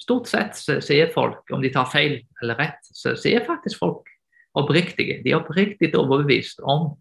Stort 0.00 0.30
sett 0.30 0.56
så, 0.58 0.78
er 0.94 1.12
folk, 1.14 1.44
om 1.52 1.62
de 1.62 1.70
tar 1.72 1.90
feil 1.92 2.16
eller 2.42 2.58
rett, 2.58 2.80
så, 2.88 3.12
så 3.14 3.28
er 3.30 3.44
faktisk 3.46 3.78
folk 3.82 4.08
oppriktige. 4.58 5.20
De 5.24 5.32
er 5.32 5.40
oppriktig 5.40 5.92
overbevist 5.98 6.62
om 6.64 6.94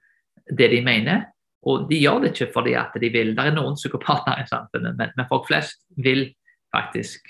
det 0.52 0.70
de 0.74 0.82
mener, 0.86 1.26
og 1.62 1.86
de 1.90 2.00
gjør 2.02 2.24
det 2.24 2.32
ikke 2.34 2.54
fordi 2.56 2.74
at 2.80 2.96
de 3.02 3.10
vil. 3.14 3.36
Det 3.38 3.46
er 3.46 3.54
noen 3.54 3.78
psykopater 3.78 4.42
i 4.42 4.48
samfunnet, 4.50 4.98
men, 4.98 5.14
men 5.18 5.30
folk 5.30 5.46
flest 5.50 5.84
vil 6.02 6.26
faktisk 6.74 7.28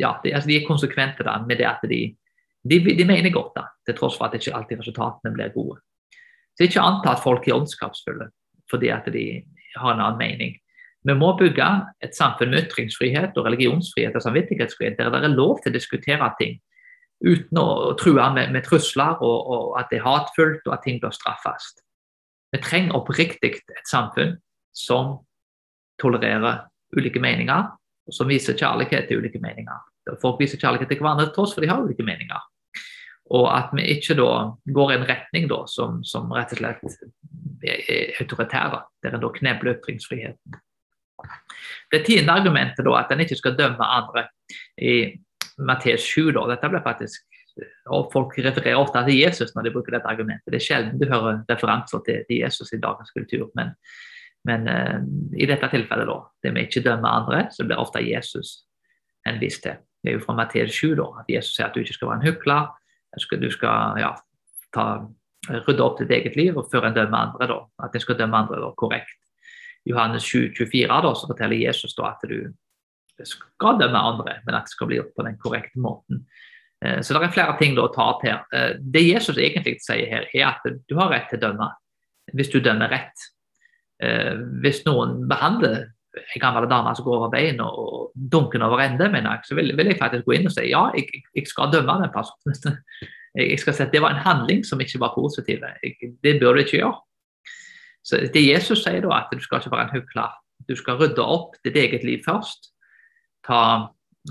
ja, 0.00 0.12
de, 0.22 0.34
altså 0.34 0.50
de 0.50 0.58
er 0.58 0.68
konsekvente 0.68 1.24
da, 1.24 1.38
med 1.48 1.60
det 1.60 1.68
at 1.68 1.84
de, 1.88 2.00
de, 2.68 2.80
de 2.98 3.06
mener 3.08 3.32
godt, 3.32 3.54
da, 3.56 3.64
til 3.86 3.96
tross 3.96 4.18
for 4.18 4.28
at 4.28 4.36
ikke 4.36 4.52
alltid 4.56 4.82
resultatene 4.82 5.32
blir 5.32 5.54
gode. 5.54 5.78
Så 6.56 6.66
ikke 6.66 6.84
anta 6.84 7.14
at 7.14 7.24
folk 7.24 7.48
er 7.48 7.56
åndskapsfulle 7.56 8.30
fordi 8.70 8.88
at 8.90 9.06
de 9.14 9.24
har 9.78 9.92
en 9.94 10.00
annen 10.02 10.18
mening. 10.18 10.56
Vi 11.06 11.14
må 11.14 11.28
bygge 11.38 11.66
et 12.02 12.16
samfunn 12.18 12.50
med 12.50 12.66
ytringsfrihet 12.66 13.36
og 13.38 13.46
religionsfrihet 13.46 14.16
og 14.18 14.24
samvittighetsfrihet, 14.24 14.96
der 14.98 15.12
det 15.14 15.28
er 15.28 15.36
lov 15.36 15.60
til 15.62 15.70
å 15.70 15.76
diskutere 15.76 16.32
ting 16.40 16.56
uten 17.22 17.60
å 17.60 17.94
true 18.00 18.26
med, 18.34 18.50
med 18.52 18.66
trusler 18.66 19.22
og, 19.22 19.36
og, 19.46 19.68
at 19.78 19.86
det 19.92 20.00
er 20.00 20.08
hatfullt 20.08 20.66
og 20.66 20.74
at 20.74 20.82
ting 20.84 20.98
bør 21.00 21.14
straffes. 21.14 21.70
Vi 22.56 22.62
trenger 22.64 22.96
oppriktig 22.96 23.50
et 23.60 23.88
samfunn 23.90 24.36
som 24.72 25.18
tolererer 26.00 26.64
ulike 26.96 27.20
meninger, 27.20 27.68
og 28.06 28.14
som 28.14 28.30
viser 28.30 28.56
kjærlighet 28.56 29.10
til 29.10 29.20
ulike 29.20 29.40
meninger. 29.42 29.82
Folk 30.22 30.40
viser 30.40 30.60
kjærlighet 30.60 30.88
til 30.88 31.02
hverandre 31.02 31.32
tross 31.34 31.52
for 31.52 31.64
de 31.64 31.68
har 31.68 31.82
ulike 31.82 32.06
meninger. 32.06 32.40
Og 33.36 33.48
at 33.50 33.72
vi 33.74 33.84
ikke 33.96 34.14
da 34.16 34.30
går 34.72 34.92
i 34.92 34.96
en 35.00 35.08
retning 35.08 35.48
da, 35.50 35.64
som, 35.68 35.98
som, 36.06 36.30
rett 36.32 36.54
og 36.54 36.60
slett 36.62 37.66
er 37.66 38.14
autoritære, 38.22 38.80
der 39.02 39.16
en 39.16 39.24
da 39.24 39.32
knebler 39.34 39.76
ytringsfriheten. 39.76 40.60
Det 41.92 42.04
tiende 42.06 42.36
argumentet 42.38 42.86
da, 42.86 42.94
at 43.00 43.12
en 43.12 43.24
ikke 43.24 43.40
skal 43.40 43.56
dømme 43.58 43.82
andre 43.82 44.28
i 44.78 44.94
Matteus 45.58 46.06
7. 46.06 46.30
Da, 46.36 46.46
dette 46.52 46.70
ble 46.70 46.80
faktisk, 46.86 47.26
og 47.92 48.10
Folk 48.12 48.36
refererer 48.38 48.78
ofte 48.78 49.02
til 49.06 49.20
Jesus 49.20 49.54
når 49.54 49.66
de 49.66 49.72
bruker 49.74 49.96
dette 49.96 50.10
argumentet. 50.10 50.52
Det 50.52 50.60
er 50.60 50.66
sjelden 50.66 51.00
du 51.00 51.08
hører 51.10 51.42
referanser 51.50 52.04
til, 52.06 52.24
Jesus 52.30 52.72
i 52.72 52.80
dagens 52.82 53.12
kultur. 53.16 53.48
Men, 53.58 53.74
men 54.48 54.68
uh, 54.68 54.98
i 55.36 55.48
dette 55.48 55.70
tilfellet, 55.72 56.08
da, 56.10 56.18
det 56.44 56.54
vi 56.56 56.66
ikke 56.68 56.84
dømmer 56.84 57.20
andre, 57.22 57.44
så 57.54 57.66
blir 57.66 57.80
ofte 57.80 58.04
Jesus 58.04 58.58
henvist 59.26 59.64
til. 59.64 59.78
Det 60.02 60.12
er 60.12 60.18
jo 60.18 60.24
fra 60.26 60.36
Matteus 60.38 60.74
7 60.76 60.94
da, 60.98 61.06
at 61.22 61.30
Jesus 61.32 61.56
sier 61.56 61.68
at 61.68 61.74
du 61.74 61.82
ikke 61.82 61.96
skal 61.96 62.12
være 62.12 62.20
en 62.22 62.28
hykler 62.28 62.74
du 63.40 63.48
skal 63.50 63.96
ja, 63.96 64.10
ta, 64.76 64.82
rydde 65.48 65.82
opp 65.82 66.00
ditt 66.00 66.10
eget 66.12 66.36
liv 66.36 66.58
og 66.58 66.68
før 66.72 66.88
en 66.88 66.96
dømmer 66.96 67.30
andre. 67.30 67.48
Da, 67.48 67.58
at 67.86 67.94
en 67.94 68.02
skal 68.02 68.18
dømme 68.18 68.36
andre 68.36 68.60
da, 68.60 68.72
korrekt. 68.76 69.16
Johannes 69.86 70.26
7, 70.26 70.52
24 70.58 71.00
da, 71.06 71.14
så 71.14 71.30
forteller 71.30 71.62
Jesus 71.62 71.94
da, 71.96 72.10
at 72.12 72.28
du 72.28 73.24
skal 73.24 73.80
dømme 73.80 74.02
andre, 74.10 74.40
men 74.44 74.58
at 74.58 74.66
det 74.66 74.74
skal 74.74 74.90
bli 74.90 74.98
gjort 74.98 75.14
på 75.16 75.24
den 75.24 75.38
korrekte 75.40 75.80
måten. 75.80 76.26
Eh, 76.84 77.00
så 77.02 77.14
det 77.14 77.24
er 77.24 77.34
flere 77.34 77.56
ting 77.60 77.76
å 77.80 77.88
ta 77.94 78.10
til. 78.22 78.38
Eh, 78.52 78.76
det 78.80 79.04
Jesus 79.06 79.38
egentlig 79.38 79.78
sier 79.84 80.08
her, 80.10 80.28
er 80.34 80.46
at 80.50 80.64
du 80.66 80.96
har 80.98 81.12
rett 81.12 81.28
til 81.32 81.40
å 81.40 81.48
dømme 81.48 81.72
hvis 82.34 82.50
du 82.50 82.58
dømmer 82.60 82.90
rett. 82.90 83.28
Eh, 84.02 84.34
hvis 84.62 84.82
noen 84.86 85.22
behandler 85.30 85.86
en 86.16 86.40
gammel 86.40 86.66
dame 86.68 86.94
som 86.96 87.04
går 87.04 87.18
over 87.18 87.32
veien 87.32 87.60
og 87.60 88.12
dunker 88.16 88.62
over 88.64 88.80
ende, 88.82 89.08
mener 89.12 89.36
jeg, 89.36 89.48
så 89.48 89.58
vil, 89.58 89.74
vil, 89.76 89.92
jeg 89.92 90.00
faktisk 90.00 90.24
gå 90.26 90.38
inn 90.38 90.48
og 90.48 90.54
si 90.54 90.64
ja, 90.70 90.86
jeg, 90.96 91.22
jeg 91.36 91.48
skal 91.50 91.72
dømme 91.72 92.00
den 92.02 92.14
personen. 92.14 92.80
Jeg 93.36 93.58
skal 93.60 93.74
si 93.76 93.82
at 93.84 93.90
Det 93.92 94.00
var 94.00 94.14
en 94.14 94.22
handling 94.24 94.62
som 94.64 94.80
ikke 94.80 94.96
var 94.96 95.10
positiv. 95.12 95.60
Det 96.24 96.30
bør 96.40 96.54
du 96.56 96.62
ikke 96.62 96.78
gjøre. 96.78 96.94
Så 98.00 98.22
Det 98.32 98.40
Jesus 98.40 98.80
sier 98.80 99.04
da, 99.04 99.10
at 99.18 99.28
du 99.28 99.42
skal 99.44 99.60
ikke 99.60 99.74
være 99.74 99.84
en 99.84 99.92
hykler. 99.92 100.30
Du 100.64 100.72
skal 100.72 100.96
rydde 100.96 101.20
opp 101.20 101.58
ditt 101.60 101.76
eget 101.76 102.00
liv 102.00 102.22
først. 102.24 102.70
Ta 103.44 103.60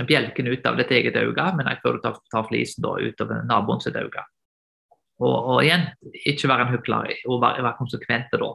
bjelken 0.04 0.50
ut 0.52 0.66
av 0.68 0.78
ditt 0.80 0.91
eget 0.91 1.16
øye, 1.16 1.48
men 1.56 1.68
jeg 1.70 1.80
før 1.84 1.98
du 1.98 2.04
tar, 2.04 2.20
tar 2.34 2.48
flisen 2.50 2.84
da 2.84 2.96
utover 3.00 3.46
naboen 3.48 3.84
sitt 3.84 3.96
øye. 3.96 4.26
Og, 5.24 5.36
og, 5.36 5.58
igjen, 5.64 5.88
ikke 6.28 6.50
være 6.52 6.66
en 6.66 6.74
hykler 6.74 7.14
og 7.32 7.41
være, 7.41 7.64
være 7.64 7.80
konsekvente 7.80 8.39
da 8.41 8.52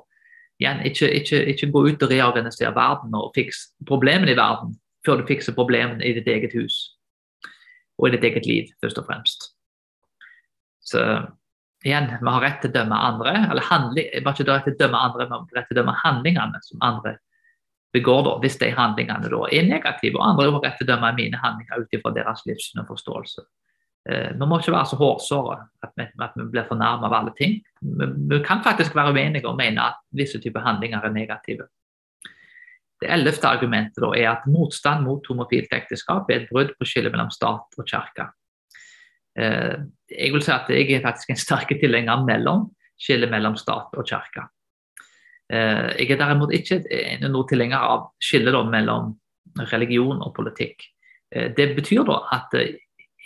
igjen, 0.60 0.82
ikke, 0.84 1.08
ikke, 1.16 1.38
ikke, 1.54 1.70
gå 1.72 1.84
ut 1.88 2.02
og 2.04 2.10
reorganisere 2.12 2.74
verden 2.76 3.16
og 3.16 3.32
fikse 3.36 3.70
problemene 3.88 4.34
i 4.34 4.38
verden 4.38 4.74
før 5.06 5.20
du 5.20 5.28
fikser 5.30 5.56
problemene 5.56 6.04
i 6.04 6.12
ditt 6.18 6.28
eget 6.28 6.52
hus 6.58 6.82
og 8.00 8.08
i 8.08 8.14
ditt 8.14 8.24
eget 8.24 8.46
liv, 8.48 8.68
først 8.80 9.00
og 9.00 9.08
fremst. 9.08 9.50
Så 10.84 11.00
igjen, 11.84 12.08
vi 12.20 12.32
har 12.32 12.44
rett 12.44 12.62
til 12.62 12.72
å 12.72 12.76
dømme 12.78 12.96
andre, 12.96 13.34
eller 13.52 13.66
handling, 13.68 14.08
ikke 14.20 14.46
rett 14.48 14.68
til 14.68 14.76
å 14.76 14.80
dømme 14.80 15.02
andre, 15.08 15.26
men 15.28 15.50
rett 15.56 15.68
til 15.68 15.76
å 15.76 15.80
dømme 15.82 15.96
handlingene 16.00 16.62
som 16.64 16.84
andre 16.84 17.16
begår, 17.94 18.22
da, 18.26 18.36
hvis 18.42 18.58
de 18.60 18.70
handlingene 18.74 19.30
da 19.32 19.40
er 19.50 19.66
negative. 19.66 20.18
Og 20.18 20.26
andre 20.26 20.50
har 20.50 20.64
rett 20.66 20.78
til 20.80 20.88
å 20.88 20.92
dømme 20.92 21.10
mine 21.16 21.40
handlinger 21.42 21.82
ut 21.82 21.96
ifra 21.96 22.12
deres 22.14 22.44
livssyn 22.48 22.82
og 22.84 22.92
forståelse. 22.92 23.44
Eh, 24.08 24.30
vi 24.32 24.48
må 24.48 24.60
ikke 24.60 24.74
være 24.74 24.90
så 24.92 24.98
hårsåre 25.00 25.58
at 25.84 25.92
vi, 25.98 26.06
at 26.24 26.38
vi 26.38 26.46
blir 26.54 26.68
fornærmet 26.68 27.08
av 27.10 27.18
alle 27.18 27.34
ting. 27.36 27.58
Vi, 27.80 28.08
vi, 28.30 28.40
kan 28.46 28.64
faktisk 28.64 28.96
være 28.96 29.12
uenige 29.16 29.50
og 29.50 29.58
mene 29.60 29.90
at 29.92 30.00
visse 30.16 30.40
typer 30.40 30.64
handlinger 30.64 31.04
er 31.04 31.14
negative. 31.14 31.68
Det 33.00 33.08
ellevte 33.08 33.48
argumentet 33.48 34.04
er 34.10 34.26
at 34.28 34.48
motstand 34.48 35.06
mot 35.06 35.24
homofilt 35.28 35.72
ekteskap 35.72 36.28
er 36.28 36.42
et 36.42 36.50
brudd 36.52 36.74
på 36.76 36.88
skillet 36.88 37.12
mellom 37.12 37.30
stat 37.32 37.80
og 37.80 37.88
kirke. 37.88 38.28
Eh, 39.38 39.76
jeg 40.10 40.34
vil 40.34 40.44
si 40.44 40.52
at 40.52 40.68
jeg 40.72 40.90
er 40.96 41.04
faktisk 41.04 41.32
en 41.32 41.40
sterk 41.40 41.74
tilhenger 41.80 42.24
mellom 42.26 42.68
skillet 43.00 43.30
mellom 43.32 43.56
stat 43.56 43.94
og 43.96 44.06
kirke. 44.08 44.46
Eh, 45.50 45.88
jeg 45.98 46.14
er 46.14 46.20
derimot 46.20 46.54
ikke 46.54 46.80
noen 47.26 47.48
tilhenger 47.50 47.82
av 47.82 48.06
skillet 48.22 48.70
mellom 48.70 49.14
religion 49.72 50.22
og 50.22 50.34
politikk. 50.36 50.86
Det 51.30 51.66
betyr 51.76 52.02
da 52.06 52.16
at 52.34 52.54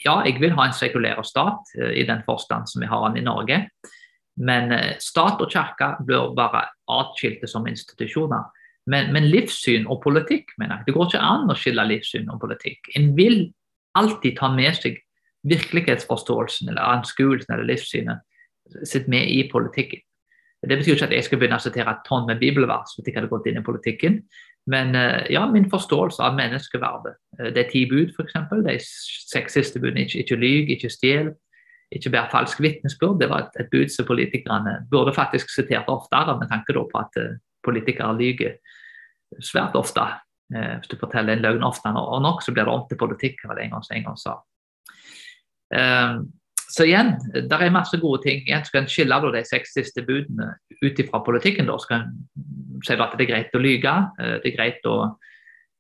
ja, 0.05 0.19
jeg 0.27 0.37
vil 0.41 0.53
ha 0.57 0.67
en 0.67 0.77
sekulær 0.77 1.23
stat 1.25 1.71
i 1.97 2.03
den 2.05 2.21
forstand 2.27 2.69
som 2.69 2.83
vi 2.83 2.89
har 2.89 3.07
den 3.07 3.23
i 3.23 3.25
Norge. 3.25 3.59
Men 4.37 4.73
stat 5.01 5.41
og 5.41 5.53
kirke 5.53 5.95
bør 6.05 6.35
være 6.37 6.67
atskilte 6.93 7.49
som 7.49 7.69
institusjoner. 7.69 8.45
Men, 8.93 9.13
men, 9.17 9.29
livssyn 9.33 9.87
og 9.89 10.03
politikk, 10.05 10.53
mener 10.61 10.79
jeg. 10.79 10.89
Det 10.89 10.95
går 10.97 11.09
ikke 11.09 11.25
an 11.25 11.49
å 11.49 11.57
skille 11.57 11.87
livssyn 11.89 12.29
og 12.33 12.43
politikk. 12.43 12.91
En 12.99 13.15
vil 13.17 13.39
alltid 13.97 14.37
ta 14.37 14.51
med 14.53 14.77
seg 14.77 14.99
virkelighetsforståelsen 15.49 16.73
eller 16.73 16.97
anskuelsen 16.99 17.55
eller 17.55 17.69
livssynet 17.69 18.85
sitt 18.89 19.09
med 19.13 19.29
i 19.29 19.45
politikken. 19.53 20.03
Det 20.69 20.79
betyr 20.79 20.95
ikke 20.95 21.07
at 21.09 21.15
jeg 21.15 21.27
skal 21.27 21.41
begynne 21.41 21.59
å 21.61 21.63
sitere 21.63 21.93
et 21.93 22.03
tonn 22.07 22.27
med 22.29 22.41
bibelvers 22.41 22.95
hvis 22.97 23.09
jeg 23.09 23.17
hadde 23.17 23.31
gått 23.33 23.47
inn 23.51 23.61
i 23.61 23.65
politikken. 23.65 24.21
Men 24.71 24.95
eh, 24.97 25.27
ja, 25.35 25.45
min 25.51 25.67
forståelse 25.71 26.23
av 26.25 26.37
menneskeverdet. 26.39 27.17
Eh, 27.39 27.51
det 27.53 27.65
er 27.65 27.73
ti 27.73 27.85
bud, 27.91 28.15
f.eks. 28.15 28.37
De 28.65 28.77
seks 28.81 29.59
siste 29.59 29.83
budene. 29.83 30.07
Ikke, 30.07 30.23
ikke 30.25 30.39
lyg, 30.41 30.71
ikke 30.77 30.93
stjel, 30.93 31.33
ikke 31.95 32.13
bær 32.15 32.31
falsk 32.33 32.63
vitnesbyrd. 32.65 33.19
Det 33.21 33.29
var 33.33 33.47
et, 33.47 33.59
et 33.61 33.73
bud 33.73 33.93
som 33.93 34.09
politikerne 34.09 34.79
burde 34.93 35.15
faktisk 35.17 35.53
sitert 35.53 35.91
oftere, 35.93 36.39
med 36.41 36.49
tanke 36.53 36.77
på 36.77 37.01
at 37.01 37.21
uh, 37.21 37.35
politikere 37.65 38.15
lyver 38.17 38.57
svært 39.43 39.77
ofte. 39.77 40.05
Hvis 40.55 40.91
du 40.93 40.99
forteller 41.01 41.35
en 41.35 41.43
løgn 41.43 41.65
ofte 41.67 41.91
og 41.97 42.21
nok, 42.23 42.43
så 42.45 42.53
blir 42.55 42.69
det 42.69 42.73
om 42.73 42.83
til 42.87 42.99
politikk. 43.01 43.41
var 43.49 43.57
det 43.57 43.65
en 43.65 43.73
gang, 43.73 43.85
en 43.97 44.05
gang 44.05 44.19
sa. 44.21 44.35
Uh, 45.75 46.21
så 46.71 46.87
igjen, 46.87 47.13
det 47.35 47.53
er 47.53 47.73
masse 47.75 47.99
gode 48.03 48.23
ting. 48.25 48.41
Igjen 48.47 48.65
skal 48.67 48.83
en 48.83 48.91
skille 48.91 49.19
de 49.35 49.43
seks 49.47 49.75
siste 49.77 50.03
budene 50.07 50.55
ut 50.81 51.01
ifra 51.01 51.21
politikken. 51.25 51.69
Da 51.69 51.77
skal 51.83 52.01
en 52.01 52.83
si 52.85 52.97
at 52.97 53.17
det 53.19 53.27
er 53.27 53.31
greit 53.31 53.57
å 53.57 53.63
lyge. 53.63 53.95
Eh, 54.19 54.37
det 54.43 54.53
er 54.53 54.57
greit 54.57 54.89
å 54.89 54.97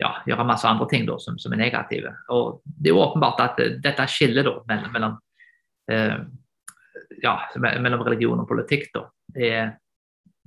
ja, 0.03 0.11
gjøre 0.26 0.47
masse 0.49 0.68
andre 0.68 0.89
ting 0.91 1.07
da, 1.09 1.18
som, 1.22 1.39
som, 1.41 1.55
er 1.55 1.62
negative. 1.64 2.14
Og 2.35 2.61
Det 2.64 2.91
er 2.91 2.97
jo 2.97 3.03
åpenbart 3.05 3.43
at 3.45 3.62
eh, 3.62 3.76
dette 3.82 4.07
skillet 4.11 4.47
da, 4.47 4.57
mellom, 4.70 4.93
mellom, 4.95 5.16
eh, 5.91 6.18
ja, 7.22 7.37
mellom 7.61 8.05
religion 8.07 8.43
og 8.43 8.51
politikk 8.51 8.91
da, 8.95 9.07
er, 9.35 9.74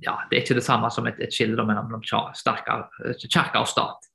ja, 0.04 0.18
det 0.28 0.38
er 0.38 0.44
ikke 0.44 0.58
det 0.60 0.66
samme 0.66 0.90
som 0.94 1.08
et, 1.10 1.20
et 1.24 1.34
skille 1.34 1.58
mellom, 1.58 1.90
mellom 1.90 2.04
kirke 2.04 3.62
og 3.62 3.70
stat. 3.70 4.10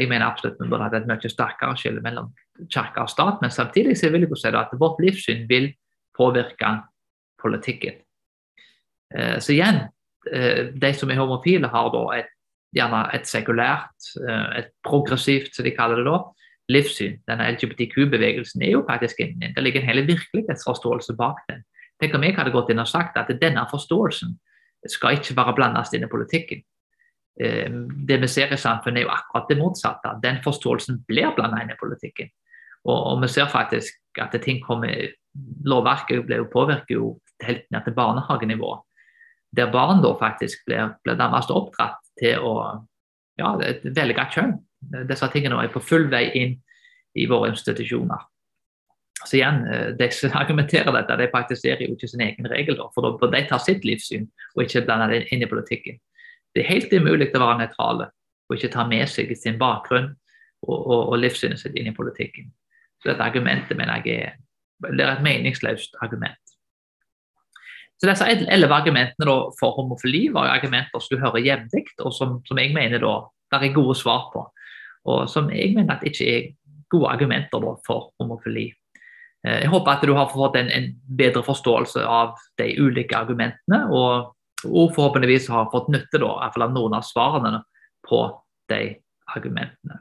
Jeg 0.00 0.08
mener 0.08 0.30
absolutt 0.30 0.60
vi 0.60 0.68
burde 0.68 0.86
hatt 0.86 0.96
et 0.96 1.08
mye 1.08 1.28
sterkere 1.28 1.76
skille 1.76 2.00
mellom 2.04 2.30
kirke 2.68 3.04
og 3.04 3.10
stat, 3.10 3.40
men 3.40 3.50
samtidig 3.50 3.96
så 3.98 4.10
vil 4.10 4.26
jeg 4.26 4.38
si 4.40 4.52
at 4.52 4.76
vårt 4.78 5.00
livssyn 5.02 5.48
vil 5.48 5.72
påvirke 6.16 6.76
politikken. 7.40 8.00
Eh, 9.14 9.38
så 9.38 9.52
igjen, 9.52 9.80
eh, 10.32 10.66
de 10.74 10.92
som 10.94 11.10
er 11.10 11.20
homofile, 11.20 11.68
har 11.68 11.90
da 11.94 12.04
et, 12.18 12.30
gjerne 12.76 13.00
et 13.14 13.26
sekulært, 13.26 13.96
eh, 14.20 14.58
et 14.60 14.70
progressivt, 14.86 15.54
som 15.54 15.64
de 15.64 15.74
kaller 15.74 15.96
det 15.96 16.06
da, 16.06 16.18
livssyn. 16.70 17.18
Denne 17.26 17.48
LGBTQ-bevegelsen 17.56 18.62
er 18.62 18.76
jo 18.76 18.84
faktisk 18.88 19.20
en, 19.20 19.40
det 19.40 19.62
ligger 19.62 19.80
en 19.80 19.88
hel 19.88 20.06
virkelighetsforståelse 20.06 21.16
bak 21.18 21.42
den. 21.48 21.64
Tenk 22.00 22.14
om 22.14 22.22
jeg 22.22 22.36
hadde 22.36 22.54
gått 22.54 22.70
inn 22.70 22.80
og 22.80 22.88
sagt 22.88 23.18
at 23.18 23.32
denne 23.40 23.66
forståelsen 23.70 24.36
skal 24.88 25.18
ikke 25.18 25.34
bare 25.34 25.52
blandes 25.52 25.90
inn 25.92 26.06
i 26.06 26.08
politikken. 26.08 26.62
Det 27.36 28.16
vi 28.20 28.28
ser 28.28 28.52
i 28.52 28.56
samfunnet, 28.56 29.02
er 29.02 29.04
jo 29.04 29.12
akkurat 29.12 29.48
det 29.48 29.58
motsatte. 29.58 30.14
Den 30.22 30.40
forståelsen 30.44 31.02
blir 31.08 31.34
blanda 31.36 31.60
inn 31.60 31.72
i 31.74 31.76
politikken. 31.80 32.30
Og, 32.88 32.96
og, 32.96 33.16
vi 33.22 33.28
ser 33.28 33.50
faktisk 33.50 34.20
at 34.20 34.36
ting 34.42 34.62
kommer 34.64 35.10
Lovverket 35.64 36.24
blir 36.26 36.40
jo 36.42 36.48
påvirker 36.50 36.94
jo 36.96 37.08
helt 37.46 37.62
ned 37.70 37.84
til 37.86 37.94
barnehagenivå. 37.94 38.72
Der 39.56 39.70
barn 39.70 40.02
da 40.02 40.10
faktisk 40.18 40.64
blir, 40.66 40.96
blir 41.04 41.14
nærmest 41.18 41.52
oppdratt 41.54 42.00
til 42.18 42.42
å 42.42 42.54
ja, 43.38 43.52
velge 43.94 44.26
kjønn. 44.34 44.56
Disse 45.06 45.28
tingene 45.30 45.60
er 45.62 45.70
på 45.70 45.82
full 45.84 46.08
vei 46.10 46.24
inn 46.40 46.56
i 47.14 47.28
våre 47.30 47.52
institusjoner. 47.52 48.26
Så 49.24 49.36
igjen, 49.36 49.64
eh, 49.70 49.88
De 49.94 50.10
som 50.10 50.34
argumenterer 50.34 50.92
dette, 50.92 51.16
de 51.16 51.30
praktiserer 51.30 51.86
jo 51.86 51.94
ikke 51.94 52.08
sin 52.08 52.26
egen 52.26 52.46
regel, 52.50 52.78
for 52.94 53.30
de 53.30 53.42
tar 53.46 53.58
sitt 53.58 53.84
livssyn 53.84 54.28
og 54.56 54.64
ikke 54.64 54.86
blander 54.86 55.14
det 55.14 55.28
inn 55.30 55.42
i 55.42 55.50
politikken. 55.50 56.00
Det 56.54 56.64
er 56.64 56.72
helt 56.72 56.92
umulig 56.92 57.30
å 57.34 57.42
være 57.42 57.58
nøytrale 57.62 58.10
og 58.50 58.56
ikke 58.56 58.72
ta 58.72 58.86
med 58.86 59.08
seg 59.08 59.30
sin 59.38 59.58
bakgrunn 59.58 60.16
og, 60.66 60.78
og, 60.78 61.12
og 61.12 61.18
livssynet 61.18 61.60
sitt 61.60 61.76
inn 61.78 61.92
i 61.92 61.94
politikken. 61.94 62.50
Så 63.00 63.10
dette 63.10 63.24
argumentet 63.24 63.78
mener 63.78 64.04
jeg 64.04 64.30
er, 64.30 64.38
er 64.90 65.12
et 65.14 65.24
meningsløst 65.24 65.96
argument. 66.04 66.38
Så 68.00 68.08
Disse 68.08 68.26
elleve 68.48 68.76
argumentene 68.76 69.36
for 69.58 69.76
homofili 69.76 70.28
var 70.32 70.48
argumenter 70.54 71.02
som 71.02 71.16
du 71.16 71.20
hører 71.20 71.44
jevnlig, 71.44 71.84
og 72.00 72.14
som, 72.16 72.38
som, 72.48 72.58
jeg 72.58 72.72
mener 72.76 73.02
da, 73.02 73.14
det 73.52 73.60
er 73.60 73.76
gode 73.76 73.96
svar 73.98 74.30
på. 74.32 74.46
Og 75.10 75.28
som 75.28 75.50
jeg 75.52 75.74
mener 75.76 75.96
at 75.96 76.04
ikke 76.08 76.28
er 76.28 76.50
gode 76.92 77.10
argumenter 77.12 77.60
da, 77.60 77.74
for 77.86 78.12
homofili. 78.20 78.70
Eh, 79.44 79.62
jeg 79.64 79.72
håper 79.72 79.92
at 79.92 80.06
du 80.08 80.14
har 80.16 80.32
fått 80.32 80.56
en, 80.56 80.72
en 80.72 80.92
bedre 81.18 81.44
forståelse 81.44 82.04
av 82.04 82.36
de 82.60 82.72
ulike 82.80 83.16
argumentene. 83.16 83.84
og 83.92 84.36
og 84.64 84.94
forhåpentligvis 84.94 85.48
har 85.48 85.70
fått 85.72 85.88
nytte 85.92 86.20
da, 86.20 86.34
av 86.44 86.72
noen 86.72 86.96
av 86.96 87.04
svarene 87.06 87.62
på 88.06 88.22
de 88.70 88.82
argumentene. 89.36 90.00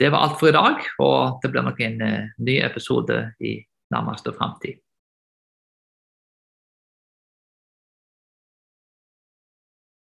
Det 0.00 0.08
var 0.08 0.24
alt 0.24 0.38
for 0.40 0.48
i 0.48 0.56
dag, 0.56 0.80
og 1.04 1.42
det 1.42 1.50
blir 1.52 1.64
nok 1.66 1.80
en 1.84 1.98
uh, 2.00 2.30
ny 2.40 2.54
episode 2.64 3.18
i 3.44 3.58
nærmeste 3.92 4.32
framtid. 4.32 4.80